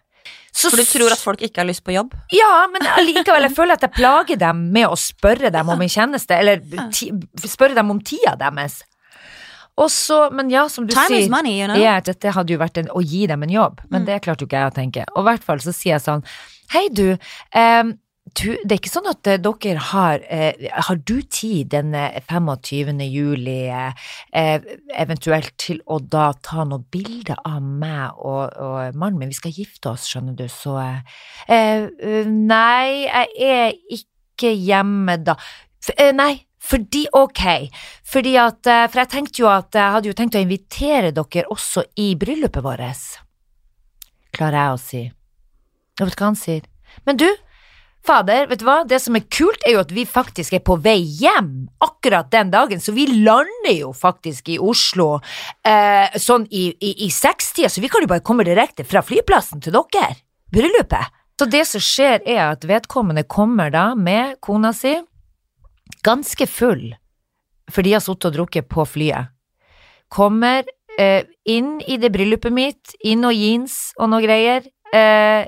Så 0.55 0.69
For 0.71 0.79
du 0.79 0.87
tror 0.87 1.11
at 1.11 1.19
folk 1.19 1.41
ikke 1.43 1.63
har 1.63 1.67
lyst 1.67 1.83
på 1.83 1.95
jobb? 1.95 2.13
ja, 2.31 2.51
men 2.71 2.85
allikevel, 2.95 3.49
jeg 3.49 3.55
føler 3.57 3.75
at 3.75 3.83
jeg 3.83 3.95
plager 3.97 4.39
dem 4.39 4.67
med 4.75 4.87
å 4.87 4.99
spørre 4.99 5.51
dem 5.51 5.71
om 5.73 5.81
en 5.81 5.91
tjeneste, 5.91 6.37
eller 6.37 6.61
spørre 7.43 7.75
dem 7.75 7.91
om 7.91 7.99
tida 7.99 8.37
deres. 8.39 8.83
Og 9.77 9.89
så, 9.91 10.29
men 10.31 10.49
ja, 10.53 10.67
som 10.71 10.85
du 10.87 10.93
Time 10.95 11.07
sier 11.11 11.25
is 11.25 11.29
money, 11.29 11.57
you 11.59 11.67
know. 11.67 11.75
ja, 11.75 11.97
dette 11.99 12.31
hadde 12.31 12.53
jo 12.55 12.61
vært 12.61 12.77
en, 12.79 12.87
å 12.95 13.01
gi 13.03 13.25
dem 13.27 13.43
en 13.43 13.49
jobb, 13.51 13.81
men 13.89 14.03
Mm. 14.03 14.05
det 14.07 14.21
klarte 14.23 14.45
jo 14.45 14.47
ikke 14.47 14.61
jeg 14.63 14.71
å 14.71 14.75
tenke. 14.75 15.05
Og 15.15 15.21
i 15.25 15.29
hvert 15.31 15.43
fall 15.43 15.59
så 15.59 15.73
sier 15.75 15.97
jeg 15.97 16.05
sånn, 16.05 16.23
hei 16.71 16.87
du, 16.95 17.17
um, 17.55 17.91
du, 18.39 18.55
det 18.63 18.71
er 18.71 18.79
ikke 18.79 18.89
sånn 18.93 19.09
at 19.11 19.27
eh, 19.27 19.37
dere 19.37 19.83
har, 19.91 20.23
eh, 20.33 20.63
har 20.87 20.95
du 20.97 21.21
tid 21.21 21.69
den 21.75 21.93
eh, 21.93 22.15
25. 22.25 23.03
juli 23.05 23.67
eh, 23.69 24.07
eh, 24.33 24.63
eventuelt 24.97 25.51
til 25.61 25.83
å 25.85 25.99
da 26.01 26.31
ta 26.41 26.63
noen 26.65 26.87
bilder 26.89 27.37
av 27.45 27.61
meg 27.61 28.15
og, 28.17 28.55
og 28.57 28.95
mannen 28.97 29.19
min, 29.19 29.29
vi 29.29 29.37
skal 29.37 29.53
gifte 29.53 29.91
oss, 29.91 30.07
skjønner 30.09 30.33
du, 30.39 30.47
så 30.49 30.79
eh, 31.47 31.85
Nei, 32.25 33.05
jeg 33.11 33.29
er 33.51 33.77
ikke 33.99 34.55
hjemme 34.55 35.19
da. 35.23 35.35
Nei, 36.17 36.33
fordi, 36.65 37.05
ok, 37.13 37.43
fordi 38.05 38.35
at, 38.41 38.65
eh, 38.67 38.85
for 38.89 39.03
jeg 39.03 39.11
tenkte 39.11 39.43
jo 39.43 39.49
at 39.51 39.75
jeg 39.75 39.95
hadde 39.95 40.09
jo 40.09 40.17
tenkt 40.17 40.37
å 40.37 40.43
invitere 40.43 41.13
dere 41.13 41.49
også 41.53 41.85
i 42.01 42.13
bryllupet 42.19 42.65
vårt. 42.65 43.03
Klarer 44.35 44.61
jeg 44.61 44.73
å 44.73 44.81
si. 44.81 45.03
Jeg 45.95 46.07
vet 46.09 46.17
hva 46.19 46.31
han 46.31 46.39
sier? 46.39 46.63
Men 47.07 47.19
du, 47.21 47.27
fader, 48.05 48.49
vet 48.49 48.61
du 48.61 48.65
hva, 48.67 48.81
det 48.87 48.99
som 49.03 49.15
er 49.17 49.27
kult 49.31 49.63
er 49.65 49.77
jo 49.77 49.83
at 49.83 49.93
vi 49.95 50.05
faktisk 50.09 50.57
er 50.57 50.63
på 50.65 50.77
vei 50.83 50.97
hjem 51.21 51.67
akkurat 51.85 52.29
den 52.33 52.51
dagen, 52.53 52.81
så 52.81 52.95
vi 52.95 53.07
lander 53.13 53.75
jo 53.75 53.93
faktisk 53.95 54.49
i 54.51 54.59
Oslo 54.59 55.19
eh, 55.65 56.11
sånn 56.19 56.47
i, 56.51 56.67
i, 56.75 56.95
i 57.07 57.11
sekstida, 57.13 57.71
så 57.71 57.83
vi 57.83 57.91
kan 57.91 58.03
jo 58.03 58.11
bare 58.11 58.25
komme 58.25 58.47
direkte 58.47 58.87
fra 58.87 59.05
flyplassen 59.05 59.63
til 59.63 59.77
dere, 59.77 60.15
bryllupet. 60.53 61.21
Så 61.35 61.49
det 61.51 61.65
som 61.67 61.83
skjer 61.83 62.21
er 62.23 62.45
at 62.45 62.63
vedkommende 62.67 63.25
kommer 63.27 63.71
da 63.73 63.89
med 63.99 64.37
kona 64.43 64.71
si, 64.75 64.95
ganske 66.05 66.47
full, 66.49 66.93
for 67.71 67.81
de 67.85 67.93
har 67.95 68.03
sittet 68.03 68.29
og 68.31 68.35
drukket 68.39 68.67
på 68.69 68.85
flyet. 68.87 69.31
Kommer 70.13 70.63
eh, 70.99 71.23
inn 71.49 71.79
i 71.87 71.97
det 71.97 72.11
bryllupet 72.13 72.53
mitt, 72.53 72.95
inn 73.03 73.25
og 73.25 73.33
jeans 73.35 73.91
og 73.99 74.09
noe 74.13 74.21
greier. 74.23 74.67
Eh, 74.95 75.47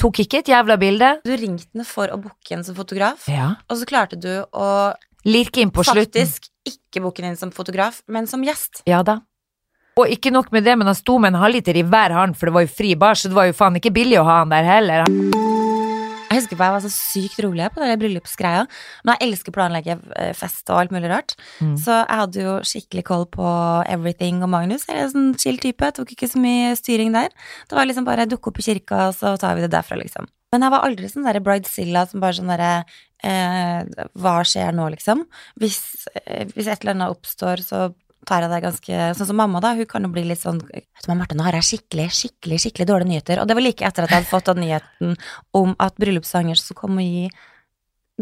tok 0.00 0.20
ikke 0.24 0.40
et 0.42 0.50
jævla 0.52 0.78
bilde. 0.80 1.12
Du 1.26 1.34
ringte 1.36 1.68
henne 1.74 1.86
for 1.86 2.08
å 2.14 2.18
booke 2.20 2.54
henne 2.54 2.64
som 2.66 2.74
fotograf, 2.78 3.28
Ja. 3.28 3.54
og 3.68 3.76
så 3.80 3.86
klarte 3.86 4.18
du 4.18 4.30
å 4.52 4.94
Lirke 5.26 5.60
inn 5.60 5.70
på 5.74 5.82
slutten. 5.84 6.22
faktisk 6.24 6.48
ikke 6.64 7.02
booke 7.02 7.22
henne 7.22 7.36
som 7.36 7.50
fotograf, 7.50 8.02
men 8.08 8.26
som 8.26 8.42
gjest. 8.42 8.82
Ja 8.86 9.02
da. 9.02 9.20
Og 9.98 10.06
ikke 10.08 10.30
nok 10.30 10.52
med 10.52 10.62
det, 10.64 10.76
men 10.78 10.86
han 10.86 10.94
sto 10.94 11.18
med 11.18 11.34
en 11.34 11.40
halvliter 11.42 11.74
i 11.76 11.82
hver 11.82 12.14
hånd, 12.14 12.36
for 12.38 12.46
det 12.46 12.54
var 12.54 12.62
jo 12.62 12.68
fri 12.70 12.94
bar, 12.94 13.14
så 13.18 13.28
det 13.28 13.34
var 13.34 13.46
jo 13.50 13.52
faen 13.58 13.76
ikke 13.76 13.92
billig 13.92 14.20
å 14.20 14.24
ha 14.24 14.38
han 14.44 14.48
der 14.54 14.62
heller. 14.64 15.57
Jeg 16.28 16.42
husker 16.42 16.58
på 16.58 16.66
jeg 16.66 16.74
var 16.74 16.84
så 16.84 16.90
sykt 16.92 17.38
rolig 17.44 17.68
på 17.72 17.80
den 17.80 18.00
bryllupsgreia, 18.00 18.64
men 19.04 19.14
jeg 19.14 19.30
elsker 19.30 19.52
å 19.52 19.56
planlegge 19.56 19.96
eh, 20.20 20.32
fest 20.36 20.68
og 20.68 20.82
alt 20.82 20.92
mulig 20.92 21.08
rart. 21.08 21.34
Mm. 21.64 21.76
Så 21.80 21.94
jeg 21.94 22.20
hadde 22.20 22.44
jo 22.44 22.56
skikkelig 22.68 23.04
koll 23.08 23.24
på 23.32 23.52
everything 23.88 24.42
og 24.44 24.52
Magnus. 24.52 24.84
Jeg 24.88 24.98
er 24.98 25.06
en 25.06 25.14
sånn 25.14 25.30
chill 25.40 25.60
type, 25.62 25.84
jeg 25.84 25.96
tok 25.96 26.12
ikke 26.12 26.28
så 26.28 26.42
mye 26.42 26.74
styring 26.76 27.14
der. 27.16 27.32
Det 27.70 27.78
var 27.78 27.88
liksom 27.88 28.08
bare 28.08 28.28
dukke 28.28 28.52
opp 28.52 28.60
i 28.60 28.66
kirka, 28.68 29.06
og 29.08 29.16
så 29.16 29.36
tar 29.40 29.56
vi 29.56 29.64
det 29.64 29.72
derfra, 29.72 29.96
liksom. 30.00 30.28
Men 30.52 30.64
jeg 30.64 30.72
var 30.72 30.84
aldri 30.84 31.08
sånn 31.12 31.26
derre 31.28 31.44
bridezilla 31.44 32.04
som 32.08 32.22
bare 32.22 32.36
sånn 32.38 32.52
derre 32.52 32.72
eh, 33.24 34.06
Hva 34.16 34.36
skjer 34.48 34.76
nå, 34.76 34.86
liksom? 34.94 35.26
Hvis, 35.60 35.80
eh, 36.24 36.46
hvis 36.54 36.68
et 36.68 36.84
eller 36.84 36.94
annet 36.94 37.16
oppstår, 37.16 37.64
så 37.64 37.88
tar 38.28 38.44
jeg 38.44 38.52
det 38.52 38.60
ganske 38.64 39.04
Sånn 39.18 39.30
som 39.30 39.38
mamma, 39.40 39.62
da. 39.64 39.74
Hun 39.78 39.88
kan 39.88 40.04
jo 40.04 40.10
bli 40.12 40.26
litt 40.28 40.42
sånn 40.42 40.60
Vet 40.68 40.84
du 41.04 41.10
hva, 41.10 41.16
Marte, 41.18 41.36
nå 41.38 41.46
har 41.46 41.56
jeg 41.58 41.68
skikkelig, 41.70 42.08
skikkelig, 42.14 42.60
skikkelig 42.64 42.88
dårlige 42.90 43.12
nyheter. 43.12 43.42
Og 43.42 43.48
det 43.48 43.56
var 43.58 43.64
like 43.64 43.86
etter 43.88 44.04
at 44.04 44.12
jeg 44.12 44.22
hadde 44.22 44.30
fått 44.30 44.50
den 44.50 44.62
nyheten 44.64 45.16
om 45.56 45.74
at 45.82 45.96
bryllupssanger 46.00 46.60
skulle 46.60 46.82
komme 46.82 47.04
og 47.04 47.08
gi 47.08 47.30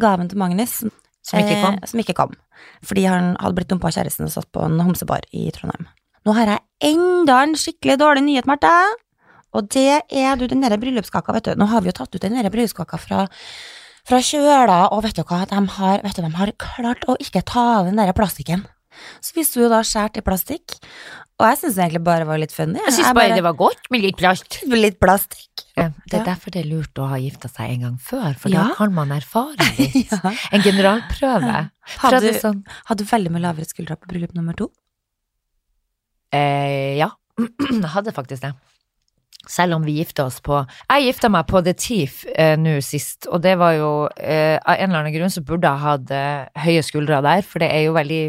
gaven 0.00 0.30
til 0.30 0.40
Magnus. 0.40 0.78
Som 1.26 1.42
ikke 1.42 1.58
kom. 1.58 1.78
Eh, 1.80 1.90
som 1.90 2.02
ikke 2.02 2.16
kom. 2.16 2.36
Fordi 2.86 3.06
han 3.08 3.32
hadde 3.40 3.58
blitt 3.58 3.72
dumpa 3.72 3.90
av 3.90 3.96
kjæresten 3.96 4.28
og 4.28 4.34
satt 4.34 4.50
på 4.54 4.62
en 4.62 4.78
homsebar 4.84 5.26
i 5.34 5.48
Trondheim. 5.54 5.88
Nå 6.26 6.34
har 6.36 6.52
jeg 6.52 6.92
enda 6.92 7.40
en 7.44 7.56
skikkelig 7.58 7.98
dårlig 8.02 8.24
nyhet, 8.26 8.48
Marte. 8.50 8.70
Og 9.56 9.68
det 9.72 10.02
er 10.04 10.38
du, 10.38 10.46
den 10.50 10.62
der 10.64 10.76
bryllupskaka, 10.80 11.34
vet 11.36 11.50
du. 11.50 11.58
Nå 11.58 11.68
har 11.70 11.82
vi 11.82 11.90
jo 11.90 11.96
tatt 11.96 12.14
ut 12.14 12.22
den 12.22 12.36
der 12.36 12.50
bryllupskaka 12.52 12.98
fra, 13.00 13.26
fra 14.06 14.22
kjøla, 14.22 14.80
og 14.92 15.04
vet 15.06 15.18
du 15.18 15.24
hva, 15.26 15.44
de 15.48 15.60
har, 15.78 16.02
vet 16.04 16.18
du, 16.18 16.24
de 16.26 16.32
har 16.36 16.52
klart 16.60 17.06
å 17.08 17.16
ikke 17.22 17.44
ta 17.46 17.66
av 17.78 17.90
den 17.90 17.98
der 18.00 18.12
plastikken. 18.16 18.66
Så 19.20 19.34
vi 19.36 19.44
sto 19.46 19.60
jo 19.64 19.68
da 19.72 19.82
skåret 19.86 20.16
i 20.20 20.24
plastikk, 20.26 20.76
og 21.36 21.46
jeg 21.50 21.58
syns 21.60 21.76
egentlig 21.78 22.00
bare 22.06 22.24
var 22.28 22.38
litt 22.40 22.52
funny. 22.54 22.78
Jeg 22.86 22.94
syns 22.96 23.12
bare 23.16 23.34
det 23.36 23.42
var 23.44 23.56
godt 23.58 23.90
med 23.92 24.00
litt 24.06 24.16
plast. 24.16 24.58
Litt 24.86 24.96
plastikk. 25.02 25.66
Ja, 25.76 25.90
det 26.08 26.14
er 26.14 26.22
Ja. 26.22 26.24
derfor 26.30 26.50
det 26.54 26.62
er 26.64 26.68
lurt 26.70 26.96
å 26.96 27.08
ha 27.10 27.18
gifta 27.20 27.50
seg 27.52 27.74
en 27.74 27.80
gang 27.84 27.98
før, 28.00 28.32
for 28.40 28.48
Ja. 28.48 28.68
da 28.70 28.74
kan 28.78 28.94
man 28.96 29.12
erfare 29.12 29.66
litt. 29.78 30.12
En 30.52 30.62
generalprøve. 30.64 31.70
Hadde 32.00 32.20
du 32.24 32.32
sånn, 32.40 32.62
hadde 32.88 33.04
veldig 33.04 33.30
mye 33.34 33.44
lavere 33.44 33.68
skuldre 33.68 33.96
på 34.00 34.08
bryllup 34.08 34.32
nummer 34.34 34.56
to. 34.56 34.70
Eh, 36.32 36.96
ja, 36.98 37.10
jeg 37.38 37.84
hadde 37.96 38.12
faktisk 38.16 38.42
det. 38.48 38.54
Selv 39.48 39.76
om 39.76 39.84
vi 39.86 39.98
gifta 40.00 40.24
oss 40.26 40.40
på 40.42 40.58
Jeg 40.90 41.04
gifta 41.06 41.28
meg 41.30 41.46
på 41.46 41.60
The 41.64 41.72
Thief 41.78 42.24
eh, 42.34 42.56
nå 42.58 42.76
sist, 42.82 43.28
og 43.30 43.42
det 43.44 43.54
var 43.60 43.76
jo 43.76 43.90
eh, 44.18 44.56
Av 44.58 44.74
en 44.76 44.90
eller 44.90 45.04
annen 45.04 45.14
grunn 45.14 45.30
så 45.30 45.42
burde 45.46 45.70
jeg 45.70 45.84
hatt 45.84 46.10
eh, 46.10 46.62
høye 46.66 46.82
skuldre 46.82 47.20
der, 47.22 47.42
for 47.46 47.62
det 47.62 47.68
er 47.70 47.84
jo 47.86 47.94
veldig 47.96 48.20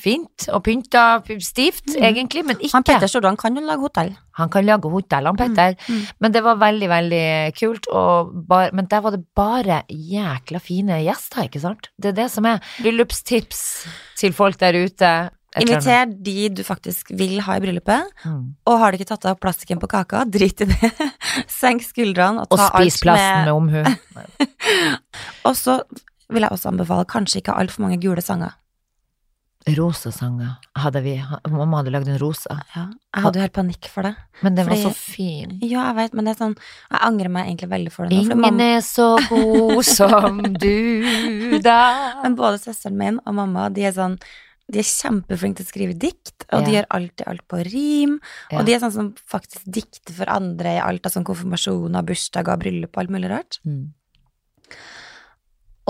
fint 0.00 0.46
og 0.54 0.62
pynta 0.64 1.02
stivt, 1.44 1.90
Mm. 1.90 2.04
egentlig, 2.06 2.44
men 2.46 2.56
ikke 2.56 2.72
Han 2.72 2.84
Petter 2.86 3.10
Stordalen 3.10 3.36
kan 3.36 3.56
jo 3.56 3.60
lage 3.66 3.82
hotell. 3.84 4.14
Han 4.38 4.48
kan 4.48 4.64
lage 4.64 4.88
hotell, 4.88 5.26
han 5.28 5.36
Petter. 5.36 5.74
Mm. 5.88 6.06
Men 6.20 6.32
det 6.32 6.42
var 6.46 6.56
veldig, 6.56 6.88
veldig 6.88 7.24
kult, 7.58 7.88
og 7.92 8.30
bare, 8.48 8.70
men 8.72 8.86
der 8.88 9.02
var 9.04 9.10
det 9.12 9.20
bare 9.36 9.82
jækla 9.90 10.60
fine 10.62 11.00
gjester, 11.04 11.44
ikke 11.50 11.60
sant? 11.60 11.90
Det 12.00 12.14
er 12.14 12.16
det 12.22 12.30
som 12.32 12.46
er 12.48 12.62
bryllupstips 12.80 13.60
til 14.20 14.32
folk 14.32 14.56
der 14.60 14.78
ute. 14.86 15.12
Inviter 15.58 16.06
de 16.06 16.48
du 16.54 16.62
faktisk 16.62 17.10
vil 17.18 17.40
ha 17.42 17.56
i 17.56 17.60
bryllupet, 17.60 18.04
Mm. 18.24 18.54
og 18.66 18.78
har 18.78 18.92
du 18.92 18.98
ikke 18.98 19.08
tatt 19.08 19.24
av 19.26 19.38
plastikken 19.40 19.80
på 19.80 19.88
kaka, 19.90 20.24
drit 20.30 20.60
i 20.60 20.64
det. 20.70 20.92
Senk 21.48 21.82
skuldrene 21.82 22.44
og 22.44 22.52
Og 22.54 22.58
spis 22.58 23.00
alt 23.00 23.02
plassen 23.02 23.34
med 23.34 23.44
med 23.44 23.52
omhu. 23.52 23.82
Og 25.50 25.56
så 25.56 25.80
vil 26.30 26.42
jeg 26.46 26.50
også 26.54 26.70
anbefale 26.70 27.04
kanskje 27.10 27.40
ikke 27.42 27.56
altfor 27.58 27.82
mange 27.82 27.98
gule 28.02 28.22
sanger. 28.22 28.54
Rosa 29.76 30.08
sanger 30.10 30.54
hadde 30.80 31.02
vi. 31.04 31.16
Mamma 31.52 31.82
hadde 31.82 31.90
lagd 31.92 32.08
en 32.08 32.16
rosa, 32.18 32.54
Ja, 32.74 32.86
jeg 33.14 33.22
hadde 33.26 33.36
jo 33.36 33.42
helt 33.44 33.52
panikk 33.58 33.88
for 33.92 34.02
det. 34.06 34.14
men 34.42 34.54
den 34.54 34.66
var 34.66 34.74
Fordi- 34.74 34.86
så 34.88 34.94
fin. 34.94 35.58
Ja, 35.62 35.82
jeg 35.92 35.96
vet, 35.96 36.14
men 36.14 36.24
det 36.24 36.32
er 36.40 36.44
sånn 36.44 36.56
Jeg 36.90 37.00
angrer 37.02 37.28
meg 37.28 37.46
egentlig 37.46 37.68
veldig 37.68 37.92
for 37.92 38.06
det 38.06 38.16
nå. 38.16 38.22
Ingen 38.22 38.38
mamma- 38.40 38.76
er 38.76 38.80
så 38.80 39.18
god 39.28 39.84
som 39.98 40.40
du, 40.54 41.58
da. 41.60 42.22
Men 42.22 42.36
både 42.36 42.58
søsteren 42.58 42.96
min 42.96 43.20
og 43.26 43.34
mamma, 43.34 43.68
de 43.72 43.84
er 43.84 43.92
sånn 43.92 44.18
de 44.70 44.80
er 44.80 44.86
kjempeflinke 44.86 45.60
til 45.60 45.66
å 45.66 45.70
skrive 45.70 45.96
dikt, 45.98 46.46
og 46.54 46.66
de 46.66 46.76
gjør 46.76 46.88
alltid 46.96 47.26
alt 47.30 47.44
på 47.50 47.62
rim. 47.66 48.16
Ja. 48.52 48.60
Og 48.60 48.68
de 48.68 48.76
er 48.76 48.82
sånn 48.82 48.94
som 48.94 49.10
faktisk 49.30 49.66
dikter 49.66 50.14
for 50.16 50.30
andre 50.32 50.76
i 50.78 50.82
alt 50.82 51.08
av 51.08 51.14
sånn 51.14 51.26
konfirmasjoner, 51.26 52.06
bursdager, 52.06 52.60
bryllup 52.60 52.94
og 52.94 53.02
alt 53.02 53.14
mulig 53.16 53.32
rart. 53.32 53.60
Mm. 53.66 53.90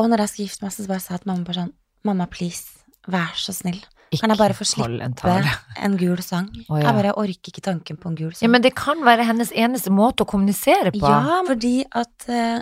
Og 0.01 0.09
når 0.09 0.25
jeg 0.25 0.33
skulle 0.33 0.49
gifte 0.49 0.64
meg, 0.64 0.75
så 0.75 0.88
bare 0.88 1.05
sa 1.05 1.14
jeg 1.14 1.25
til 1.25 1.33
mamma 1.33 1.49
bare 1.49 1.62
sånn 1.64 1.77
Mamma, 2.01 2.25
please, 2.33 2.81
vær 3.12 3.35
så 3.37 3.53
snill. 3.53 3.83
Ikke 4.11 4.25
Kan 4.25 4.33
jeg 4.33 4.40
bare 4.40 4.55
få 4.59 4.64
slippe 4.66 5.05
en 5.07 5.49
en 5.85 5.97
gul 6.01 6.19
sang? 6.25 6.49
Oh, 6.66 6.79
ja. 6.81 6.88
Jeg 6.88 6.97
bare 6.97 7.12
orker 7.14 7.53
ikke 7.53 7.62
tanken 7.62 7.99
på 8.01 8.09
en 8.09 8.16
gul 8.16 8.33
sang. 8.33 8.43
Ja, 8.43 8.51
men 8.51 8.64
det 8.64 8.73
kan 8.75 9.05
være 9.05 9.27
hennes 9.29 9.53
eneste 9.53 9.93
måte 9.95 10.25
å 10.25 10.31
kommunisere 10.31 10.90
på. 10.97 11.05
Ja, 11.05 11.43
fordi 11.47 11.85
at 11.85 12.27
uh, 12.27 12.59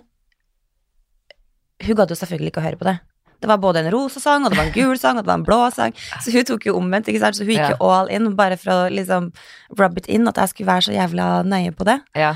Hun 1.86 1.94
gadd 1.94 2.10
jo 2.10 2.18
selvfølgelig 2.18 2.52
ikke 2.52 2.60
å 2.60 2.66
høre 2.66 2.80
på 2.80 2.88
det. 2.90 2.96
Det 3.40 3.46
var 3.48 3.58
både 3.62 3.84
en 3.84 3.90
rosa 3.94 4.20
sang, 4.20 4.44
og 4.44 4.50
det 4.50 4.58
var 4.58 4.66
en 4.66 4.72
gul 4.74 4.98
sang, 4.98 5.18
og 5.18 5.24
det 5.24 5.30
var 5.30 5.38
en 5.38 5.44
blå 5.46 5.58
sang. 5.74 5.92
Så 6.24 6.32
hun 6.34 6.44
tok 6.44 6.64
jo 6.66 6.76
omvendt, 6.78 7.06
ikke 7.08 7.20
sant. 7.22 7.36
Så 7.38 7.44
hun 7.46 7.52
gikk 7.54 7.76
jo 7.76 7.90
all 7.90 8.08
in, 8.10 8.34
bare 8.38 8.56
for 8.58 8.72
å 8.74 8.88
liksom 8.90 9.30
rub 9.78 9.98
it 9.98 10.08
in, 10.08 10.26
at 10.28 10.36
jeg 10.42 10.48
skulle 10.48 10.66
være 10.72 10.82
så 10.88 10.96
jævla 10.96 11.28
nøye 11.46 11.70
på 11.78 11.84
det. 11.86 12.00
Ja. 12.18 12.32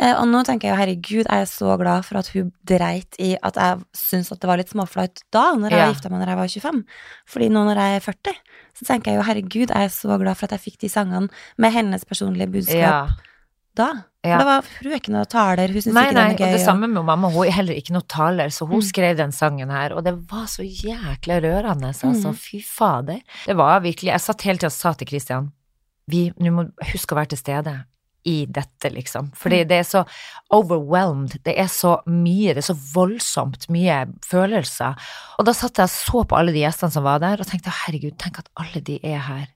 Eh, 0.00 0.12
og 0.16 0.24
nå 0.28 0.42
tenker 0.44 0.68
jeg 0.68 0.72
jo, 0.74 0.80
herregud, 0.80 1.26
jeg 1.28 1.40
er 1.46 1.48
så 1.48 1.76
glad 1.78 2.04
for 2.04 2.18
at 2.18 2.28
hun 2.32 2.50
dreit 2.68 3.16
i 3.20 3.34
at 3.44 3.56
jeg 3.60 3.82
syntes 3.94 4.32
at 4.32 4.40
det 4.40 4.48
var 4.48 4.56
litt 4.60 4.70
småflaut 4.72 5.20
da, 5.32 5.52
når 5.54 5.70
jeg 5.70 5.78
Ja. 5.78 5.88
gifta 5.92 6.10
meg 6.10 6.20
når 6.20 6.28
jeg 6.32 6.36
var 6.36 6.48
25. 6.48 6.84
Fordi 7.28 7.48
nå 7.52 7.64
når 7.68 7.76
jeg 7.76 7.96
er 7.96 8.00
40, 8.00 8.34
så 8.72 8.86
tenker 8.88 9.12
jeg 9.12 9.16
jo, 9.20 9.26
herregud, 9.28 9.68
jeg 9.68 9.84
er 9.84 9.92
så 9.92 10.18
glad 10.18 10.36
for 10.36 10.44
at 10.48 10.56
jeg 10.56 10.64
fikk 10.72 10.78
de 10.80 10.88
sangene 10.88 11.28
med 11.58 11.72
hennes 11.72 12.04
personlige 12.08 12.50
budskap 12.50 12.76
ja. 12.76 13.06
Da. 13.74 14.04
Ja. 14.24 14.38
For 14.38 14.42
det 14.42 14.46
var, 14.46 14.66
hun 14.82 14.92
er 14.92 14.98
ikke 15.00 15.12
noe 15.14 15.24
taler, 15.26 15.68
hun 15.72 15.82
syns 15.82 15.86
ikke 15.96 16.14
det 16.14 16.22
er 16.22 16.36
gøy. 16.38 16.46
og 16.46 16.52
det 16.58 16.60
samme 16.64 16.86
med 16.88 17.04
mamma, 17.04 17.28
hun 17.32 17.46
er 17.46 17.50
heller 17.56 17.74
ikke 17.74 17.92
noe 17.96 18.06
taler, 18.06 18.46
så 18.54 18.66
hun 18.68 18.78
Mm. 18.78 18.86
skrev 18.86 19.16
den 19.16 19.32
sangen 19.32 19.70
her, 19.70 19.92
og 19.96 20.04
det 20.04 20.14
var 20.30 20.46
så 20.46 20.62
jækla 20.62 21.40
rørende, 21.42 21.88
altså, 21.90 22.12
Mm. 22.30 22.34
fy 22.36 22.60
fader. 22.62 23.20
Det 23.46 23.56
var 23.56 23.80
virkelig, 23.80 24.12
jeg 24.12 24.20
satt 24.20 24.42
hele 24.42 24.58
tida 24.58 24.66
og 24.66 24.72
sa 24.72 24.92
til 24.92 25.06
Kristian, 25.08 25.52
vi, 26.08 26.30
nå 26.38 26.50
må 26.52 26.70
huske 26.92 27.12
å 27.14 27.16
være 27.18 27.30
til 27.30 27.38
stede 27.38 27.84
i 28.24 28.46
dette, 28.46 28.92
liksom, 28.94 29.32
fordi 29.34 29.64
Mm. 29.64 29.68
det 29.68 29.78
er 29.80 29.82
så 29.82 30.06
overwhelmed, 30.52 31.42
det 31.42 31.58
er 31.58 31.66
så 31.66 31.96
mye, 32.06 32.54
det 32.54 32.58
er 32.58 32.74
så 32.74 32.78
voldsomt 32.94 33.68
mye 33.72 34.06
følelser, 34.24 34.94
og 35.38 35.44
da 35.46 35.52
satt 35.52 35.74
jeg 35.80 35.84
og 35.84 35.90
så 35.90 36.24
på 36.28 36.38
alle 36.38 36.52
de 36.52 36.60
gjestene 36.62 36.92
som 36.92 37.02
var 37.04 37.18
der, 37.18 37.40
og 37.40 37.46
tenkte, 37.46 37.72
herregud, 37.86 38.16
tenk 38.18 38.38
at 38.38 38.48
alle 38.56 38.80
de 38.84 39.00
er 39.02 39.18
her 39.18 39.46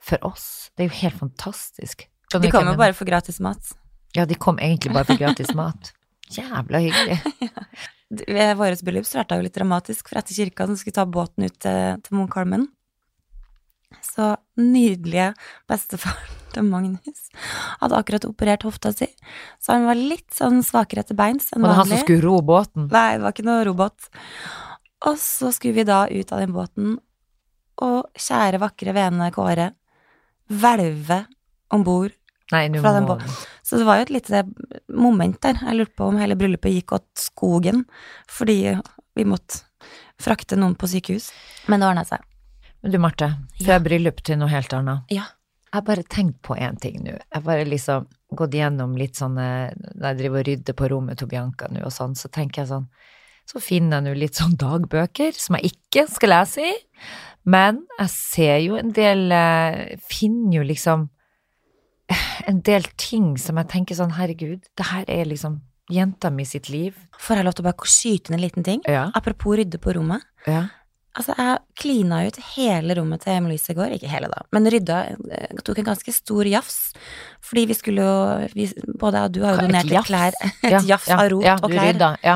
for 0.00 0.18
oss, 0.22 0.70
det 0.76 0.86
er 0.86 0.88
jo 0.88 1.00
helt 1.02 1.20
fantastisk. 1.20 2.06
Skjønner 2.36 2.46
De 2.46 2.52
kom 2.52 2.60
kommer 2.60 2.76
jo 2.76 2.82
bare 2.84 2.96
for 2.96 3.08
gratis 3.08 3.42
mat. 3.44 3.74
Ja, 4.16 4.24
de 4.28 4.38
kom 4.40 4.58
egentlig 4.62 4.94
bare 4.94 5.08
for 5.08 5.20
gratis 5.20 5.52
mat. 5.56 5.92
Jævla 6.36 6.80
hyggelig. 6.82 7.18
Ved 8.36 8.56
Vårt 8.58 8.82
bryllup 8.86 9.06
starta 9.06 9.38
jo 9.38 9.44
litt 9.46 9.56
dramatisk, 9.56 10.08
for 10.08 10.20
etter 10.20 10.36
kirka 10.36 10.68
så 10.68 10.76
skulle 10.78 10.94
ta 10.94 11.06
båten 11.10 11.48
ut 11.48 11.56
til, 11.62 12.00
til 12.06 12.18
Munkholmen. 12.18 12.68
Så 14.02 14.34
nydelige 14.58 15.32
bestefaren 15.70 16.34
til 16.54 16.66
Magnus 16.66 17.26
hadde 17.82 17.98
akkurat 17.98 18.24
operert 18.28 18.64
hofta 18.66 18.92
si, 18.94 19.08
så 19.60 19.74
han 19.74 19.86
var 19.88 19.98
litt 19.98 20.30
sånn 20.34 20.62
svakere 20.64 21.04
etter 21.04 21.18
beins 21.18 21.50
enn 21.52 21.64
Var 21.64 21.74
det 21.74 21.80
han 21.80 21.90
som 21.90 22.02
skulle 22.02 22.24
ro 22.24 22.38
båten? 22.46 22.86
Nei, 22.92 23.18
det 23.18 23.24
var 23.26 23.34
ikke 23.34 23.46
noe 23.46 23.66
robot. 23.68 24.08
Og 25.06 25.18
så 25.20 25.50
skulle 25.52 25.76
vi 25.76 25.86
da 25.86 26.06
ut 26.08 26.32
av 26.32 26.40
den 26.42 26.54
båten, 26.56 26.94
og 27.84 27.98
kjære, 28.16 28.62
vakre, 28.62 28.94
vene 28.96 29.28
Kåre 29.34 29.70
hvelve 30.48 31.24
om 31.74 31.82
bord 31.84 32.14
Nei, 32.52 32.68
den 32.70 32.82
må 32.82 32.92
båten. 33.08 33.30
Så 33.66 33.78
det 33.80 33.86
var 33.88 33.98
jo 33.98 34.06
et 34.06 34.12
lite 34.14 34.44
moment 34.94 35.40
der. 35.42 35.58
Jeg 35.62 35.78
lurte 35.80 35.96
på 35.98 36.06
om 36.12 36.18
hele 36.20 36.36
bryllupet 36.38 36.76
gikk 36.76 36.92
åt 37.00 37.08
skogen 37.18 37.84
fordi 38.30 38.58
vi 39.16 39.24
måtte 39.26 39.64
frakte 40.22 40.56
noen 40.56 40.76
på 40.78 40.86
sykehus. 40.88 41.30
Men 41.68 41.80
det 41.82 41.88
ordna 41.88 42.04
seg. 42.06 42.22
Men 42.82 42.92
du, 42.94 42.98
Marte, 43.02 43.32
før 43.58 43.78
Ja. 43.80 43.82
bryllup 43.82 44.22
til 44.22 44.38
noe 44.38 44.48
helt 44.52 44.72
annet. 44.72 45.02
Ja. 45.10 45.24
Jeg 45.74 45.84
bare 45.84 46.02
tenkt 46.08 46.38
på 46.46 46.54
én 46.56 46.78
ting 46.80 47.02
nå. 47.02 47.10
Jeg 47.18 47.34
har 47.34 47.42
bare 47.42 47.64
liksom 47.66 48.06
gått 48.32 48.54
gjennom 48.54 48.94
litt 48.96 49.14
sånne 49.18 49.74
Når 49.98 50.06
jeg 50.08 50.16
driver 50.20 50.38
og 50.40 50.46
rydder 50.46 50.74
på 50.78 50.88
rommet 50.88 51.18
til 51.18 51.28
Bianca 51.28 51.66
nå 51.68 51.82
og 51.84 51.92
sånn, 51.92 52.14
så 52.16 52.30
tenker 52.32 52.62
jeg 52.62 52.68
sånn 52.70 52.86
Så 53.50 53.60
finner 53.60 53.98
jeg 54.00 54.06
nå 54.06 54.14
litt 54.18 54.34
sånn 54.38 54.54
dagbøker 54.56 55.32
som 55.36 55.56
jeg 55.58 55.72
ikke 55.74 56.06
skal 56.08 56.32
lese 56.32 56.64
i, 56.70 56.72
men 57.44 57.82
jeg 57.98 58.08
ser 58.14 58.56
jo 58.64 58.76
en 58.80 58.90
del 58.92 59.30
eh, 59.32 59.96
Finner 60.08 60.60
jo 60.60 60.64
liksom 60.70 61.08
en 62.46 62.60
del 62.66 62.84
ting 63.00 63.34
som 63.40 63.56
jeg 63.58 63.68
tenker 63.72 63.98
sånn, 63.98 64.14
herregud, 64.18 64.62
det 64.78 64.86
her 64.92 65.04
er 65.10 65.26
liksom 65.26 65.60
jenta 65.90 66.30
mi 66.34 66.44
sitt 66.46 66.68
liv. 66.70 66.94
Får 67.22 67.36
jeg 67.40 67.46
lov 67.46 67.54
til 67.58 67.64
å 67.64 67.68
bare 67.68 67.90
skyte 67.90 68.30
inn 68.32 68.38
en 68.38 68.42
liten 68.42 68.64
ting? 68.66 68.80
Ja. 68.90 69.08
Apropos 69.14 69.56
rydde 69.58 69.78
på 69.82 69.94
rommet. 69.98 70.22
ja. 70.46 70.66
Altså, 71.16 71.32
jeg 71.32 71.60
klina 71.80 72.16
ut 72.26 72.36
hele 72.52 72.92
rommet 72.98 73.22
til 73.24 73.32
Emily-Lise 73.32 73.70
i 73.72 73.76
går. 73.78 73.94
Ikke 73.96 74.10
hele, 74.12 74.28
da, 74.28 74.42
men 74.52 74.66
rydda. 74.68 74.96
eh, 75.32 75.54
Tok 75.64 75.78
en 75.80 75.86
ganske 75.86 76.12
stor 76.12 76.44
jafs. 76.44 76.92
Fordi 77.40 77.62
vi 77.70 77.72
skulle 77.78 78.04
jo 78.04 78.48
vi, 78.52 78.66
Både 79.00 79.22
jeg 79.22 79.30
og 79.30 79.32
du 79.32 79.38
har 79.46 79.56
jo 79.56 79.62
donert 79.64 79.88
et 79.96 80.04
klær. 80.10 80.36
Et 80.62 80.74
Ja, 80.74 80.82
jafs 80.90 81.08
ja, 81.08 81.16
av 81.16 81.30
rot 81.32 81.48
og 81.64 81.70
klær. 81.72 81.86
rydda, 81.88 82.10
ja. 82.22 82.34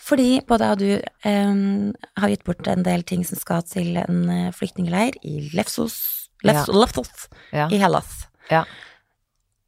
Fordi 0.00 0.40
både 0.48 0.70
jeg 0.70 0.72
og 0.72 0.80
du 0.80 1.28
um, 1.28 1.92
har 2.16 2.32
gitt 2.32 2.44
bort 2.48 2.66
en 2.72 2.82
del 2.88 3.04
ting 3.04 3.22
som 3.28 3.36
skal 3.36 3.60
til 3.68 3.96
en 4.00 4.22
eh, 4.32 4.48
flyktningleir 4.56 5.20
i 5.20 5.50
Lefsos, 5.52 6.30
Lefs, 6.42 6.72
Lefsos 6.72 7.28
ja. 7.52 7.68
i 7.68 7.76
Hellas. 7.84 8.22
Ja. 8.50 8.64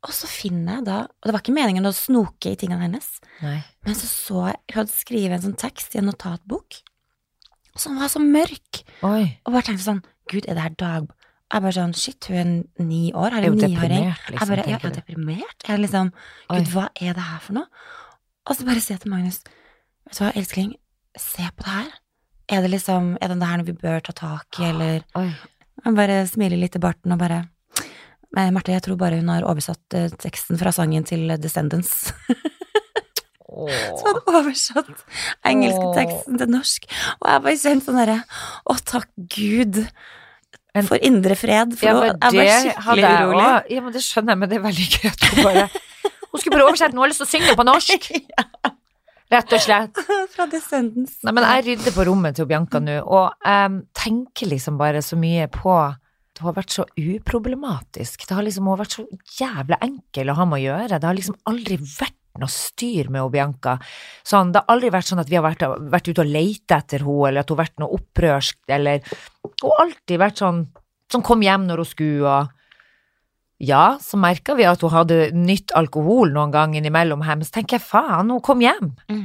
Og 0.07 0.13
så 0.15 0.29
finner 0.31 0.77
jeg 0.79 0.85
da 0.87 0.97
Og 1.09 1.25
det 1.27 1.33
var 1.35 1.41
ikke 1.43 1.55
meningen 1.57 1.89
å 1.89 1.95
snoke 1.97 2.53
i 2.53 2.59
tingene 2.61 2.85
hennes, 2.85 3.07
Nei. 3.43 3.59
men 3.87 3.95
så 3.99 4.07
så 4.11 4.43
jeg 4.51 4.59
hun 4.75 4.81
hadde 4.83 4.93
skrevet 4.95 5.37
en 5.39 5.45
sånn 5.49 5.57
tekst 5.59 5.95
i 5.97 5.99
en 6.03 6.07
notatbok 6.11 6.83
som 7.77 7.99
var 8.01 8.09
så 8.09 8.21
mørk, 8.23 8.83
Oi. 9.05 9.37
og 9.45 9.53
bare 9.53 9.67
tenkte 9.67 9.85
sånn 9.85 10.03
Gud, 10.31 10.47
er 10.49 10.55
det 10.57 10.63
her 10.63 10.77
dag... 10.81 11.11
Jeg 11.53 11.63
bare 11.63 11.75
sånn 11.77 11.93
Shit, 11.95 12.27
hun 12.33 12.39
er 12.81 12.83
ni 12.83 13.13
år, 13.15 13.31
har 13.37 13.45
en 13.47 13.53
niåring. 13.55 13.77
deprimert, 13.77 14.23
Jeg 14.27 14.33
liksom, 14.35 14.49
bare, 14.51 14.63
ja, 14.67 14.79
jeg 14.81 14.89
er 14.89 14.95
deprimert. 14.97 15.61
Jeg 15.67 15.75
er 15.75 15.83
liksom 15.83 16.09
Oi. 16.51 16.57
Gud, 16.57 16.71
hva 16.73 16.87
er 16.99 17.13
det 17.15 17.27
her 17.29 17.43
for 17.45 17.55
noe? 17.59 17.69
Og 18.47 18.57
så 18.59 18.67
bare 18.67 18.81
sier 18.83 18.97
jeg 18.97 19.05
til 19.05 19.13
Magnus 19.13 19.39
Vet 20.07 20.17
du 20.19 20.23
hva, 20.25 20.33
elskling, 20.39 20.73
se 21.19 21.47
på 21.57 21.67
det 21.67 21.75
her. 21.77 21.93
Er 22.57 22.63
det 22.65 22.71
liksom 22.73 23.13
Er 23.21 23.29
det 23.35 23.39
det 23.43 23.51
her 23.53 23.63
vi 23.69 23.77
bør 23.85 24.01
ta 24.09 24.13
tak 24.23 24.59
i, 24.61 24.65
eller 24.73 25.05
Oi. 25.21 25.29
Han 25.85 25.95
bare 25.99 26.23
smiler 26.31 26.59
litt 26.59 26.77
i 26.79 26.83
barten 26.83 27.13
og 27.15 27.19
bare 27.23 27.43
«Men 27.45 27.56
Marte, 28.53 28.75
jeg 28.75 28.85
tror 28.85 28.99
bare 29.01 29.17
hun 29.21 29.31
har 29.33 29.47
oversatt 29.49 29.97
eh, 29.97 30.11
teksten 30.21 30.59
fra 30.61 30.73
sangen 30.75 31.07
til 31.09 31.31
Descendants. 31.41 32.13
Så 33.47 33.63
Åh. 33.65 34.03
hadde 34.05 34.21
oversatt 34.37 35.05
engelskteksten 35.49 35.95
teksten 35.97 36.41
til 36.43 36.51
norsk. 36.53 36.87
Og 37.23 37.29
jeg 37.31 37.43
bare 37.47 37.57
kjente 37.63 37.87
sånn 37.87 38.01
derre 38.03 38.17
Å, 38.69 38.75
takk 38.85 39.09
Gud 39.33 39.79
for 40.85 41.01
indre 41.01 41.39
fred. 41.41 41.73
For 41.81 41.89
Ja, 41.89 41.95
jeg 42.05 42.37
var 42.37 42.51
skikkelig 42.61 43.13
urolig. 43.15 43.47
også. 43.47 43.73
Ja, 43.73 43.85
men 43.87 43.95
det 43.95 44.03
skjønner 44.05 44.35
jeg, 44.35 44.41
men 44.43 44.51
det 44.51 44.59
er 44.59 44.65
veldig 44.67 44.89
gøy 44.93 45.09
at 45.09 45.25
hun 45.31 45.41
bare 45.47 45.69
Hun 46.37 46.43
skulle 46.43 46.57
bare 46.59 46.67
oversette 46.69 46.99
har 47.01 47.09
lyst 47.09 47.23
til 47.23 47.29
å 47.29 47.33
synge 47.33 47.57
på 47.57 47.65
norsk! 47.65 48.11
Rett 49.33 49.55
og 49.57 49.63
slett. 49.65 49.99
Fra 50.37 50.45
Descendants. 50.53 51.17
Nei, 51.25 51.33
men 51.35 51.47
jeg 51.49 51.65
rydder 51.71 51.95
på 51.97 52.05
rommet 52.07 52.37
til 52.39 52.47
Bianca 52.47 52.79
nå, 52.79 53.01
og 53.03 53.49
um, 53.49 53.81
tenker 53.97 54.53
liksom 54.53 54.77
bare 54.79 55.01
så 55.03 55.17
mye 55.19 55.49
på 55.51 55.73
det 56.37 56.45
har 56.45 56.57
vært 56.57 56.75
så 56.75 56.85
uproblematisk. 57.01 58.27
Det 58.29 58.37
har 58.37 58.45
liksom 58.45 58.69
vært 58.77 58.99
så 58.99 59.07
jævla 59.39 59.79
enkel 59.85 60.31
å 60.31 60.37
ha 60.37 60.45
med 60.49 60.61
å 60.61 60.65
gjøre. 60.67 60.99
Det 61.01 61.09
har 61.09 61.17
liksom 61.17 61.39
aldri 61.49 61.79
vært 61.81 62.19
noe 62.37 62.53
styr 62.53 63.09
med 63.13 63.31
Bianca. 63.33 63.79
Sånn, 64.27 64.51
det 64.53 64.61
har 64.61 64.75
aldri 64.75 64.91
vært 64.93 65.09
sånn 65.09 65.23
at 65.23 65.31
vi 65.31 65.39
har 65.39 65.47
vært, 65.47 65.65
vært 65.93 66.11
ute 66.11 66.25
og 66.25 66.35
leita 66.35 66.83
etter 66.83 67.07
henne, 67.07 67.31
eller 67.31 67.41
at 67.41 67.49
hun 67.49 67.57
har 67.57 67.65
vært 67.65 67.81
noe 67.81 67.97
opprørsk, 67.97 68.59
eller 68.77 69.01
Hun 69.47 69.71
har 69.71 69.87
alltid 69.87 70.21
vært 70.21 70.43
sånn 70.43 70.67
som 71.13 71.23
kom 71.25 71.43
hjem 71.45 71.65
når 71.69 71.81
hun 71.81 71.89
skulle, 71.89 72.37
og 72.37 72.53
ja, 73.63 73.97
så 74.03 74.19
merka 74.21 74.53
vi 74.59 74.67
at 74.69 74.83
hun 74.85 74.93
hadde 74.93 75.31
nytt 75.33 75.73
alkohol 75.79 76.35
noen 76.35 76.53
gang 76.53 76.75
innimellom 76.77 77.23
her, 77.25 77.41
så 77.47 77.57
tenker 77.57 77.79
jeg 77.79 77.87
faen, 77.87 78.29
hun 78.35 78.43
kom 78.45 78.61
hjem. 78.61 78.93
Mm. 79.09 79.23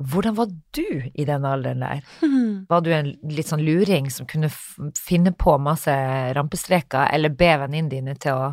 Hvordan 0.00 0.36
var 0.36 0.48
du 0.72 1.02
i 1.14 1.24
den 1.28 1.44
alderen 1.44 1.82
der? 1.84 2.00
Var 2.70 2.80
du 2.80 2.90
en 2.94 3.10
litt 3.28 3.50
sånn 3.50 3.64
luring 3.64 4.08
som 4.12 4.28
kunne 4.28 4.48
finne 4.96 5.34
på 5.36 5.58
masse 5.60 5.92
rampestreker, 6.36 7.10
eller 7.12 7.34
be 7.36 7.50
venninnene 7.60 7.92
dine 7.92 8.14
til 8.20 8.38
å 8.38 8.46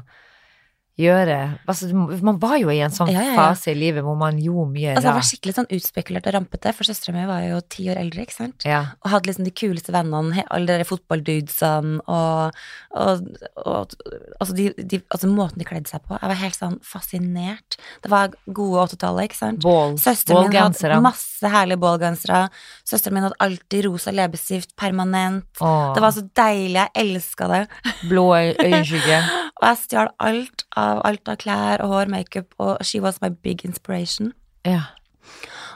gjøre 0.97 1.37
altså, 1.69 1.87
Man 2.25 2.39
var 2.41 2.55
jo 2.57 2.71
i 2.73 2.79
en 2.81 2.93
sånn 2.93 3.11
Ja, 3.13 3.21
ja, 3.21 3.33
ja. 3.33 3.37
fase 3.37 3.71
i 3.71 3.77
livet 3.77 4.01
hvor 4.05 4.15
man 4.17 4.39
gjorde 4.41 4.71
mye 4.73 4.95
Altså, 4.95 5.07
jeg 5.11 5.17
var 5.19 5.27
skikkelig 5.29 5.55
sånn 5.59 5.69
utspekulert 5.77 6.29
og 6.29 6.35
rampete, 6.37 6.73
for 6.73 6.89
søstera 6.89 7.13
mi 7.15 7.25
var 7.29 7.43
jo 7.45 7.59
ti 7.69 7.85
år 7.93 7.99
eldre, 8.01 8.25
ikke 8.25 8.35
sant. 8.37 8.65
Og 9.03 9.11
hadde 9.13 9.29
liksom 9.29 9.45
de 9.47 9.53
kuleste 9.61 9.93
vennene, 9.93 10.45
alle 10.53 10.79
de 10.81 10.87
fotballdudesene 10.89 12.01
og, 12.07 12.57
og, 12.97 13.27
og 13.65 13.95
altså, 14.39 14.55
de, 14.57 14.67
de, 14.77 15.01
altså 15.13 15.29
måten 15.31 15.61
de 15.61 15.67
kledde 15.69 15.91
seg 15.91 16.01
på. 16.07 16.17
Jeg 16.17 16.31
var 16.33 16.39
helt 16.41 16.57
sånn 16.57 16.77
fascinert. 16.85 17.77
Det 18.03 18.11
var 18.11 18.33
gode 18.45 18.87
80-tallet, 18.87 19.29
ikke 19.29 19.39
sant. 19.41 19.61
Bål, 19.65 19.97
Søsteren 20.01 20.49
min 20.49 20.57
hadde 20.61 21.01
masse 21.05 21.51
herlige 21.53 21.81
bålgensere. 21.83 22.41
Søsteren 22.87 23.17
min 23.19 23.27
hadde 23.27 23.39
alltid 23.43 23.85
rosa 23.87 24.13
leppestift 24.15 24.73
permanent. 24.79 25.45
Åh, 25.61 25.93
Det 25.97 26.03
var 26.03 26.15
så 26.15 26.25
deilig, 26.41 26.79
jeg 26.81 26.91
elska 27.05 27.51
det. 27.53 27.63
blå 28.09 28.27
øyenskygge. 28.37 29.21
Og 29.57 29.63
jeg 29.65 29.77
stjal 29.83 30.09
alt 30.21 30.63
av 30.77 30.86
alt 31.07 31.29
av 31.31 31.39
klær 31.41 31.83
og 31.83 31.93
hår, 31.93 32.11
makeup, 32.13 32.55
og 32.59 32.77
she 32.85 33.01
was 33.03 33.19
my 33.23 33.29
big 33.29 33.65
inspiration. 33.67 34.33
Ja. 34.67 34.89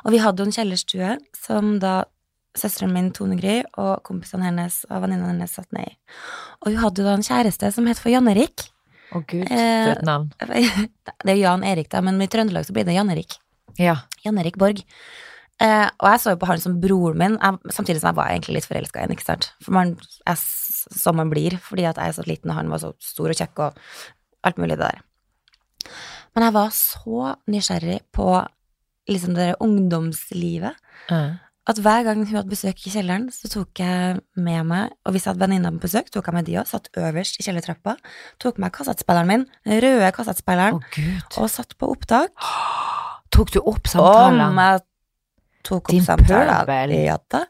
Og 0.06 0.16
vi 0.16 0.22
hadde 0.24 0.42
jo 0.42 0.50
en 0.50 0.56
kjellerstue 0.56 1.16
som 1.38 1.78
da 1.84 2.02
søsteren 2.58 2.92
min 2.96 3.12
Tone 3.16 3.38
Gry 3.40 3.62
og 3.80 4.02
kompisene 4.08 4.50
hennes 4.50 4.82
og 4.90 5.06
venninnene 5.06 5.34
hennes 5.36 5.56
satt 5.56 5.72
ned 5.76 5.88
i. 5.88 5.98
Og 6.62 6.74
hun 6.74 6.82
hadde 6.84 7.04
jo 7.04 7.08
da 7.08 7.16
en 7.16 7.26
kjæreste 7.26 7.72
som 7.76 7.88
het 7.88 8.02
for 8.02 8.12
Jan 8.14 8.30
Erik. 8.32 8.68
Å 9.12 9.22
gud, 9.28 9.44
Eh, 9.44 9.84
for 9.86 9.98
et 9.98 10.08
navn. 10.08 10.32
Det 11.26 11.34
er 11.34 11.40
Jan 11.40 11.66
Erik, 11.68 11.92
da, 11.92 12.02
men 12.04 12.20
i 12.24 12.30
Trøndelag 12.32 12.68
så 12.68 12.76
blir 12.76 12.88
det 12.88 12.96
Jan 12.96 13.12
Erik. 13.12 13.38
Ja. 13.80 14.02
Jan 14.26 14.40
Erik 14.40 14.60
Borg. 14.60 14.84
Eh, 15.62 15.88
og 16.02 16.08
jeg 16.10 16.22
så 16.24 16.34
jo 16.34 16.40
på 16.42 16.48
han 16.50 16.62
som 16.62 16.80
broren 16.82 17.20
min, 17.20 17.38
jeg, 17.38 17.74
samtidig 17.76 18.02
som 18.02 18.12
jeg 18.12 18.18
var 18.18 18.32
egentlig 18.32 18.58
litt 18.58 18.68
forelska 18.70 19.00
i 19.00 19.06
ham, 19.06 19.14
ikke 19.14 19.28
sant. 19.28 19.52
For 19.62 19.76
man 19.76 19.94
er 20.26 20.40
som 20.42 21.20
man 21.20 21.30
blir, 21.32 21.60
fordi 21.62 21.86
at 21.86 22.00
jeg 22.02 22.12
er 22.12 22.18
så 22.18 22.26
liten, 22.26 22.50
og 22.50 22.58
han 22.58 22.72
var 22.72 22.82
så 22.82 22.92
stor 23.04 23.30
og 23.32 23.38
kjekk 23.38 23.62
og 23.68 23.84
alt 24.44 24.58
mulig 24.58 24.78
det 24.78 24.88
der. 24.90 25.02
Men 26.36 26.44
jeg 26.48 26.54
var 26.56 26.70
så 26.76 27.36
nysgjerrig 27.52 28.00
på 28.16 28.28
liksom 29.10 29.34
det 29.36 29.50
der 29.52 29.62
ungdomslivet 29.64 30.76
Mm. 31.10 31.40
at 31.68 31.78
hver 31.82 32.04
gang 32.06 32.20
hun 32.28 32.36
hadde 32.36 32.50
besøk 32.50 32.78
i 32.86 32.92
kjelleren, 32.94 33.32
så 33.34 33.50
tok 33.50 33.80
jeg 33.80 34.20
med 34.36 34.64
meg 34.70 34.92
Og 35.06 35.12
hvis 35.12 35.26
jeg 35.26 35.32
hadde 35.34 35.42
venninner 35.42 35.72
på 35.72 35.80
besøk, 35.88 36.12
tok 36.12 36.28
jeg 36.28 36.34
med 36.34 36.46
de 36.46 36.56
òg, 36.62 36.68
satt 36.70 36.90
øverst 36.96 37.40
i 37.40 37.44
kjellertrappa, 37.44 37.96
tok 38.40 38.60
med 38.62 38.72
kassettspilleren 38.72 39.28
min, 39.28 39.46
den 39.66 39.82
røde 39.82 40.12
kassettspilleren, 40.14 40.78
oh, 40.78 41.42
og 41.42 41.50
satt 41.50 41.74
på 41.78 41.90
opptak. 41.92 42.30
Tok 43.32 43.52
du 43.54 43.60
opp 43.60 43.82
Om 43.88 43.92
samtalene? 43.96 44.62
jeg 44.70 44.82
tok 45.66 45.92
opp 45.92 46.04
samtalen. 46.06 46.96
Ja 46.96 47.18
da. 47.32 47.46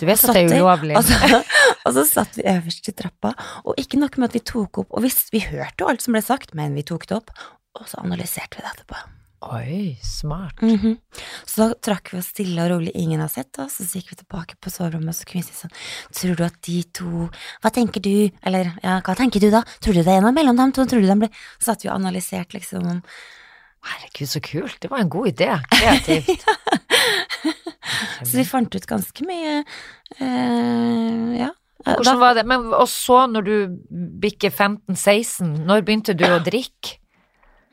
Du 0.00 0.06
vet 0.08 0.22
at 0.22 0.36
det 0.36 0.44
er 0.44 0.62
ulovlig? 0.62 0.96
Og 0.98 1.04
så, 1.06 1.42
og 1.86 1.98
så 1.98 2.06
satt 2.08 2.38
vi 2.38 2.46
øverst 2.50 2.90
i 2.90 2.96
trappa, 2.96 3.34
og 3.64 3.76
ikke 3.80 4.00
nok 4.00 4.18
med 4.20 4.30
at 4.30 4.38
vi 4.38 4.44
tok 4.46 4.82
opp 4.84 4.96
Og 4.96 5.04
vi, 5.04 5.12
vi 5.34 5.44
hørte 5.48 5.84
jo 5.84 5.90
alt 5.92 6.04
som 6.04 6.16
ble 6.16 6.24
sagt, 6.24 6.56
men 6.58 6.74
vi 6.78 6.86
tok 6.86 7.08
det 7.10 7.20
opp, 7.20 7.34
og 7.76 7.86
så 7.90 8.00
analyserte 8.04 8.58
vi 8.58 8.64
det 8.64 8.74
etterpå. 8.74 9.04
Oi, 9.46 9.98
smart. 10.02 10.62
Mhm. 10.62 10.96
Så 11.44 11.68
da 11.68 11.74
trakk 11.74 12.10
vi 12.12 12.18
oss 12.18 12.30
stille 12.32 12.64
og 12.64 12.70
rolig, 12.72 12.92
ingen 12.96 13.20
har 13.20 13.28
sett 13.30 13.58
oss, 13.62 13.76
og 13.80 13.86
så 13.86 14.00
gikk 14.00 14.14
vi 14.14 14.20
tilbake 14.22 14.56
på 14.58 14.72
soverommet, 14.72 15.12
og 15.12 15.18
så 15.18 15.28
kunne 15.28 15.44
vi 15.44 15.50
si 15.50 15.58
sånn 15.60 15.74
Tror 16.16 16.38
du 16.38 16.44
at 16.46 16.56
de 16.66 16.78
to 16.96 17.28
Hva 17.62 17.70
tenker 17.74 18.02
du? 18.02 18.30
Eller 18.42 18.72
ja, 18.82 18.98
hva 19.04 19.14
tenker 19.18 19.44
du 19.44 19.50
da? 19.52 19.62
Tror 19.84 19.94
du 19.94 20.02
det 20.02 20.14
er 20.14 20.24
noe 20.24 20.34
mellom 20.34 20.56
dem 20.56 20.72
to? 20.72 20.86
Tror 20.88 21.04
du 21.04 21.10
de 21.10 21.18
ble 21.20 21.30
Så 21.58 21.70
satt 21.70 21.84
vi 21.84 21.92
og 21.92 21.98
analyserte 21.98 22.56
liksom 22.56 23.02
Herregud, 23.86 24.28
så 24.30 24.40
kult. 24.42 24.78
Det 24.82 24.90
var 24.90 25.02
en 25.04 25.10
god 25.12 25.28
idé. 25.32 25.50
Kreativt. 25.72 26.46
Så 28.26 28.32
vi 28.38 28.44
fant 28.48 28.74
ut 28.74 28.86
ganske 28.90 29.26
mye 29.28 29.60
Uh, 30.20 31.34
Ja. 31.38 31.50
Hvordan 31.86 32.18
var 32.18 32.34
det? 32.34 32.42
Men 32.48 32.64
og 32.74 32.88
så, 32.90 33.26
når 33.30 33.44
du 33.46 33.52
bikker 34.22 34.50
15-16, 34.50 35.66
når 35.68 35.84
begynte 35.86 36.14
du 36.18 36.24
å 36.26 36.40
drikke? 36.42 36.96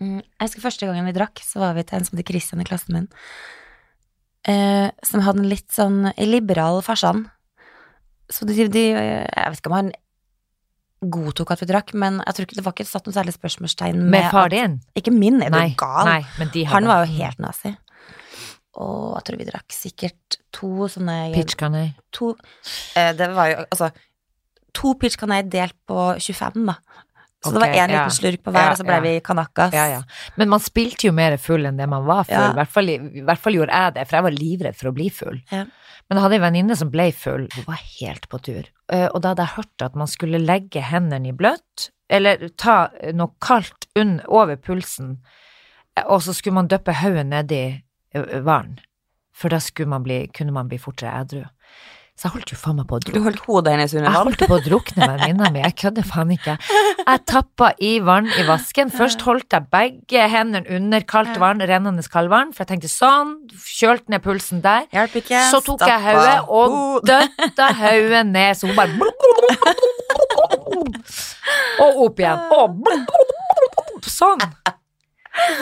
Mm, 0.02 0.20
Jeg 0.22 0.44
husker 0.44 0.62
første 0.66 0.86
gangen 0.90 1.08
vi 1.08 1.14
drakk, 1.16 1.42
så 1.42 1.62
var 1.64 1.74
vi 1.78 1.86
til 1.88 1.98
en 1.98 2.06
som 2.06 2.20
het 2.20 2.30
Christian 2.30 2.62
i 2.62 2.68
klassen 2.68 2.94
min, 2.98 3.08
eh, 4.46 4.92
som 5.08 5.24
hadde 5.26 5.42
en 5.42 5.50
litt 5.50 5.72
sånn 5.74 6.12
liberal 6.30 6.82
farsan. 6.86 7.24
Så 8.30 8.46
de, 8.46 8.68
de 8.68 8.84
Jeg 8.92 9.50
vet 9.50 9.60
ikke 9.62 9.72
om 9.72 9.78
han 9.80 9.92
godtok 11.12 11.52
at 11.54 11.62
vi 11.64 11.68
drakk, 11.70 11.94
men 11.94 12.20
jeg 12.26 12.36
tror 12.36 12.48
ikke 12.48 12.58
det 12.60 12.66
var 12.66 12.76
ikke 12.76 12.88
satt 12.90 13.08
noe 13.08 13.16
særlig 13.16 13.34
spørsmålstegn 13.36 13.98
med, 14.00 14.12
Med 14.16 14.32
far 14.32 14.54
at- 14.54 14.80
Ikke 15.00 15.14
min, 15.14 15.42
er 15.42 15.50
du 15.50 15.58
Nei, 15.58 15.76
gal? 15.78 16.06
nei, 16.06 16.22
men 16.40 16.50
de 16.54 16.64
Han 16.66 16.86
var 16.88 17.06
jo 17.06 17.14
helt 17.14 17.40
nazi. 17.40 17.76
Og 18.82 19.14
jeg 19.20 19.24
tror 19.28 19.38
vi 19.38 19.46
drakk 19.52 19.70
sikkert 19.76 20.38
to 20.52 20.88
sånne 20.90 21.34
Pitch 21.36 21.56
canay. 21.56 21.94
To 22.12 22.36
eh, 22.96 23.14
Det 23.14 23.30
var 23.36 23.52
jo 23.52 23.66
altså 23.70 23.92
To 24.74 24.96
pitch 24.98 25.18
canay 25.22 25.44
delt 25.44 25.76
på 25.86 26.16
25, 26.18 26.66
da. 26.66 26.76
Så 27.44 27.52
det 27.52 27.60
var 27.60 27.68
én 27.76 27.92
ja. 27.92 28.06
liten 28.06 28.14
slurk 28.16 28.42
på 28.42 28.52
hver, 28.56 28.70
Ja, 28.70 28.72
og 28.72 28.80
så 28.80 28.86
ble 28.88 28.96
ja. 28.96 29.04
vi 29.04 29.20
kanakas. 29.20 29.74
Ja, 29.76 29.86
ja. 29.92 30.02
Men 30.40 30.50
man 30.50 30.62
spilte 30.64 31.10
jo 31.10 31.12
mer 31.14 31.36
full 31.38 31.68
enn 31.68 31.78
det 31.78 31.88
man 31.92 32.06
var 32.08 32.24
full. 32.24 32.34
Ja. 32.40 32.52
I, 32.54 32.56
hvert 32.56 32.72
fall, 32.72 32.90
I 32.90 33.22
hvert 33.28 33.42
fall 33.44 33.58
gjorde 33.58 33.82
jeg 33.84 33.94
det, 33.98 34.06
for 34.08 34.18
jeg 34.18 34.24
var 34.24 34.32
livredd 34.38 34.78
for 34.80 34.90
å 34.90 34.94
bli 34.96 35.10
full. 35.14 35.42
Ja. 35.52 35.66
Men 36.14 36.20
jeg 36.20 36.26
hadde 36.28 36.38
en 36.38 36.44
venninne 36.44 36.76
som 36.78 36.90
ble 36.94 37.08
full, 37.18 37.48
hun 37.56 37.64
var 37.66 37.80
helt 37.82 38.28
på 38.30 38.38
tur. 38.46 38.68
Eh, 38.94 39.08
Og 39.10 39.24
da 39.24 39.32
hadde 39.32 39.48
jeg 39.48 39.56
hørt 39.56 39.82
at 39.82 39.96
man 39.98 40.06
skulle 40.12 40.38
legge 40.38 40.84
hendene 40.86 41.32
i 41.32 41.34
bløtt, 41.34 41.88
eller 42.06 42.52
ta 42.54 42.92
noe 43.18 43.34
kaldt 43.42 43.88
over 44.30 44.60
pulsen, 44.62 45.16
eh, 45.98 46.06
og 46.06 46.22
så 46.22 46.36
skulle 46.38 46.60
man 46.60 46.70
døppe 46.70 46.94
hodet 46.94 47.26
nedi 47.26 47.64
eh, 48.14 48.40
vann. 48.46 48.78
For 49.34 49.50
da 49.50 49.58
man 49.90 50.04
bli, 50.06 50.28
kunne 50.30 50.54
man 50.54 50.70
bli 50.70 50.78
fortere 50.78 51.16
edru. 51.24 51.48
Så 52.14 52.28
jeg 52.28 52.34
holdt 52.36 52.52
jo 52.54 52.58
faen 52.62 52.76
meg 52.78 52.86
på 52.88 52.94
å 52.96 53.02
Du 53.02 53.08
drukne. 53.10 53.24
holdt 53.26 53.40
hodet 53.48 53.72
hennes 53.74 53.94
under 53.98 54.06
Jeg 54.12 54.22
holdt 54.28 54.42
på 54.46 54.54
å 54.54 54.62
drukne 54.62 55.08
venninna 55.10 55.48
mi, 55.50 55.64
jeg 55.64 55.76
kødder 55.82 56.06
faen 56.06 56.30
ikke. 56.36 56.54
Jeg 57.04 57.22
tappa 57.26 57.72
i 57.82 58.00
vann 58.06 58.28
i 58.38 58.44
vasken. 58.46 58.92
Først 58.94 59.26
holdt 59.26 59.50
jeg 59.52 59.66
begge 59.74 60.28
hendene 60.30 60.62
under 60.78 61.02
kaldt 61.10 61.40
vann, 61.42 61.60
rennende 61.60 62.06
kaldvann, 62.06 62.54
for 62.54 62.64
jeg 62.64 62.70
tenkte 62.70 62.92
sånn, 62.94 63.34
kjølte 63.66 64.14
ned 64.14 64.22
pulsen 64.24 64.62
der. 64.62 64.86
Hjelp 64.94 65.18
ikke. 65.24 65.42
Så 65.50 65.64
tok 65.66 65.82
jeg 65.90 66.06
hodet 66.06 66.38
og 66.54 67.02
døtta 67.10 67.72
hodet 67.82 68.24
ned, 68.30 68.62
så 68.62 68.70
hun 68.70 68.78
bare 68.78 68.94
Og 71.82 72.06
opp 72.06 72.22
igjen. 72.22 72.40
Og 72.54 74.06
sånn. 74.06 74.42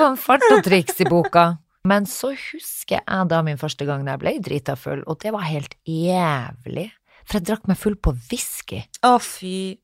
En 0.04 0.18
fart 0.20 0.44
og 0.52 0.64
triks 0.68 1.00
i 1.00 1.08
boka. 1.08 1.61
Men 1.88 2.06
så 2.06 2.34
husker 2.38 3.00
jeg 3.00 3.30
da 3.32 3.42
min 3.46 3.58
første 3.58 3.88
gang 3.88 4.06
da 4.06 4.14
jeg 4.16 4.22
ble 4.22 4.36
drita 4.46 4.76
full, 4.78 5.02
og 5.10 5.22
det 5.24 5.34
var 5.34 5.48
helt 5.50 5.74
jævlig. 5.88 6.92
For 7.26 7.40
jeg 7.40 7.48
drakk 7.50 7.70
meg 7.70 7.80
full 7.82 7.98
på 7.98 8.14
whisky. 8.30 8.84
Å, 9.06 9.16
fy. 9.22 9.80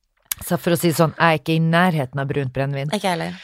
Så 0.46 0.60
for 0.62 0.76
å 0.76 0.80
si 0.80 0.92
sånn, 0.94 1.16
jeg 1.18 1.40
er 1.40 1.42
ikke 1.42 1.56
i 1.58 1.64
nærheten 1.64 2.22
av 2.22 2.30
brunt 2.30 2.54
brennevin. 2.54 2.94
Ikke 2.94 3.16
heller. 3.16 3.38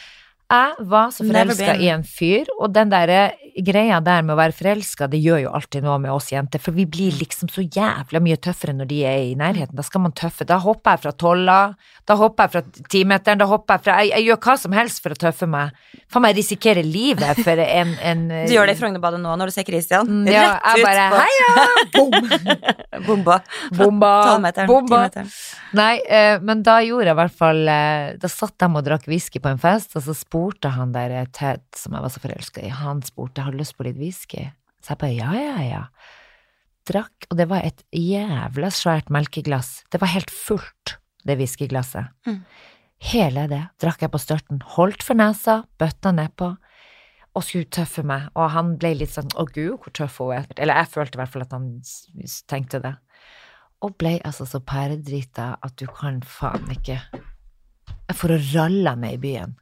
Jeg 0.52 0.86
var 0.90 1.10
så 1.14 1.24
forelska 1.24 1.74
i 1.80 1.88
en 1.88 2.04
fyr, 2.04 2.50
og 2.60 2.74
den 2.74 2.90
der 2.92 3.32
greia 3.64 4.00
der 4.02 4.24
med 4.26 4.34
å 4.34 4.38
være 4.38 4.54
forelska, 4.56 5.06
det 5.10 5.20
gjør 5.22 5.44
jo 5.44 5.52
alltid 5.56 5.84
noe 5.86 5.96
med 6.02 6.12
oss 6.12 6.32
jenter, 6.32 6.60
for 6.62 6.74
vi 6.76 6.84
blir 6.90 7.14
liksom 7.16 7.48
så 7.52 7.62
jævla 7.62 8.20
mye 8.22 8.36
tøffere 8.42 8.74
når 8.76 8.88
de 8.90 8.98
er 9.06 9.20
i 9.30 9.34
nærheten. 9.38 9.76
Da 9.78 9.84
skal 9.86 10.02
man 10.04 10.14
tøffe. 10.16 10.46
Da 10.48 10.58
hopper 10.62 10.96
jeg 10.96 11.04
fra 11.04 11.12
tolla, 11.24 11.58
da 12.04 12.16
hopper 12.18 12.48
jeg 12.48 12.54
fra 12.54 12.84
timeteren, 12.92 13.40
da 13.40 13.48
hopper 13.48 13.78
jeg 13.78 13.84
fra 13.86 13.96
jeg, 14.02 14.10
jeg 14.12 14.28
gjør 14.28 14.40
hva 14.48 14.56
som 14.64 14.76
helst 14.76 15.02
for 15.04 15.14
å 15.14 15.20
tøffe 15.24 15.48
meg. 15.50 15.72
Faen 16.12 16.26
meg 16.26 16.36
risikere 16.38 16.84
livet 16.84 17.40
for 17.46 17.62
en, 17.64 17.94
en 18.02 18.26
Du 18.50 18.54
gjør 18.56 18.68
det 18.68 18.76
i 18.76 18.80
Frognerbadet 18.82 19.22
nå 19.22 19.36
når 19.40 19.50
du 19.50 19.56
ser 19.56 19.68
Christian. 19.68 20.10
Mm, 20.10 20.28
Ja, 20.34 20.58
jeg 20.74 20.84
bare 20.84 21.08
på 21.14 21.22
heia! 21.22 21.66
Bom! 21.94 22.12
bomba. 23.08 23.40
Bomba! 23.78 24.12
Tolvmeteren. 24.28 24.70
Bomba! 24.70 25.02
timeteren. 25.08 25.32
Nei, 25.74 25.94
eh, 26.06 26.36
men 26.42 26.62
da 26.66 26.78
gjorde 26.84 27.08
jeg 27.08 27.16
i 27.16 27.18
hvert 27.18 27.34
fall 27.34 27.64
eh, 27.66 28.12
Da 28.22 28.28
satt 28.30 28.54
de 28.62 28.68
og 28.74 28.84
drakk 28.86 29.08
whisky 29.10 29.40
på 29.42 29.50
en 29.50 29.58
fest, 29.62 29.94
og 29.98 30.04
så 30.04 30.14
spurte 30.14 30.33
han 30.34 30.92
der 30.94 31.14
Ted, 31.32 31.62
som 31.76 31.94
jeg 31.94 32.02
var 32.02 32.12
så 32.12 32.20
forelska 32.22 32.62
i, 32.64 32.68
han 32.68 33.02
spurte 33.02 33.44
har 33.44 33.52
du 33.52 33.58
lyst 33.58 33.76
på 33.78 33.86
litt 33.86 33.98
whisky. 34.00 34.50
Så 34.82 34.94
jeg 34.94 35.00
bare 35.00 35.14
ja, 35.16 35.32
ja, 35.32 35.58
ja. 35.62 35.82
Drakk, 36.84 37.28
og 37.30 37.38
det 37.38 37.48
var 37.48 37.64
et 37.64 37.80
jævla 37.96 38.68
svært 38.74 39.08
melkeglass. 39.08 39.84
Det 39.88 40.00
var 40.02 40.12
helt 40.12 40.30
fullt, 40.30 40.98
det 41.24 41.38
whiskyglasset. 41.40 42.12
Mm. 42.28 42.42
Hele 43.04 43.46
det 43.48 43.62
drakk 43.80 44.04
jeg 44.04 44.12
på 44.12 44.20
størten. 44.20 44.60
Holdt 44.76 45.04
for 45.04 45.16
nesa, 45.16 45.62
bøtta 45.80 46.12
nedpå. 46.12 46.54
Og 47.34 47.42
skulle 47.42 47.70
tøffe 47.72 48.04
meg, 48.06 48.28
og 48.38 48.52
han 48.54 48.76
ble 48.78 48.92
litt 49.00 49.14
sånn 49.14 49.32
å 49.34 49.46
gud, 49.48 49.80
hvor 49.82 49.94
tøff 49.96 50.20
hun 50.22 50.36
er. 50.36 50.46
Eller 50.54 50.78
jeg 50.82 50.92
følte 50.92 51.18
i 51.18 51.22
hvert 51.22 51.32
fall 51.32 51.46
at 51.46 51.56
han 51.56 51.70
tenkte 52.50 52.82
det. 52.84 52.94
Og 53.82 53.96
ble 54.00 54.18
altså 54.24 54.46
så 54.48 54.60
pæredrita 54.62 55.54
at 55.64 55.74
du 55.80 55.88
kan 55.90 56.22
faen 56.24 56.70
ikke 56.72 57.00
Jeg 57.10 58.16
får 58.16 58.32
å 58.36 58.42
ralle 58.54 58.94
ned 59.00 59.16
i 59.16 59.20
byen. 59.20 59.56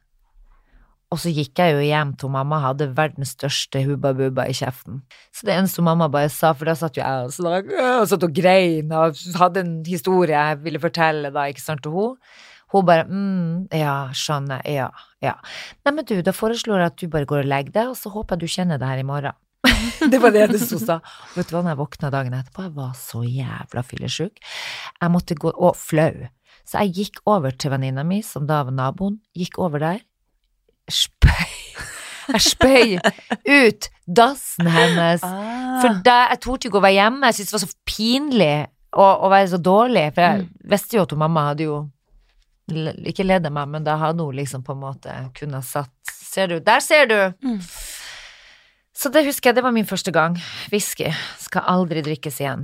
Og 1.13 1.19
så 1.21 1.29
gikk 1.29 1.59
jeg 1.61 1.75
jo 1.75 1.81
hjem 1.85 2.15
til 2.17 2.31
mamma, 2.33 2.57
hadde 2.63 2.87
verdens 2.97 3.35
største 3.35 3.83
hubba 3.85 4.15
bubba 4.17 4.47
i 4.49 4.55
kjeften. 4.57 5.03
Så 5.29 5.45
det 5.45 5.53
eneste 5.53 5.83
mamma 5.85 6.07
bare 6.09 6.31
sa, 6.33 6.55
for 6.57 6.65
da 6.65 6.73
satt 6.77 6.97
jo 6.97 7.03
jeg 7.03 7.27
og 7.27 7.35
snakket, 7.35 7.75
og 7.99 8.07
satt 8.09 8.25
og 8.25 8.33
grein 8.33 8.95
og 8.97 9.19
hadde 9.37 9.61
en 9.61 9.75
historie 9.85 10.33
jeg 10.33 10.63
ville 10.63 10.81
fortelle 10.81 11.29
da, 11.35 11.45
ikke 11.51 11.61
sant, 11.61 11.83
til 11.85 11.93
hun. 11.93 12.17
Hun 12.73 12.87
bare 12.87 13.05
mm, 13.05 13.69
ja, 13.77 13.97
skjønner, 14.17 14.65
ja, 14.65 14.89
ja. 15.21 15.35
Nei, 15.85 15.93
men 15.93 16.07
du, 16.09 16.15
da 16.25 16.33
foreslår 16.33 16.81
jeg 16.81 16.89
at 16.89 17.01
du 17.03 17.11
bare 17.13 17.29
går 17.29 17.43
og 17.43 17.51
legger 17.51 17.75
deg, 17.75 17.91
og 17.91 17.99
så 17.99 18.09
håper 18.15 18.33
jeg 18.33 18.41
du 18.41 18.55
kjenner 18.55 18.81
det 18.81 18.89
her 18.89 19.01
i 19.03 19.05
morgen. 19.05 19.37
det 20.11 20.19
var 20.19 20.33
det 20.33 20.47
eneste 20.47 20.79
hun 20.79 20.81
sa. 20.81 20.95
Vet 21.35 21.51
du 21.51 21.53
hva, 21.53 21.61
når 21.61 21.75
jeg 21.75 21.81
våkna 21.83 22.09
dagen 22.15 22.37
etterpå, 22.39 22.65
jeg 22.65 22.73
var 22.79 22.95
så 22.97 23.21
jævla 23.21 23.85
fillesjuk. 23.85 24.41
Jeg 24.97 25.13
måtte 25.13 25.37
gå, 25.37 25.53
og 25.53 25.77
flau. 25.77 26.25
Så 26.65 26.81
jeg 26.81 26.97
gikk 26.97 27.21
over 27.29 27.53
til 27.53 27.75
venninna 27.75 28.01
mi, 28.07 28.23
som 28.25 28.49
da 28.49 28.63
var 28.65 28.73
naboen, 28.73 29.19
gikk 29.37 29.61
over 29.61 29.83
der, 29.83 30.01
spøy. 30.91 31.57
Jeg 32.33 32.43
spøy 32.45 32.93
ut 33.47 33.89
dassen 34.07 34.69
hennes. 34.71 35.23
Ah. 35.23 35.81
For 35.81 36.03
da, 36.05 36.19
jeg 36.31 36.41
torde 36.43 36.69
ikke 36.69 36.79
å 36.79 36.85
være 36.85 36.99
hjemme, 36.99 37.29
jeg 37.29 37.39
syntes 37.39 37.51
det 37.51 37.57
var 37.57 37.63
så 37.65 37.73
pinlig 37.89 38.53
å, 38.93 39.07
å 39.25 39.31
være 39.33 39.49
så 39.53 39.59
dårlig, 39.63 40.05
for 40.15 40.27
jeg 40.27 40.69
visste 40.73 40.97
jo 40.97 41.03
at 41.05 41.15
hun 41.15 41.23
mamma 41.23 41.49
hadde 41.49 41.67
jo 41.67 41.81
ikke 43.11 43.25
ledet 43.27 43.51
meg, 43.51 43.67
men 43.73 43.83
da 43.83 43.97
hadde 43.99 44.23
hun 44.23 44.37
liksom 44.37 44.63
på 44.63 44.75
en 44.75 44.83
måte 44.85 45.15
kunnet 45.35 45.67
satt 45.67 45.91
Ser 46.33 46.47
du, 46.49 46.55
der 46.65 46.79
ser 46.81 47.05
du! 47.05 47.17
Mm. 47.45 47.59
Så 48.97 49.11
det 49.13 49.21
husker 49.27 49.51
jeg, 49.51 49.57
det 49.59 49.63
var 49.65 49.73
min 49.75 49.85
første 49.85 50.09
gang. 50.13 50.39
Whisky 50.71 51.11
skal 51.41 51.67
aldri 51.69 52.01
drikkes 52.05 52.39
igjen. 52.41 52.63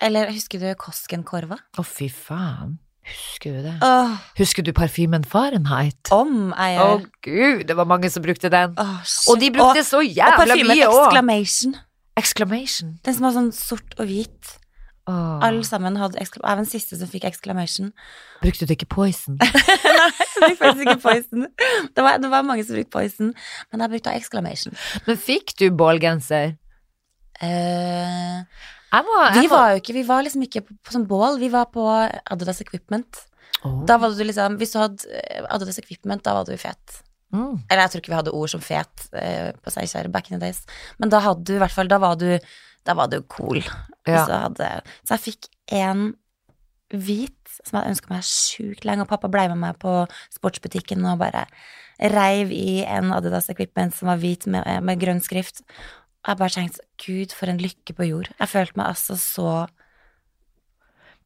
Eller 0.00 0.28
husker 0.34 0.60
du 0.60 0.68
Koskenkorva? 0.80 1.56
Å, 1.56 1.84
fy 1.84 2.10
faen. 2.12 2.76
Husker 3.06 3.56
du 3.56 3.62
det? 3.64 3.74
Åh, 3.82 4.16
Husker 4.38 4.62
du 4.62 4.72
parfymen 4.76 5.24
Fahrenheit? 5.24 6.10
om 6.12 6.52
jeg 6.52 6.78
Å 6.78 7.00
gud, 7.24 7.64
det 7.66 7.76
var 7.76 7.88
mange 7.88 8.10
som 8.12 8.22
brukte 8.22 8.50
den. 8.52 8.74
Åh. 8.78 9.00
Og 9.32 9.40
de 9.40 9.50
brukte 9.54 9.84
så 9.84 10.02
og, 10.02 10.04
og 10.04 10.16
jævla 10.16 10.56
mye 10.68 10.88
òg. 10.88 11.06
Exclamation. 11.06 11.76
Exclamation. 12.20 12.98
Den 13.04 13.16
som 13.16 13.26
var 13.26 13.36
sånn 13.36 13.52
sort 13.56 13.96
og 13.98 14.06
hvit. 14.10 14.56
Åh. 15.08 15.40
Alle 15.42 15.64
sammen 15.64 15.96
hadde 15.96 16.20
exclamation 16.20 16.50
Jeg 16.50 16.58
var 16.58 16.60
den 16.60 16.70
siste 16.70 16.98
som 17.00 17.08
fikk 17.10 17.24
exclamation. 17.24 17.92
Brukte 18.44 18.68
du 18.68 18.74
ikke 18.76 18.86
Poison? 18.92 19.38
Nei, 20.40 20.50
jeg 20.52 20.58
faktisk 20.60 20.86
ikke 20.86 21.00
poison. 21.02 21.46
Det 21.96 22.04
var, 22.04 22.20
det 22.20 22.30
var 22.32 22.44
mange 22.46 22.64
som 22.64 22.76
brukte 22.76 22.92
poison, 22.94 23.32
men 23.72 23.84
jeg 23.84 23.92
brukte 23.94 24.14
exclamation. 24.16 24.76
Men 25.08 25.18
fikk 25.20 25.56
du 25.60 25.66
bålgenser? 25.76 26.54
Eh, 27.40 28.44
Var, 28.90 29.36
vi 29.38 29.46
var 29.50 29.72
jo 29.72 29.80
ikke 29.82 29.94
Vi 29.94 30.06
var 30.06 30.24
liksom 30.26 30.42
ikke 30.46 30.64
på, 30.66 30.74
på 30.82 30.94
sånn 30.94 31.06
bål, 31.10 31.38
vi 31.38 31.50
var 31.52 31.68
på 31.70 31.84
Adidas 31.86 32.62
Equipment. 32.64 33.22
Oh. 33.62 33.84
Da 33.86 33.98
var 34.00 34.14
du 34.14 34.24
liksom 34.24 34.56
Hvis 34.60 34.74
du 34.74 34.80
hadde 34.80 35.20
eh, 35.20 35.44
Adidas 35.52 35.78
Equipment, 35.82 36.24
da 36.26 36.34
var 36.38 36.48
du 36.48 36.56
fet. 36.60 37.00
Mm. 37.30 37.60
Eller 37.68 37.84
jeg 37.84 37.92
tror 37.92 38.02
ikke 38.02 38.12
vi 38.12 38.18
hadde 38.18 38.34
ord 38.34 38.50
som 38.50 38.62
fet 38.64 39.06
eh, 39.14 39.52
på 39.54 39.70
Seikjær 39.70 40.10
back 40.10 40.30
in 40.30 40.38
the 40.38 40.42
days, 40.42 40.64
men 40.98 41.12
da 41.12 41.20
hadde 41.22 41.46
du 41.46 41.54
i 41.54 41.60
hvert 41.62 41.74
fall 41.74 41.90
Da 41.90 42.00
var 42.02 42.16
du, 42.18 42.32
da 42.88 42.96
var 42.98 43.12
du 43.12 43.20
cool. 43.30 43.62
Ja. 44.08 44.24
Så, 44.24 44.40
hadde, 44.46 44.72
så 45.04 45.14
jeg 45.14 45.26
fikk 45.28 45.50
en 45.76 46.08
hvit 46.90 47.36
som 47.62 47.78
jeg 47.78 47.92
ønska 47.92 48.10
meg 48.10 48.26
sjukt 48.26 48.86
lenge, 48.88 49.04
og 49.04 49.12
pappa 49.12 49.30
blei 49.30 49.46
med 49.52 49.60
meg 49.62 49.78
på 49.78 49.92
sportsbutikken 50.34 51.04
og 51.06 51.20
bare 51.20 51.44
reiv 52.00 52.50
i 52.50 52.80
en 52.88 53.12
Adidas 53.12 53.50
Equipment 53.52 53.94
som 53.94 54.08
var 54.10 54.18
hvit 54.22 54.48
med, 54.50 54.66
med 54.82 54.98
grønn 55.02 55.20
skrift. 55.22 55.62
Jeg 56.28 56.36
bare 56.36 56.52
tenkte 56.52 56.80
gud, 57.00 57.32
for 57.32 57.48
en 57.48 57.60
lykke 57.62 57.94
på 57.96 58.06
jord. 58.08 58.28
Jeg 58.38 58.48
følte 58.48 58.76
meg 58.76 58.90
altså 58.92 59.16
så 59.16 59.66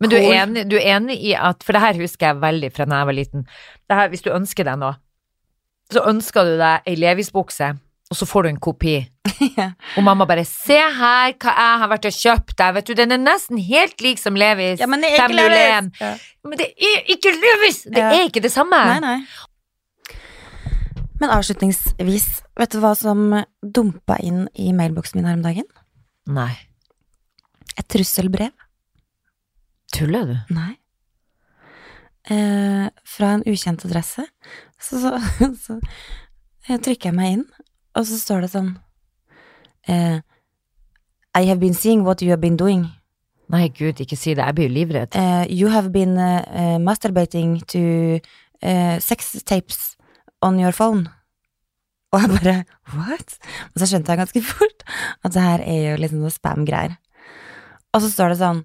Men 0.00 0.10
du 0.10 0.16
er, 0.16 0.28
enig, 0.42 0.64
du 0.70 0.76
er 0.76 0.96
enig 0.96 1.16
i 1.22 1.32
at 1.38 1.62
For 1.64 1.72
det 1.76 1.80
her 1.84 1.98
husker 2.02 2.26
jeg 2.32 2.40
veldig 2.42 2.70
fra 2.74 2.86
da 2.90 3.00
jeg 3.02 3.06
var 3.10 3.16
liten. 3.16 3.46
Det 3.88 3.96
her, 3.98 4.08
hvis 4.12 4.22
du 4.26 4.30
ønsker 4.34 4.66
deg 4.66 4.78
noe, 4.80 4.94
så 5.92 6.02
ønsker 6.10 6.46
du 6.48 6.54
deg 6.58 6.86
ei 6.90 6.94
Levis-bukse, 6.98 7.68
og 8.10 8.16
så 8.18 8.26
får 8.26 8.46
du 8.46 8.48
en 8.54 8.62
kopi. 8.70 8.96
Ja. 9.58 9.72
Og 9.98 10.04
mamma 10.06 10.24
bare 10.28 10.44
'Se 10.46 10.76
her 10.78 11.32
hva 11.42 11.52
jeg 11.58 11.78
har 11.80 11.88
vært 11.90 12.06
og 12.06 12.12
kjøpt 12.16 12.54
deg', 12.58 12.74
vet 12.76 12.86
du, 12.86 12.94
den 12.94 13.12
er 13.12 13.18
nesten 13.18 13.58
helt 13.58 14.00
lik 14.00 14.18
som 14.22 14.36
Levis. 14.38 14.78
Ja, 14.80 14.86
men 14.86 15.02
det 15.02 15.10
er 15.10 15.24
ikke 15.26 15.34
Levis! 15.36 16.00
Ja. 16.00 16.12
Men 16.44 16.58
det 16.60 16.68
er 16.70 17.10
ikke 17.16 17.32
Levis! 17.34 17.82
Det 17.84 17.98
Ja. 17.98 18.12
er 18.14 18.28
ikke 18.28 18.40
det 18.44 18.52
samme. 18.52 18.78
Nei, 18.78 19.00
nei. 19.00 19.18
Men 21.20 21.30
avslutningsvis, 21.30 22.28
vet 22.58 22.74
du 22.74 22.80
hva 22.82 22.94
som 22.98 23.26
dumpa 23.62 24.18
inn 24.22 24.46
i 24.58 24.72
mailboksen 24.76 25.20
min 25.20 25.28
her 25.28 25.38
om 25.38 25.44
dagen? 25.44 25.68
Nei. 26.26 26.52
Et 27.78 27.86
trusselbrev. 27.90 28.50
Tuller 29.94 30.26
du? 30.26 30.34
Nei. 30.54 30.72
Eh, 32.24 32.88
fra 33.04 33.34
en 33.36 33.44
ukjent 33.46 33.84
adresse. 33.86 34.24
Så, 34.80 34.98
så, 34.98 35.16
så 35.64 35.78
jeg 36.68 36.82
trykker 36.82 37.10
jeg 37.10 37.16
meg 37.16 37.38
inn, 37.38 37.46
og 37.94 38.06
så 38.08 38.18
står 38.18 38.44
det 38.44 38.52
sånn 38.54 38.70
eh, 39.92 40.20
I 41.36 41.42
have 41.44 41.60
been 41.60 41.76
seeing 41.76 42.04
what 42.06 42.22
you 42.24 42.32
have 42.32 42.40
been 42.42 42.56
doing. 42.56 42.88
Nei, 43.52 43.68
gud, 43.76 44.00
ikke 44.00 44.16
si 44.16 44.32
det. 44.32 44.42
Jeg 44.42 44.56
blir 44.56 44.72
livredd. 44.72 45.14
Eh, 45.20 45.44
you 45.52 45.68
have 45.70 45.92
been 45.92 46.16
eh, 46.18 46.78
masturbating 46.80 47.58
to 47.68 47.82
uh, 48.64 48.96
sex 49.04 49.34
tapes 49.44 49.94
on 50.42 50.58
your 50.60 50.72
phone. 50.72 51.08
Og 52.14 52.22
jeg 52.22 52.30
bare 52.30 52.56
what? 52.94 53.38
Og 53.72 53.80
så 53.80 53.90
skjønte 53.90 54.12
jeg 54.12 54.22
ganske 54.22 54.42
fort 54.46 54.84
at 55.24 55.34
det 55.34 55.42
her 55.42 55.64
er 55.64 55.80
jo 55.90 55.96
liksom 56.02 56.22
noe 56.22 56.34
spam-greier. 56.34 56.94
Og 57.94 58.02
så 58.02 58.10
står 58.10 58.34
det 58.34 58.40
sånn 58.42 58.60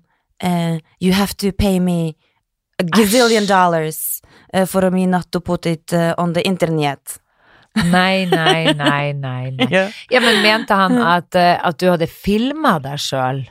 uh, 0.45 0.75
You 1.01 1.15
have 1.17 1.37
to 1.41 1.51
pay 1.55 1.79
me 1.81 2.15
a 2.79 2.85
gazillion 2.87 3.47
dollars 3.49 4.21
eh, 4.53 4.65
for 4.69 4.87
me 4.93 5.05
not 5.05 5.27
to 5.33 5.41
put 5.43 5.65
it 5.65 5.91
eh, 5.93 6.13
on 6.17 6.31
the 6.33 6.45
internet. 6.47 7.17
Nei, 7.75 8.25
nei, 8.25 8.71
nei, 8.73 9.11
nei. 9.13 9.51
nei. 9.51 9.81
Ja, 10.13 10.21
men 10.23 10.39
mente 10.41 10.77
han 10.79 10.95
at, 11.03 11.35
at 11.35 11.81
du 11.81 11.89
hadde 11.91 12.07
filma 12.09 12.77
deg 12.83 13.01
sjøl? 13.03 13.43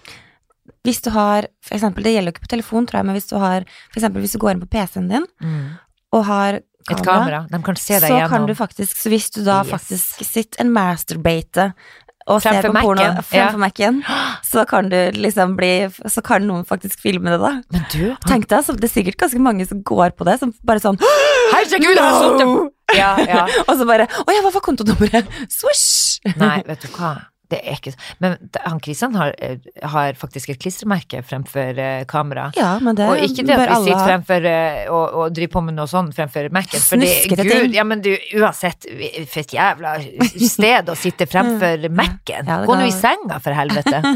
Hvis 0.87 1.03
du 1.05 1.11
har, 1.13 1.51
for 1.65 1.77
eksempel, 1.77 2.07
det 2.07 2.15
gjelder 2.15 2.33
jo 2.33 2.37
ikke 2.39 2.47
på 2.47 2.55
telefon, 2.55 2.89
tror 2.89 3.03
jeg, 3.03 3.09
men 3.11 3.19
hvis 3.19 3.29
du 3.29 3.37
har, 3.43 3.69
for 3.93 4.01
eksempel 4.01 4.25
hvis 4.25 4.35
du 4.35 4.41
går 4.41 4.55
inn 4.55 4.65
på 4.65 4.71
PC-en 4.73 5.13
din 5.13 5.29
og 6.17 6.25
har 6.25 6.63
Et 6.97 7.05
kamera? 7.05 7.45
De 7.51 7.63
kan 7.63 7.77
se 7.77 7.95
deg 7.99 8.09
så 8.09 8.17
gjennom. 8.17 8.31
kan 8.31 8.47
du 8.47 8.55
faktisk, 8.59 8.97
så 9.03 9.09
hvis 9.13 9.31
du 9.35 9.43
da 9.45 9.63
Yes. 9.63 9.71
faktisk 9.73 10.25
sitter 10.25 10.61
en 10.65 10.73
masterbate 10.73 11.73
og 12.29 12.43
ser 12.43 12.61
på 12.63 12.73
porno 12.77 13.07
fremfor 13.25 13.59
Mac-en, 13.63 14.03
så 14.45 14.67
kan 14.69 14.91
du 14.93 14.97
liksom 15.17 15.55
bli 15.57 15.89
Så 16.13 16.21
kan 16.23 16.45
noen 16.45 16.67
faktisk 16.69 17.01
filme 17.01 17.31
det, 17.33 17.39
da. 17.41 17.63
Men 17.73 17.87
du, 17.93 18.11
han, 18.11 18.19
Tenk 18.27 18.49
deg, 18.51 18.65
så 18.67 18.75
det 18.77 18.85
er 18.85 18.93
sikkert 18.93 19.17
ganske 19.17 19.41
mange 19.41 19.65
som 19.67 19.81
går 19.83 20.13
på 20.19 20.25
det, 20.29 20.39
som 20.43 20.53
bare 20.65 20.83
sånn 20.83 20.99
herregud, 21.55 21.97
no! 21.97 22.03
har 22.05 22.21
sittet 22.21 22.99
Ja, 22.99 23.17
ja. 23.25 23.47
Og 23.69 23.75
så 23.81 23.87
bare 23.89 24.09
Å 24.09 24.29
ja, 24.37 24.45
hva 24.45 24.53
var 24.53 24.65
kontonummeret? 24.65 25.27
Swish! 25.49 26.21
Nei, 26.37 26.63
vet 26.69 26.85
du 26.85 26.89
hva. 26.99 27.15
Det 27.49 27.63
er 27.65 27.79
ikke 27.79 27.95
Men 28.21 28.35
han 28.61 28.81
Kristian 28.85 29.15
har, 29.17 29.33
eh, 29.41 29.57
har 29.89 30.13
faktisk 30.21 30.51
et 30.53 30.59
klistremerke 30.61 31.23
fremfor 31.25 31.79
eh, 31.81 32.05
kamera. 32.05 32.51
Ja, 32.57 32.75
men 32.85 32.95
det 32.99 33.07
Og 33.09 33.17
ikke 33.25 33.47
det 33.49 33.57
at 33.57 33.71
vi 33.73 33.89
sitter 33.89 34.05
fremfor 34.05 34.49
eh, 34.51 34.83
og, 34.93 35.17
og 35.23 35.33
driver 35.39 35.55
på 35.57 35.63
med 35.71 35.79
noe 35.79 35.89
sånn 35.89 36.13
fremfor 36.13 36.51
Mac-en. 36.53 36.81
Snuskete 36.85 37.49
ting. 37.49 37.73
ja, 37.79 37.85
men 37.89 38.03
du, 38.05 38.11
uansett, 38.37 38.85
for 39.33 39.41
et 39.41 39.57
jævla 39.57 39.97
sted 40.37 40.93
å 40.93 40.97
sitte 40.99 41.25
fremfor 41.31 41.89
Mac-en. 42.03 42.53
Gå 42.69 42.77
nå 42.83 42.89
i 42.89 42.93
senga, 42.95 43.41
for 43.41 43.57
helvete. 43.57 44.03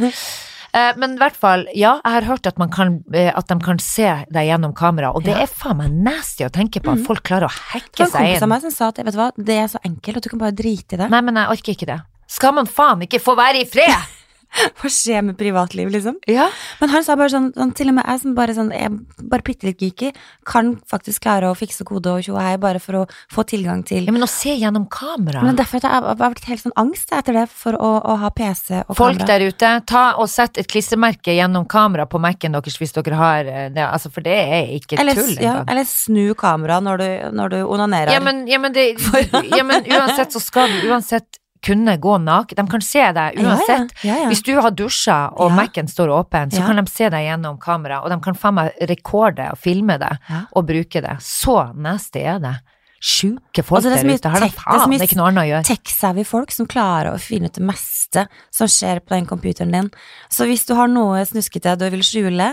Men 0.72 1.18
i 1.18 1.20
hvert 1.20 1.34
fall, 1.36 1.66
ja, 1.76 1.98
jeg 2.00 2.12
har 2.14 2.24
hørt 2.24 2.46
at, 2.48 2.56
man 2.56 2.70
kan, 2.72 2.94
at 3.12 3.50
de 3.50 3.56
kan 3.60 3.76
se 3.84 4.06
deg 4.32 4.46
gjennom 4.48 4.72
kamera, 4.72 5.10
og 5.12 5.26
det 5.26 5.34
Ja. 5.34 5.42
er 5.44 5.50
faen 5.52 5.76
meg 5.82 5.90
nasty 6.06 6.46
å 6.46 6.48
tenke 6.48 6.80
på 6.80 6.94
at 6.94 7.02
folk 7.04 7.20
klarer 7.28 7.44
å 7.44 7.52
hacke 7.52 7.92
seg 7.92 8.08
inn. 8.08 8.08
Det 8.08 8.14
var 8.14 8.22
en 8.22 8.30
kompis 8.30 8.46
av 8.46 8.48
meg 8.48 8.62
som 8.64 8.72
sa 8.72 8.88
at 8.88 8.96
vet 9.04 9.12
du 9.12 9.18
hva, 9.20 9.26
det 9.36 9.58
er 9.60 9.68
så 9.68 9.82
enkelt 9.84 10.16
at 10.16 10.24
du 10.24 10.30
kan 10.32 10.40
bare 10.40 10.56
drite 10.56 10.96
i 10.96 11.02
det. 11.02 11.10
Nei, 11.12 11.20
men 11.28 11.36
jeg 11.42 11.52
orker 11.58 11.76
ikke 11.76 11.90
det. 11.92 11.98
Skal 12.32 12.56
man 12.56 12.68
faen 12.70 13.04
ikke 13.06 13.20
få 13.22 13.36
være 13.38 13.64
i 13.64 13.68
fred? 13.68 14.10
Hva 14.78 14.88
skjer 14.92 15.22
med 15.24 15.36
privatliv, 15.40 15.88
liksom? 15.92 16.18
Ja. 16.28 16.46
Men 16.80 16.90
han 16.92 17.04
sa 17.06 17.14
bare 17.16 17.32
sånn, 17.32 17.48
sånn 17.56 17.72
til 17.76 17.88
og 17.88 17.96
med 17.96 18.04
jeg 18.04 18.20
som 18.20 18.34
bare 18.36 18.54
sånn, 18.56 18.68
er 18.76 18.92
bare 19.32 19.44
bitte 19.46 19.64
litt 19.64 19.80
geeky, 19.80 20.10
kan 20.48 20.74
faktisk 20.90 21.24
klare 21.24 21.48
å 21.48 21.56
fikse 21.56 21.86
kode 21.88 22.12
og 22.12 22.26
tjo 22.26 22.36
hei 22.36 22.58
bare 22.60 22.82
for 22.82 23.00
å 23.00 23.02
få 23.32 23.46
tilgang 23.48 23.80
til 23.88 24.04
ja, 24.04 24.12
men 24.12 24.26
å 24.26 24.28
se 24.30 24.52
gjennom 24.60 24.84
kamera. 24.92 25.44
Men 25.46 25.56
derfor 25.56 25.80
at 25.80 25.88
jeg 25.88 26.02
jeg 26.02 26.20
har 26.20 26.34
blitt 26.36 26.50
helt 26.50 26.64
sånn 26.66 26.76
angst 26.84 27.16
etter 27.16 27.38
det 27.40 27.46
for 27.48 27.78
å, 27.80 27.90
å 28.12 28.18
ha 28.20 28.32
PC 28.36 28.82
og 28.82 28.96
Folk 28.98 29.22
kamera. 29.22 29.30
der 29.32 29.46
ute, 29.48 29.72
ta 29.88 30.04
og 30.20 30.28
sett 30.30 30.60
et 30.60 30.68
klistremerke 30.68 31.32
gjennom 31.36 31.64
kamera 31.70 32.06
på 32.10 32.20
Mac-en 32.22 32.58
deres 32.58 32.76
hvis 32.80 32.92
dere 32.98 33.18
har 33.18 33.48
eh, 33.48 33.68
det, 33.72 33.86
altså, 33.88 34.12
for 34.12 34.24
det 34.26 34.36
er 34.36 34.72
ikke 34.76 35.00
eller, 35.00 35.16
tull 35.16 35.36
ja, 35.40 35.62
eller 35.64 35.88
snu 35.88 36.34
kameraet 36.38 36.84
når 36.84 37.00
du, 37.00 37.08
når 37.40 37.56
du 37.56 37.60
onanerer. 37.64 38.12
Ja, 38.18 38.20
men, 38.24 38.44
ja, 38.50 38.60
men 38.60 38.76
det, 38.76 38.90
ja, 39.56 39.64
men 39.64 39.88
uansett 39.88 40.36
så 40.36 40.42
skal 40.44 40.68
du 40.72 40.90
uansett 40.92 41.40
kunne 41.62 41.96
gå 42.02 42.16
naken. 42.18 42.58
De 42.58 42.64
kan 42.70 42.82
se 42.84 43.04
deg 43.14 43.38
uansett. 43.38 43.92
Ja, 44.02 44.08
ja, 44.08 44.16
ja. 44.24 44.28
Hvis 44.32 44.42
du 44.46 44.52
har 44.58 44.74
dusja 44.74 45.18
og. 45.36 45.52
Mac-en 45.54 45.88
står 45.90 46.10
åpen, 46.10 46.50
så 46.50 46.64
kan 46.66 46.80
de 46.80 46.86
se 46.90 47.08
deg 47.12 47.28
gjennom 47.28 47.58
kamera, 47.62 48.00
og 48.02 48.10
de 48.10 48.18
kan 48.24 48.34
faen 48.38 48.58
meg 48.58 48.72
rekorde 48.90 49.50
og 49.52 49.58
filme 49.62 49.98
det 50.02 50.12
og 50.52 50.66
bruke 50.68 51.02
det. 51.04 51.16
Så 51.22 51.58
nasty 51.78 52.24
er 52.24 52.42
det. 52.42 52.54
sjuke 53.02 53.64
folk 53.66 53.80
Altså, 53.82 53.90
det 53.90 53.98
er 53.98 54.06
der 54.06 54.14
ute. 54.14 54.30
Har 54.30 54.44
så 54.46 54.48
faen 54.86 54.92
ikke 55.02 55.18
noe 55.18 55.30
annet 55.32 55.42
å 55.42 55.48
gjøre. 55.50 55.66
tech-savvy 55.66 56.24
folk 56.24 56.52
som 56.54 56.68
klarer 56.70 57.10
å 57.12 57.18
finne 57.18 57.50
ut 57.50 57.56
det 57.58 57.64
meste 57.66 58.26
som 58.54 58.70
skjer 58.70 59.00
på 59.02 59.16
den 59.16 59.26
computeren 59.26 59.74
din. 59.74 59.90
Så 60.30 60.46
hvis 60.46 60.62
du 60.68 60.74
har 60.78 60.86
noe 60.90 61.24
snuskete 61.26 61.74
du 61.80 61.88
vil 61.90 62.04
skjule, 62.06 62.52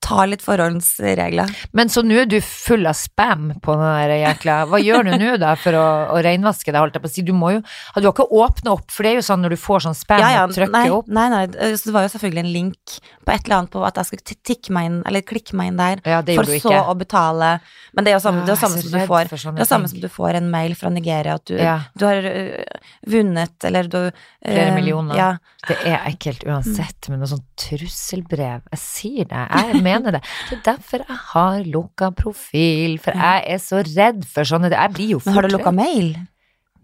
ta 0.00 0.24
litt 0.28 0.42
forhåndsregler. 0.44 1.50
Men 1.76 1.90
så 1.92 2.02
nå 2.06 2.22
er 2.22 2.28
du 2.30 2.38
full 2.44 2.88
av 2.88 2.96
spam 2.98 3.50
på 3.62 3.76
den 3.76 3.84
der 3.84 4.14
jækla 4.22 4.56
Hva 4.70 4.80
gjør 4.80 5.06
du 5.06 5.12
nå 5.20 5.34
da 5.40 5.52
for 5.60 5.76
å, 5.76 5.86
å 6.14 6.22
renvaske 6.24 6.72
deg, 6.72 6.80
holdt 6.80 6.96
jeg 6.96 7.04
på 7.04 7.10
å 7.10 7.12
si? 7.12 7.24
Du 7.26 7.32
må 7.36 7.52
jo 7.56 7.60
Du 7.62 8.08
har 8.08 8.10
ikke 8.10 8.28
åpna 8.40 8.74
opp, 8.78 8.88
for 8.92 9.06
det 9.06 9.12
er 9.12 9.20
jo 9.20 9.26
sånn 9.28 9.44
når 9.44 9.54
du 9.54 9.60
får 9.60 9.84
sånn 9.86 9.98
spam 9.98 10.22
Ja, 10.22 10.32
ja, 10.38 10.46
og 10.46 10.56
trykker 10.56 10.72
nei, 10.74 10.86
opp. 10.94 11.10
nei, 11.12 11.26
nei, 11.32 11.44
det 11.52 11.94
var 11.94 12.06
jo 12.06 12.12
selvfølgelig 12.14 12.44
en 12.44 12.52
link 12.54 12.96
på 13.26 13.34
et 13.34 13.44
eller 13.44 13.58
annet 13.60 13.74
på 13.74 13.84
at 13.86 14.00
jeg 14.00 14.10
skulle 14.10 14.38
tikke 14.50 14.74
meg 14.74 14.88
inn, 14.88 14.98
eller 15.08 15.26
klikke 15.26 15.58
meg 15.58 15.72
inn 15.72 15.80
der, 15.80 16.02
Ja, 16.08 16.22
for 16.24 16.54
så 16.64 16.74
å 16.80 16.96
betale. 16.98 17.52
Men 17.94 18.06
det 18.06 18.12
er 18.12 18.18
jo 18.18 18.24
samme, 18.24 18.46
det 18.48 18.54
er 18.54 18.60
samme 18.60 18.80
er 18.80 18.86
som 18.86 18.96
du 18.96 19.06
får 19.10 19.30
Det 19.30 19.64
er 19.66 19.70
samme 19.70 19.90
som 19.92 20.02
du 20.02 20.08
får 20.10 20.40
en 20.40 20.50
mail 20.50 20.76
fra 20.78 20.90
Nigeria 20.92 21.36
at 21.38 21.46
du, 21.50 21.56
du 22.00 22.06
har 22.06 22.26
uh, 22.26 22.80
vunnet, 23.10 23.56
eller 23.68 23.90
du 23.90 24.00
Flere 24.40 24.70
øh, 24.70 24.74
millioner. 24.78 25.16
Ja. 25.18 25.30
Det 25.68 25.76
er 25.84 26.06
ekkelt 26.08 26.46
uansett 26.48 27.10
men 27.12 27.20
noe 27.20 27.28
sånn 27.28 27.42
trusselbrev. 27.60 28.62
Jeg 28.72 28.80
sier 28.80 29.28
det, 29.28 29.42
jeg 29.52 29.82
mener 29.90 30.16
det. 30.18 30.22
Det 30.50 30.58
er 30.58 30.62
derfor 30.72 31.04
jeg 31.06 31.18
har 31.32 31.64
lukka 31.74 32.10
profil, 32.16 32.96
for 33.02 33.12
jeg 33.18 33.44
er 33.54 33.60
så 33.62 33.82
redd 33.86 34.24
for 34.30 34.48
sånne 34.48 34.70
Jeg 34.72 34.94
blir 34.96 35.12
jo 35.16 35.20
Men 35.26 35.34
har 35.36 35.42
du 35.42 35.48
fort 35.50 35.58
lukka 35.58 35.72
mail? 35.76 36.10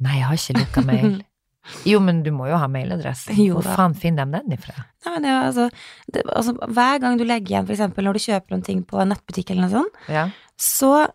Nei, 0.05 0.19
jeg 0.19 0.29
har 0.29 0.43
ikke 0.43 0.61
lukka 0.61 0.87
mail. 0.93 1.17
Jo, 1.83 1.99
men 1.99 2.21
du 2.23 2.29
må 2.31 2.45
jo 2.47 2.55
ha 2.63 2.69
mailadresse. 2.71 3.35
Hvor 3.35 3.65
faen 3.67 3.95
finner 3.99 4.23
de 4.31 4.37
den 4.39 4.53
ifra? 4.55 4.85
Nei, 5.03 5.15
men 5.17 5.25
ja, 5.27 5.39
altså, 5.49 5.65
det, 6.15 6.23
altså, 6.31 6.53
hver 6.77 7.01
gang 7.03 7.17
du 7.19 7.25
legger 7.27 7.57
igjen, 7.57 7.67
eksempel 7.75 8.07
når 8.07 8.15
du 8.15 8.23
kjøper 8.23 8.55
noen 8.55 8.63
ting 8.69 8.85
på 8.87 9.01
en 9.03 9.11
nettbutikk 9.11 9.51
eller 9.51 9.65
noe 9.67 9.73
sånt, 9.73 9.99
Ja. 10.07 10.29
så 10.55 11.09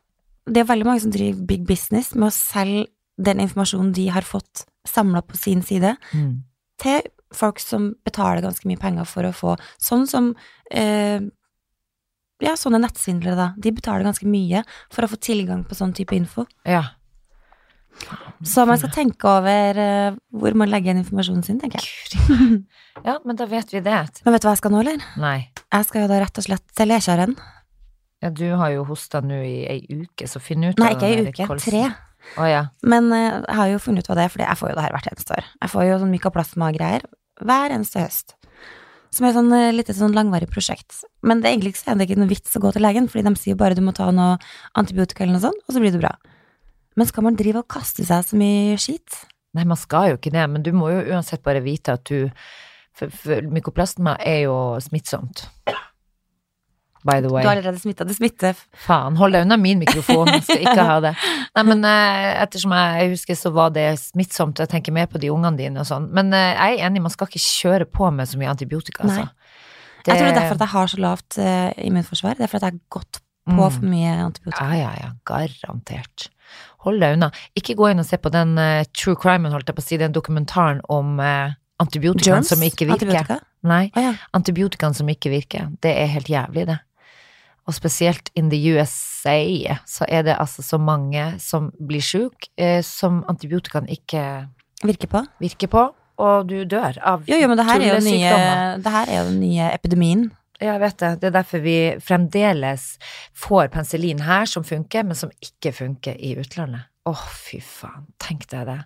det 0.51 0.59
er 0.59 0.67
veldig 0.67 0.89
mange 0.89 1.05
som 1.05 1.13
driver 1.15 1.45
big 1.47 1.63
business 1.69 2.11
med 2.17 2.27
å 2.27 2.35
selge 2.35 2.89
den 3.15 3.39
informasjonen 3.45 3.93
de 3.95 4.09
har 4.11 4.27
fått 4.27 4.65
samla 4.91 5.21
på 5.23 5.39
sin 5.39 5.61
side, 5.63 5.95
Mm. 6.11 6.43
til 6.83 6.99
folk 7.31 7.63
som 7.63 7.93
betaler 8.03 8.43
ganske 8.43 8.67
mye 8.67 8.81
penger 8.81 9.05
for 9.07 9.23
å 9.23 9.31
få 9.31 9.55
Sånn 9.79 10.03
som 10.05 10.33
eh, 10.69 11.21
Ja, 12.41 12.55
sånne 12.57 12.79
nettsvindlere, 12.81 13.35
da. 13.37 13.47
De 13.61 13.71
betaler 13.75 14.07
ganske 14.07 14.25
mye 14.29 14.63
for 14.93 15.05
å 15.05 15.11
få 15.11 15.19
tilgang 15.21 15.61
på 15.67 15.77
sånn 15.77 15.93
type 15.97 16.15
info. 16.17 16.47
ja. 16.65 16.87
Så 18.41 18.63
man 18.65 18.79
skal 18.79 18.89
tenke 18.95 19.27
over 19.29 19.77
uh, 19.77 20.15
hvor 20.33 20.55
man 20.57 20.69
legger 20.71 20.89
igjen 20.89 21.01
informasjonen 21.03 21.43
sin, 21.45 21.59
tenker 21.61 21.83
jeg. 21.83 22.61
Ja, 23.05 23.17
men 23.27 23.37
da 23.39 23.45
vet 23.47 23.69
vi 23.71 23.81
det. 23.83 23.99
Men 24.25 24.33
vet 24.33 24.43
du 24.43 24.47
hva 24.47 24.53
jeg 24.55 24.61
skal 24.61 24.73
nå, 24.73 24.79
eller? 24.83 25.03
Nei. 25.21 25.35
Jeg 25.71 25.87
skal 25.87 26.03
jo 26.03 26.09
da 26.11 26.17
rett 26.23 26.39
og 26.41 26.45
slett 26.47 26.73
til 26.77 26.89
lekjæren. 26.91 27.35
Ja, 28.23 28.31
du 28.35 28.47
har 28.59 28.73
jo 28.73 28.83
hosta 28.89 29.21
nå 29.25 29.37
i 29.45 29.53
ei 29.69 30.01
uke, 30.01 30.27
så 30.29 30.41
finn 30.43 30.65
ut 30.67 30.81
Nei, 30.81 30.91
ikke 30.95 31.07
ei 31.11 31.21
uke. 31.27 31.47
kolsen. 31.51 31.71
Tre. 31.71 32.33
Å 32.41 32.49
ja. 32.49 32.63
Men 32.85 33.07
uh, 33.13 33.39
jeg 33.43 33.57
har 33.59 33.71
jo 33.71 33.79
funnet 33.81 34.03
ut 34.05 34.11
hva 34.11 34.17
det 34.19 34.25
er, 34.27 34.33
for 34.33 34.43
jeg 34.47 34.59
får 34.59 34.73
jo 34.73 34.77
det 34.79 34.85
her 34.87 34.95
hvert 34.97 35.11
eneste 35.13 35.37
år. 35.37 35.47
Jeg 35.61 35.73
får 35.75 35.87
jo 35.87 35.99
sånn 36.01 36.13
mykoplasma-greier 36.15 37.07
hver 37.41 37.77
eneste 37.77 38.03
høst. 38.03 38.35
Som 39.11 39.27
er 39.27 39.35
sånn 39.35 39.51
eh, 39.55 39.73
litt 39.75 39.89
et 39.91 39.97
sånn 39.97 40.15
langvarig 40.15 40.47
prosjekt. 40.51 41.01
Men 41.27 41.41
det 41.41 41.49
er 41.49 41.57
egentlig 41.57 41.73
ikke, 41.75 41.95
det 41.97 42.05
er 42.05 42.09
ikke 42.09 42.21
noe 42.21 42.31
vits 42.31 42.55
å 42.55 42.63
gå 42.63 42.71
til 42.75 42.85
legen, 42.85 43.09
fordi 43.11 43.25
de 43.27 43.33
sier 43.41 43.59
bare 43.59 43.75
du 43.75 43.83
må 43.83 43.93
ta 43.95 44.07
noe 44.15 44.37
antibiotika 44.79 45.25
eller 45.25 45.35
noe 45.35 45.45
sånt, 45.49 45.65
og 45.67 45.75
så 45.75 45.83
blir 45.83 45.93
det 45.93 46.01
bra. 46.03 46.15
Men 46.99 47.07
skal 47.07 47.27
man 47.27 47.37
drive 47.39 47.63
og 47.63 47.69
kaste 47.71 48.05
seg 48.07 48.25
så 48.27 48.39
mye 48.39 48.79
skit? 48.79 49.21
Nei, 49.55 49.67
man 49.67 49.79
skal 49.79 50.11
jo 50.11 50.19
ikke 50.19 50.31
det, 50.33 50.43
men 50.51 50.63
du 50.63 50.71
må 50.75 50.91
jo 50.93 51.03
uansett 51.11 51.43
bare 51.43 51.63
vite 51.63 51.97
at 51.99 52.07
du 52.07 52.29
For, 52.91 53.07
for 53.07 53.39
mykoplasma 53.47 54.17
er 54.27 54.41
jo 54.49 54.55
smittsomt. 54.83 55.45
By 57.03 57.17
the 57.21 57.27
Du 57.27 57.33
way. 57.33 57.43
er 57.43 57.49
allerede 57.55 57.79
smitta. 57.81 58.05
Det 58.05 58.15
smitter. 58.15 58.57
Faen, 58.85 59.15
hold 59.17 59.33
deg 59.33 59.45
unna 59.47 59.57
min 59.57 59.79
mikrofon, 59.81 60.27
jeg 60.29 60.43
skal 60.45 60.61
ikke 60.67 60.85
ha 60.85 60.99
det. 61.07 61.13
Nei, 61.57 61.63
men 61.71 61.83
eh, 61.89 62.27
ettersom 62.43 62.75
jeg 62.77 63.09
husker, 63.15 63.39
så 63.39 63.51
var 63.55 63.71
det 63.73 63.87
smittsomt, 63.99 64.59
jeg 64.61 64.69
tenker 64.69 64.93
mer 64.93 65.07
på 65.09 65.17
de 65.21 65.31
ungene 65.33 65.57
dine 65.57 65.81
og 65.81 65.87
sånn. 65.89 66.05
Men 66.13 66.29
eh, 66.37 66.51
jeg 66.53 66.77
er 66.79 66.85
enig, 66.89 67.01
man 67.07 67.13
skal 67.13 67.27
ikke 67.31 67.41
kjøre 67.41 67.87
på 67.89 68.11
med 68.13 68.29
så 68.29 68.37
mye 68.41 68.51
antibiotika, 68.53 69.07
Nei. 69.09 69.23
Det... 69.25 70.11
Jeg 70.11 70.17
tror 70.17 70.25
det 70.25 70.31
er 70.31 70.39
derfor 70.39 70.55
at 70.57 70.63
jeg 70.65 70.73
har 70.75 70.87
så 70.89 70.97
lavt 71.01 71.35
eh, 71.41 71.73
immunforsvar. 71.85 72.37
Det 72.39 72.45
er 72.47 72.49
fordi 72.53 72.65
jeg 72.69 72.73
har 72.77 72.85
gått 72.99 73.19
på 73.21 73.27
Mm. 73.51 73.57
for 73.73 73.85
mye 73.89 74.09
antibiotika. 74.21 74.65
Ja, 74.69 74.77
ja, 74.77 74.89
ja, 75.01 75.07
garantert. 75.25 76.27
Hold 76.85 77.01
deg 77.01 77.15
unna. 77.17 77.31
Ikke 77.57 77.73
gå 77.77 77.87
inn 77.89 78.01
og 78.01 78.05
se 78.05 78.19
på 78.21 78.29
den 78.33 78.53
uh, 78.61 78.83
true 78.93 79.17
Crime, 79.17 79.49
holdt 79.49 79.69
jeg 79.69 79.77
på 79.77 79.81
å 79.81 79.85
si, 79.85 79.97
den 79.97 80.13
dokumentaren 80.13 80.79
om 80.93 81.17
uh, 81.19 81.49
antibiotikaen 81.81 82.45
som 82.45 82.61
ikke 82.65 82.85
virker. 82.89 83.09
Antibiotika? 83.09 83.39
Nei, 83.65 83.89
Oh, 83.97 84.01
ja. 84.05 84.13
antibiotikaen 84.37 84.93
som 84.97 85.09
ikke 85.09 85.29
virker. 85.33 85.71
Det 85.81 85.93
er 86.03 86.09
helt 86.13 86.29
jævlig, 86.29 86.67
det. 86.69 86.77
Og 87.71 87.77
spesielt 87.77 88.27
in 88.35 88.49
the 88.51 88.59
USA 88.73 89.77
så 89.87 90.03
er 90.11 90.25
det 90.27 90.35
altså 90.35 90.63
så 90.65 90.75
mange 90.81 91.23
som 91.39 91.69
blir 91.79 92.03
sjuke, 92.03 92.49
eh, 92.59 92.81
som 92.83 93.23
antibiotikaen 93.31 93.87
ikke 93.87 94.49
Virker 94.81 95.07
på? 95.07 95.21
virker 95.39 95.69
på, 95.69 95.81
og 96.19 96.47
du 96.49 96.63
dør 96.65 96.97
av 97.05 97.27
Jo, 97.29 97.37
jo, 97.37 97.47
men 97.47 97.59
det 97.59 97.67
her 97.67 97.83
er 97.85 97.93
jo, 97.93 97.99
nye, 98.03 98.37
det 98.81 98.93
her 98.95 99.11
er 99.11 99.19
jo 99.21 99.27
den 99.29 99.39
nye 99.43 99.67
epidemien. 99.71 100.23
Ja, 100.57 100.73
jeg 100.73 100.81
vet 100.81 100.97
det. 100.99 101.11
Det 101.21 101.29
er 101.29 101.35
derfor 101.37 101.61
vi 101.63 101.77
fremdeles 102.01 102.87
får 103.37 103.71
penicillin 103.73 104.25
her 104.25 104.49
som 104.49 104.65
funker, 104.65 105.05
men 105.05 105.17
som 105.17 105.31
ikke 105.41 105.71
funker 105.73 106.17
i 106.17 106.35
utlandet. 106.41 106.89
Åh, 107.09 107.23
fy 107.33 107.61
faen. 107.65 108.09
Tenk 108.21 108.45
deg 108.51 108.67
det. 108.69 108.79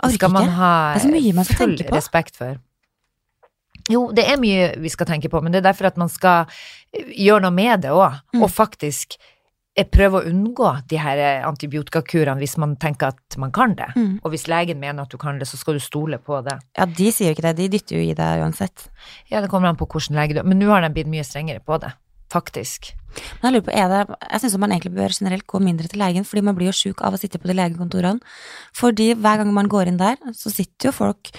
Det 0.00 0.14
skal 0.14 0.32
man 0.32 0.48
ha 0.56 0.72
full 1.50 1.76
respekt 1.92 2.38
for. 2.40 2.60
Jo, 3.88 4.10
det 4.12 4.26
er 4.28 4.36
mye 4.40 4.74
vi 4.80 4.88
skal 4.92 5.06
tenke 5.08 5.28
på, 5.32 5.40
men 5.42 5.52
det 5.52 5.62
er 5.62 5.70
derfor 5.72 5.86
at 5.90 5.96
man 6.00 6.08
skal 6.12 6.46
eh, 6.92 7.04
gjøre 7.16 7.42
noe 7.46 7.54
med 7.56 7.82
det 7.86 7.90
òg, 7.94 8.20
Mm. 8.34 8.42
og 8.44 8.50
faktisk 8.52 9.16
eh, 9.76 9.84
prøve 9.86 10.20
å 10.20 10.26
unngå 10.28 10.72
de 10.90 10.98
her 11.00 11.18
eh, 11.18 11.46
antibiotikakurene 11.48 12.38
hvis 12.42 12.56
man 12.58 12.76
tenker 12.76 13.12
at 13.14 13.36
man 13.38 13.52
kan 13.52 13.74
det. 13.78 13.88
Mm. 13.96 14.20
Og 14.24 14.30
hvis 14.34 14.48
legen 14.50 14.80
mener 14.80 15.02
at 15.06 15.10
du 15.10 15.16
kan 15.18 15.38
det, 15.38 15.48
så 15.48 15.56
skal 15.56 15.74
du 15.78 15.80
stole 15.80 16.18
på 16.18 16.42
det. 16.44 16.58
Ja, 16.76 16.84
de 16.86 17.12
sier 17.12 17.30
jo 17.30 17.36
ikke 17.36 17.46
det, 17.48 17.56
de 17.56 17.68
dytter 17.78 17.96
jo 17.96 18.02
i 18.10 18.14
deg 18.18 18.42
uansett. 18.44 18.88
Ja, 19.30 19.40
det 19.40 19.48
kommer 19.50 19.68
an 19.70 19.76
på 19.80 19.86
hvordan 19.88 20.16
lege 20.18 20.34
du 20.34 20.42
Men 20.42 20.58
nå 20.58 20.68
har 20.72 20.82
de 20.82 20.90
blitt 20.92 21.08
mye 21.08 21.24
strengere 21.24 21.60
på 21.64 21.78
det, 21.80 21.92
faktisk. 22.32 22.92
Men 23.40 23.48
jeg 23.48 23.56
lurer 23.56 23.66
på, 23.66 23.74
er 23.74 23.92
det 23.92 24.16
Jeg 24.30 24.42
syns 24.42 24.58
man 24.62 24.74
egentlig 24.74 24.94
bør 24.96 25.14
generelt 25.14 25.46
gå 25.46 25.60
mindre 25.62 25.88
til 25.90 26.02
legen, 26.02 26.26
fordi 26.28 26.44
man 26.44 26.58
blir 26.58 26.70
jo 26.70 26.78
sjuk 26.80 27.04
av 27.06 27.16
å 27.16 27.20
sitte 27.20 27.40
på 27.40 27.50
de 27.50 27.56
legekontorene. 27.58 28.20
Fordi 28.76 29.12
hver 29.14 29.42
gang 29.42 29.54
man 29.54 29.70
går 29.70 29.92
inn 29.92 30.00
der, 30.00 30.18
så 30.36 30.52
sitter 30.52 30.90
jo 30.90 30.96
folk 30.96 31.32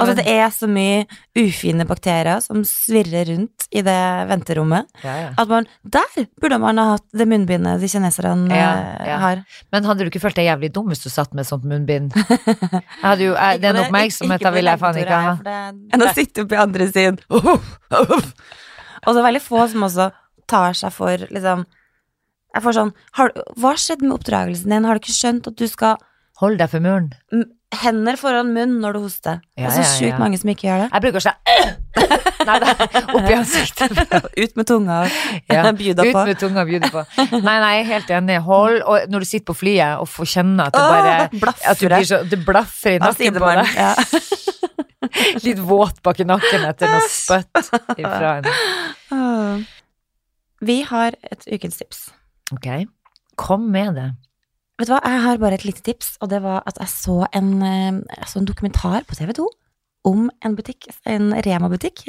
Altså, 0.00 0.14
det 0.16 0.24
er 0.32 0.46
så 0.54 0.68
mye 0.70 1.02
ufine 1.36 1.84
bakterier 1.88 2.40
som 2.40 2.62
svirrer 2.64 3.28
rundt 3.28 3.66
i 3.74 3.82
det 3.84 4.26
venterommet, 4.30 4.88
ja, 5.02 5.14
ja. 5.18 5.30
at 5.36 5.50
man 5.50 5.66
Der 5.82 6.24
burde 6.40 6.58
man 6.62 6.78
ha 6.80 6.84
hatt 6.94 7.04
det 7.12 7.26
munnbindet 7.28 7.82
de 7.82 7.88
kineserne 7.90 8.54
Ja, 8.54 8.70
eh, 8.70 9.08
ja. 9.10 9.18
har. 9.20 9.42
Men 9.74 9.84
hadde 9.88 10.06
du 10.06 10.12
ikke 10.12 10.22
følt 10.22 10.38
deg 10.38 10.48
jævlig 10.48 10.70
dum 10.76 10.88
hvis 10.92 11.04
du 11.04 11.10
satt 11.12 11.34
med 11.36 11.44
sånt 11.48 11.66
munnbind? 11.68 12.14
Jeg 13.04 13.04
hadde 13.04 13.24
jo, 13.26 13.34
jeg, 13.34 13.60
den 13.60 13.76
oppmerksomheten 13.82 14.54
ville 14.54 14.72
jeg 14.72 14.80
faen 14.80 14.98
ikke 15.02 15.18
ha. 15.20 15.32
Enn 15.92 16.04
å 16.04 16.12
sitte 16.16 16.46
på 16.48 16.56
andre 16.58 16.86
siden. 16.88 17.18
Og 19.04 19.16
så 19.16 19.24
veldig 19.24 19.42
få 19.44 19.66
som 19.72 19.86
også 19.86 20.10
tar 20.50 20.76
seg 20.76 20.92
for 20.94 21.26
liksom 21.30 21.64
Jeg 22.54 22.64
får 22.64 22.76
sånn 22.76 22.92
har, 23.18 23.32
Hva 23.60 23.74
skjedde 23.80 24.06
med 24.06 24.16
oppdragelsen 24.18 24.72
din? 24.72 24.88
Har 24.88 24.96
du 24.96 25.04
ikke 25.04 25.16
skjønt 25.16 25.48
at 25.50 25.58
du 25.60 25.66
skal 25.70 26.00
Hold 26.42 26.56
deg 26.58 26.66
for 26.66 26.82
muren. 26.82 27.12
Hender 27.78 28.16
foran 28.18 28.48
munnen 28.50 28.80
når 28.82 28.96
du 28.96 29.04
hoster. 29.04 29.36
Ja, 29.54 29.68
det 29.68 29.68
er 29.68 29.74
så 29.76 29.82
ja, 29.84 29.90
sjukt 29.92 30.08
ja. 30.08 30.18
mange 30.18 30.38
som 30.40 30.50
ikke 30.50 30.66
gjør 30.66 30.80
det. 30.82 30.88
Jeg 30.90 31.04
bruker 31.04 31.20
å 31.20 31.34
Nei 32.48 32.56
da, 32.60 32.72
oppi 33.14 33.36
ansiktet. 33.38 33.94
Ut 34.42 34.58
med 34.58 34.66
tunga 34.68 34.96
og 35.04 35.14
Ja, 35.48 35.62
bjuda 35.78 36.04
Ut 36.04 36.18
med 36.18 36.40
tunga 36.42 36.64
og 36.64 36.72
bjuda 36.72 36.90
på. 36.92 37.04
Nei, 37.38 37.54
nei, 37.62 37.76
helt 37.86 38.10
enig. 38.18 38.40
Hold, 38.48 38.80
og 38.82 39.06
når 39.14 39.24
du 39.24 39.30
sitter 39.30 39.46
på 39.52 39.56
flyet 39.62 40.02
og 40.02 40.10
får 40.10 40.30
kjenne 40.34 40.66
at 40.66 40.74
det 40.74 40.82
bare 40.82 41.14
Åh, 41.30 41.62
At 41.70 41.80
du 41.80 41.86
blir 41.86 42.08
så, 42.10 42.20
det 42.26 42.40
blaffer 42.44 42.98
i 42.98 43.02
nakken 43.02 43.38
på 43.38 43.54
deg 43.54 43.78
deg. 43.78 44.50
Litt 45.46 45.58
våt 45.62 46.00
bak 46.02 46.20
i 46.20 46.26
nakken 46.28 46.64
etter 46.68 46.90
noe 46.90 47.08
spøtt 47.10 47.70
ifra 47.98 48.36
en 48.40 49.64
Vi 50.64 50.78
har 50.88 51.14
et 51.28 51.44
ukens 51.52 51.76
tips. 51.80 51.98
Ok, 52.54 52.66
kom 53.40 53.66
med 53.74 53.94
det. 53.98 54.06
Vet 54.80 54.88
du 54.88 54.94
hva, 54.94 55.00
jeg 55.04 55.20
har 55.22 55.38
bare 55.42 55.58
et 55.58 55.64
lite 55.68 55.82
tips, 55.86 56.14
og 56.24 56.30
det 56.32 56.40
var 56.42 56.62
at 56.66 56.78
jeg 56.80 56.90
så 56.90 57.18
en, 57.36 57.50
eh, 57.62 57.98
jeg 58.16 58.30
så 58.30 58.40
en 58.40 58.48
dokumentar 58.48 59.04
på 59.06 59.14
TV2 59.18 59.44
om 60.08 60.30
en 60.44 60.56
butikk, 60.56 60.88
en 61.06 61.30
Rema-butikk, 61.44 62.06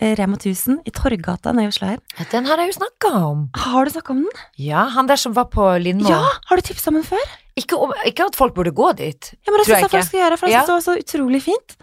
eh, 0.00 0.14
Rema 0.18 0.36
1000 0.40 0.80
i 0.88 0.90
Torgata 0.94 1.52
nede 1.52 1.68
i 1.68 1.72
Oslo 1.72 1.86
her. 1.92 2.00
Den 2.32 2.48
har 2.48 2.58
jeg 2.62 2.72
jo 2.72 2.78
snakka 2.80 3.12
om. 3.28 3.44
Har 3.66 3.84
du 3.84 3.92
snakka 3.94 4.10
om 4.16 4.24
den? 4.24 4.42
Ja, 4.58 4.86
han 4.96 5.06
der 5.06 5.16
som 5.20 5.34
var 5.36 5.46
på 5.52 5.68
Lindmo. 5.82 6.08
Ja, 6.10 6.22
har 6.48 6.56
du 6.56 6.62
tipsa 6.62 6.90
om 6.90 6.94
den 6.98 7.04
før? 7.06 7.22
Ikke, 7.56 7.76
om- 7.76 7.92
ikke 8.08 8.24
at 8.26 8.36
folk 8.36 8.54
burde 8.56 8.72
gå 8.72 8.96
dit. 8.96 9.34
Ja, 9.46 9.52
men 9.52 9.58
det 9.60 9.66
syns 9.68 9.80
jeg 9.84 9.90
folk 9.92 10.04
skal 10.08 10.20
gjøre, 10.24 10.38
for 10.38 10.46
jeg 10.48 10.54
Ja. 10.54 10.64
synes 10.64 10.66
det 10.66 10.78
var 10.80 10.86
så 10.88 10.98
utrolig 11.04 11.42
fint. 11.42 11.76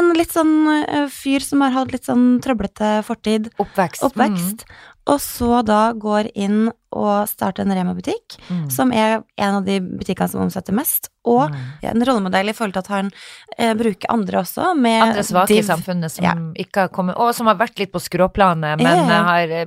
En 0.00 0.08
litt 0.16 0.32
sånn 0.32 0.54
eh, 0.86 1.08
fyr 1.12 1.44
som 1.44 1.60
har 1.64 1.74
hatt 1.74 1.92
litt 1.92 2.06
sånn 2.08 2.40
trøblete 2.44 3.02
fortid, 3.04 3.50
Oppvekst. 3.60 4.04
oppvekst, 4.06 4.64
og 5.06 5.18
så 5.20 5.64
da 5.66 5.92
går 5.98 6.28
inn 6.34 6.70
og 6.92 7.24
starter 7.26 7.64
en 7.64 7.72
Rema-butikk, 7.72 8.36
Mm. 8.50 8.70
som 8.70 8.92
er 8.92 9.22
en 9.38 9.54
av 9.54 9.64
de 9.64 9.78
butikkene 9.80 10.28
som 10.28 10.42
omsetter 10.42 10.74
mest, 10.76 11.08
og 11.24 11.50
Mm. 11.50 11.56
en 11.82 12.04
rollemodell 12.04 12.48
i 12.50 12.52
forhold 12.52 12.74
til 12.74 12.78
at 12.80 12.86
han 12.88 13.10
eh, 13.58 13.72
bruker 13.74 14.06
andre 14.10 14.38
også, 14.42 14.76
med 14.76 15.02
Andre 15.02 15.22
svake 15.22 15.56
i 15.56 15.62
samfunnet 15.62 16.10
som 16.10 16.24
Ja. 16.24 16.34
ikke 16.54 16.80
har 16.82 16.88
kommet 16.88 17.16
Og 17.16 17.34
som 17.34 17.46
har 17.46 17.54
vært 17.56 17.78
litt 17.78 17.92
på 17.92 17.98
skråplanet, 18.00 18.76
men 18.78 18.86
Ja, 18.86 19.08
ja. 19.08 19.22
har 19.24 19.48
eh, 19.50 19.66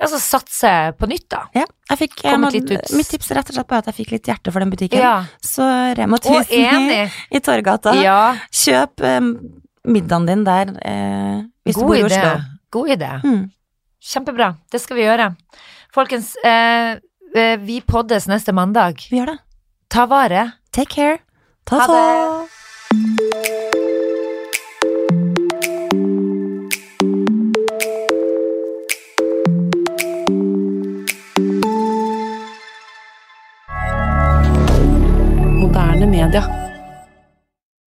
altså 0.00 0.18
seg 0.48 0.96
på 0.96 1.06
nytt, 1.08 1.28
da. 1.28 1.42
Ja, 1.54 1.64
jeg 1.90 1.98
fikk, 1.98 2.22
jeg 2.22 2.32
Kommet 2.32 2.52
må. 2.54 2.96
Mitt 2.96 3.08
tips 3.08 3.30
rett 3.30 3.48
og 3.50 3.54
slett 3.54 3.68
bare 3.68 3.78
at 3.78 3.86
jeg 3.86 4.06
fikk 4.06 4.10
litt 4.12 4.24
hjerte 4.24 4.50
for 4.52 4.60
den 4.60 4.70
butikken. 4.70 4.98
Ja. 4.98 5.24
Så 5.42 5.62
Rema 5.96 6.14
Og 6.16 6.20
1000 6.22 6.90
i, 6.90 7.10
i 7.36 7.40
Torgata. 7.40 7.94
Ja, 8.02 8.34
Kjøp 8.50 9.00
eh, 9.02 9.20
middagen 9.86 10.26
din 10.26 10.44
der 10.44 10.66
eh, 10.84 11.42
hvis 11.66 11.76
du 11.76 11.82
bor 11.86 11.94
i 11.96 12.02
idé. 12.02 12.16
Oslo. 12.16 12.40
God 12.70 12.88
idé. 12.88 13.22
Mm. 13.24 13.50
Kjempebra. 14.02 14.54
Det 14.70 14.80
skal 14.82 14.98
vi 14.98 15.04
gjøre. 15.06 15.28
Folkens, 15.94 16.34
eh, 16.44 16.98
eh, 17.36 17.56
vi 17.62 17.80
poddes 17.80 18.26
neste 18.26 18.52
mandag. 18.52 19.06
Vi 19.10 19.20
gjør 19.20 19.34
det. 19.34 19.38
Ta 19.88 20.06
vare. 20.06 20.52
Take 20.72 20.90
care. 20.94 21.18
Ta 21.64 21.86